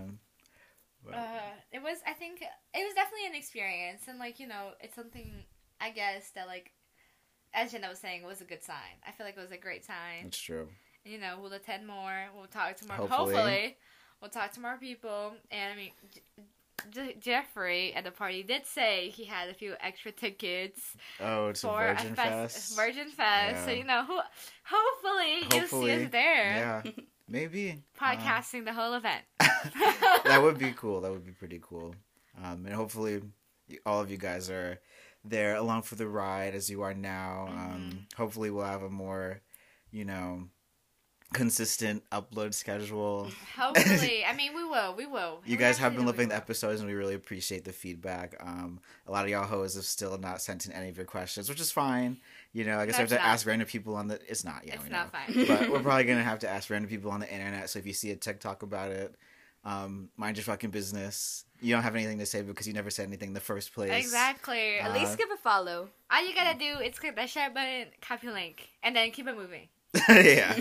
But- 1.04 1.14
Uh, 1.14 1.52
it 1.72 1.82
was. 1.82 1.98
I 2.06 2.12
think 2.14 2.40
it 2.42 2.84
was 2.84 2.94
definitely 2.94 3.26
an 3.26 3.34
experience, 3.34 4.02
and 4.08 4.18
like 4.18 4.40
you 4.40 4.46
know, 4.48 4.70
it's 4.80 4.94
something. 4.94 5.44
I 5.80 5.90
guess 5.90 6.30
that 6.34 6.46
like, 6.46 6.72
as 7.54 7.70
Jenna 7.72 7.88
was 7.90 7.98
saying, 7.98 8.22
it 8.22 8.26
was 8.26 8.40
a 8.40 8.44
good 8.44 8.64
sign. 8.64 8.96
I 9.06 9.12
feel 9.12 9.26
like 9.26 9.36
it 9.36 9.40
was 9.40 9.52
a 9.52 9.58
great 9.58 9.84
sign. 9.84 10.24
That's 10.24 10.38
true. 10.40 10.68
You 11.04 11.18
know, 11.20 11.38
we'll 11.40 11.52
attend 11.52 11.86
more. 11.86 12.26
We'll 12.34 12.46
talk 12.48 12.76
to 12.78 12.86
more. 12.88 12.96
Hopefully. 12.96 13.34
Hopefully, 13.34 13.76
we'll 14.20 14.30
talk 14.30 14.52
to 14.52 14.60
more 14.60 14.76
people. 14.78 15.32
And 15.50 15.72
I 15.72 15.76
mean, 15.76 15.90
J- 16.90 17.16
Jeffrey 17.20 17.94
at 17.94 18.04
the 18.04 18.10
party 18.10 18.42
did 18.42 18.66
say 18.66 19.08
he 19.10 19.24
had 19.24 19.48
a 19.48 19.54
few 19.54 19.74
extra 19.80 20.12
tickets 20.12 20.96
Oh, 21.20 21.48
it's 21.48 21.64
a 21.64 21.66
for 21.68 21.78
Virgin 21.78 22.12
a 22.12 22.16
fest, 22.16 22.54
Fest. 22.54 22.76
Virgin 22.76 23.08
Fest. 23.10 23.64
So 23.64 23.70
you 23.72 23.84
know, 23.84 24.04
who, 24.04 24.20
hopefully, 24.64 25.38
you'll 25.52 25.82
see 25.82 25.92
us 26.04 26.10
there, 26.10 26.56
Yeah, 26.56 26.82
maybe. 27.28 27.82
Uh, 28.00 28.04
podcasting 28.04 28.64
the 28.64 28.72
whole 28.72 28.94
event. 28.94 29.22
that 29.38 30.40
would 30.42 30.58
be 30.58 30.72
cool. 30.76 31.00
That 31.00 31.12
would 31.12 31.24
be 31.24 31.32
pretty 31.32 31.60
cool. 31.62 31.94
Um, 32.42 32.66
and 32.66 32.74
hopefully, 32.74 33.22
all 33.84 34.00
of 34.00 34.10
you 34.10 34.18
guys 34.18 34.50
are 34.50 34.78
there 35.24 35.56
along 35.56 35.82
for 35.82 35.94
the 35.96 36.06
ride 36.06 36.54
as 36.54 36.68
you 36.70 36.82
are 36.82 36.94
now. 36.94 37.48
Mm-hmm. 37.50 37.58
Um, 37.58 38.06
hopefully, 38.16 38.50
we'll 38.50 38.64
have 38.64 38.82
a 38.82 38.90
more, 38.90 39.40
you 39.90 40.04
know, 40.04 40.44
consistent 41.32 42.02
upload 42.10 42.54
schedule. 42.54 43.28
Hopefully, 43.56 44.24
I 44.28 44.32
mean, 44.34 44.54
we 44.54 44.64
will. 44.64 44.94
We 44.94 45.06
will. 45.06 45.40
You 45.44 45.52
We 45.52 45.56
guys 45.56 45.78
have 45.78 45.94
been 45.96 46.06
loving 46.06 46.28
the 46.28 46.36
episodes, 46.36 46.80
and 46.80 46.88
we 46.88 46.94
really 46.94 47.14
appreciate 47.14 47.64
the 47.64 47.72
feedback. 47.72 48.36
Um, 48.40 48.80
a 49.06 49.12
lot 49.12 49.24
of 49.24 49.30
y'all 49.30 49.44
hoes 49.46 49.74
have 49.74 49.84
still 49.84 50.16
not 50.18 50.40
sent 50.40 50.66
in 50.66 50.72
any 50.72 50.88
of 50.88 50.96
your 50.96 51.06
questions, 51.06 51.48
which 51.48 51.60
is 51.60 51.70
fine. 51.70 52.18
You 52.52 52.64
know, 52.64 52.78
I 52.78 52.86
guess 52.86 52.94
No, 52.94 52.98
I 52.98 53.00
have 53.02 53.08
to 53.10 53.14
not. 53.16 53.24
ask 53.24 53.46
random 53.46 53.68
people 53.68 53.96
on 53.96 54.08
the. 54.08 54.20
It's 54.28 54.44
not. 54.44 54.62
Yeah, 54.66 54.74
It's 54.74 54.84
we 54.84 54.90
not 54.90 55.12
know. 55.12 55.18
fine. 55.34 55.46
but 55.46 55.70
we're 55.70 55.80
probably 55.82 56.04
gonna 56.04 56.22
have 56.22 56.38
to 56.40 56.48
ask 56.48 56.70
random 56.70 56.88
people 56.88 57.10
on 57.10 57.20
the 57.20 57.30
internet. 57.32 57.68
So 57.70 57.78
if 57.78 57.86
you 57.86 57.92
see 57.92 58.10
a 58.12 58.16
TikTok 58.16 58.62
about 58.62 58.90
it, 58.90 59.14
um, 59.64 60.08
mind 60.16 60.36
your 60.36 60.44
fucking 60.44 60.70
business. 60.70 61.44
You 61.60 61.74
don't 61.74 61.82
have 61.82 61.94
anything 61.96 62.18
to 62.18 62.26
say 62.26 62.42
because 62.42 62.66
you 62.68 62.74
never 62.74 62.90
said 62.90 63.06
anything 63.06 63.28
in 63.28 63.34
the 63.34 63.40
first 63.40 63.72
place. 63.74 63.90
Exactly. 63.92 64.76
At 64.78 64.90
Uh, 64.90 64.94
least 65.00 65.16
give 65.18 65.30
a 65.30 65.36
follow. 65.38 65.88
All 66.10 66.26
you 66.28 66.34
gotta 66.34 66.58
do 66.58 66.80
is 66.80 66.98
click 66.98 67.16
that 67.16 67.30
share 67.30 67.50
button, 67.50 67.86
copy 68.00 68.28
link, 68.30 68.68
and 68.82 68.94
then 68.94 69.10
keep 69.10 69.26
it 69.26 69.34
moving. 69.36 69.68
yeah. 70.08 70.54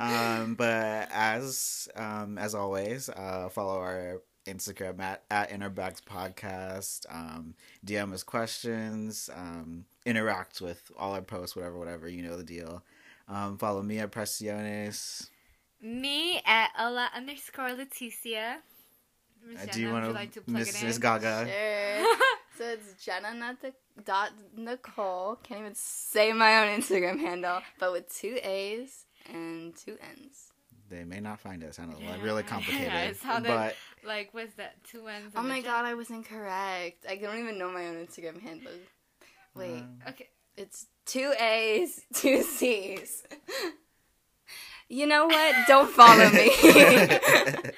Um, 0.00 0.54
but 0.54 1.08
as 1.12 1.88
um, 1.94 2.38
as 2.38 2.54
always, 2.54 3.08
uh, 3.10 3.48
follow 3.50 3.78
our 3.78 4.22
Instagram 4.46 5.00
at, 5.00 5.22
at 5.30 5.50
Innerbags 5.50 6.00
Podcast. 6.02 7.06
Um, 7.10 7.54
DM 7.84 8.12
us 8.12 8.22
questions. 8.22 9.28
Um, 9.34 9.84
interact 10.06 10.60
with 10.60 10.90
all 10.98 11.12
our 11.12 11.22
posts, 11.22 11.54
whatever, 11.54 11.78
whatever. 11.78 12.08
You 12.08 12.22
know 12.22 12.36
the 12.36 12.44
deal. 12.44 12.82
Um, 13.28 13.58
follow 13.58 13.82
me 13.82 13.98
at 13.98 14.10
Presiones. 14.10 15.28
Me 15.82 16.40
at 16.44 16.70
Ola 16.78 17.10
underscore 17.14 17.70
Leticia. 17.70 18.56
Miss 19.46 19.62
Uh, 19.62 19.66
do 19.72 19.80
you 19.80 19.90
want 19.90 20.04
to, 20.04 20.12
like 20.12 20.32
to 20.32 20.40
plug 20.40 20.58
Miss, 20.58 20.82
it 20.82 20.84
Miss 20.84 20.96
in? 20.96 21.02
Gaga? 21.02 21.46
Sure. 21.46 22.16
so 22.58 22.64
it's 22.64 23.04
Jenna 23.04 23.34
not 23.34 23.60
the 23.62 23.72
dot 24.04 24.32
Nicole. 24.56 25.36
Can't 25.42 25.60
even 25.60 25.74
say 25.74 26.32
my 26.32 26.58
own 26.58 26.80
Instagram 26.80 27.18
handle, 27.18 27.60
but 27.78 27.92
with 27.92 28.14
two 28.14 28.38
A's 28.42 29.06
and 29.32 29.74
two 29.76 29.96
N's. 30.18 30.52
They 30.88 31.04
may 31.04 31.20
not 31.20 31.38
find 31.38 31.62
us. 31.62 31.78
I 31.78 31.82
don't 31.84 31.94
like 32.04 32.18
Yeah. 32.18 32.22
really 32.24 32.42
complicated. 32.54 32.86
Yeah, 32.88 33.02
it 33.04 33.16
sounded- 33.20 33.48
but 33.48 33.76
Like, 34.04 34.34
what's 34.34 34.54
that? 34.54 34.82
Two 34.84 35.06
N's. 35.06 35.32
Oh 35.36 35.42
my 35.42 35.60
J? 35.60 35.66
god, 35.66 35.84
I 35.84 35.94
was 35.94 36.10
incorrect. 36.10 37.04
I 37.08 37.16
don't 37.16 37.38
even 37.38 37.58
know 37.58 37.70
my 37.70 37.86
own 37.86 37.96
Instagram 38.06 38.40
handle. 38.42 38.72
Wait, 39.54 39.78
um, 39.80 39.98
Okay. 40.08 40.28
it's 40.56 40.86
two 41.06 41.32
A's, 41.38 42.00
two 42.14 42.42
C's. 42.42 43.22
You 44.88 45.06
know 45.06 45.26
what? 45.26 45.54
Don't 45.68 45.88
follow 45.90 46.28
me. 46.30 46.50
okay. 46.62 47.70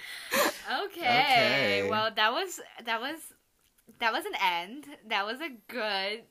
Okay. 0.84 1.86
Well, 1.88 2.10
that 2.14 2.32
was 2.32 2.60
that 2.84 3.00
was 3.00 3.18
that 3.98 4.12
was 4.12 4.24
an 4.24 4.32
end. 4.42 4.86
That 5.08 5.26
was 5.26 5.40
a 5.40 5.50
good. 5.68 6.22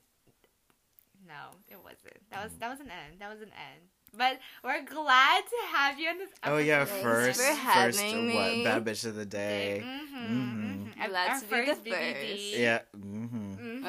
No, 1.26 1.50
it 1.68 1.78
wasn't. 1.82 2.18
That 2.30 2.44
was 2.44 2.52
that 2.58 2.68
was 2.70 2.80
an 2.80 2.90
end. 2.90 3.20
That 3.20 3.30
was 3.30 3.40
an 3.40 3.52
end. 3.52 3.82
But 4.16 4.38
we're 4.62 4.84
glad 4.84 5.42
to 5.44 5.76
have 5.76 5.98
you 5.98 6.08
on 6.10 6.18
this. 6.18 6.28
Episode. 6.42 6.54
Oh 6.54 6.58
yeah, 6.58 6.80
episode. 6.82 7.02
First, 7.02 7.40
for 7.40 7.46
first 7.46 8.00
having 8.00 8.34
what 8.34 8.52
me. 8.52 8.64
bad 8.64 8.84
bitch 8.84 9.06
of 9.06 9.14
the 9.14 9.24
day. 9.24 9.82
Mm-hmm, 9.84 10.26
Mhm. 10.26 11.00
Our, 11.00 11.08
Glad 11.08 11.30
our 11.30 11.40
to 11.40 11.46
be 11.46 11.56
the 11.60 11.66
first 11.66 11.84
BBD. 11.84 12.58
Yeah. 12.58 12.78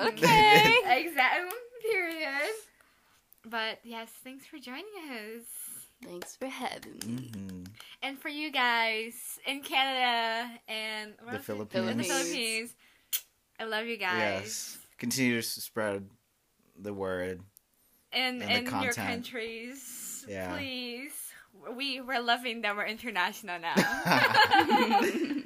Okay. 0.08 0.76
exactly. 1.06 1.50
Period. 1.82 2.52
But 3.46 3.80
yes, 3.84 4.10
thanks 4.24 4.46
for 4.46 4.58
joining 4.58 4.86
us. 5.12 5.44
Thanks 6.04 6.36
for 6.38 6.48
having 6.48 7.00
me. 7.06 7.32
hmm 7.36 7.64
And 8.02 8.18
for 8.20 8.30
you 8.30 8.52
guys 8.52 9.40
in 9.46 9.62
Canada 9.62 10.50
and 10.68 11.14
The 11.20 11.34
else 11.34 11.34
is 11.36 11.40
it? 11.40 11.44
Philippines. 11.46 11.86
The 11.98 12.04
Philippines. 12.04 12.08
Philippines. 12.08 12.74
I 13.60 13.64
love 13.66 13.86
you 13.86 13.98
guys. 13.98 14.18
Yes. 14.18 14.78
continue 14.98 15.42
to 15.42 15.48
spread 15.48 16.08
the 16.80 16.94
word. 16.94 17.42
in 18.14 18.42
And 18.42 18.68
in 18.68 18.82
your 18.82 18.94
content. 18.94 19.26
Countries, 20.26 20.36
Yeah. 20.36 20.58
please. 20.58 21.12
We 21.78 22.02
we're 22.02 22.20
loving 22.22 22.62
that 22.62 22.76
we're 22.76 22.88
international 22.88 23.60
now. 23.60 23.76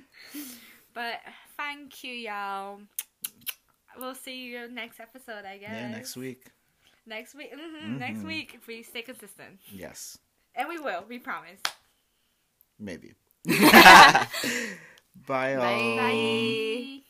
but 0.93 1.15
thank 1.57 2.03
you, 2.03 2.13
y'all. 2.13 2.79
We'll 3.99 4.15
see 4.15 4.45
you 4.45 4.69
next 4.71 4.99
episode, 4.99 5.43
I 5.45 5.57
guess. 5.57 5.71
Yeah, 5.73 5.89
next 5.91 6.15
week. 6.15 6.43
Next 7.05 7.35
week. 7.35 7.51
hmm 7.53 7.97
Next 7.97 8.19
Mhm. 8.19 8.27
week, 8.27 8.53
if 8.55 8.67
we 8.67 8.83
stay 8.83 9.01
consistent, 9.01 9.59
Yes, 9.71 10.17
and 10.55 10.67
we 10.69 10.77
will. 10.79 11.03
We 11.09 11.19
promise. 11.19 11.59
maybe. 12.79 13.13
Bye, 13.45 14.27
all. 15.55 15.61
Bye. 15.61 15.97
Bye. 15.97 17.01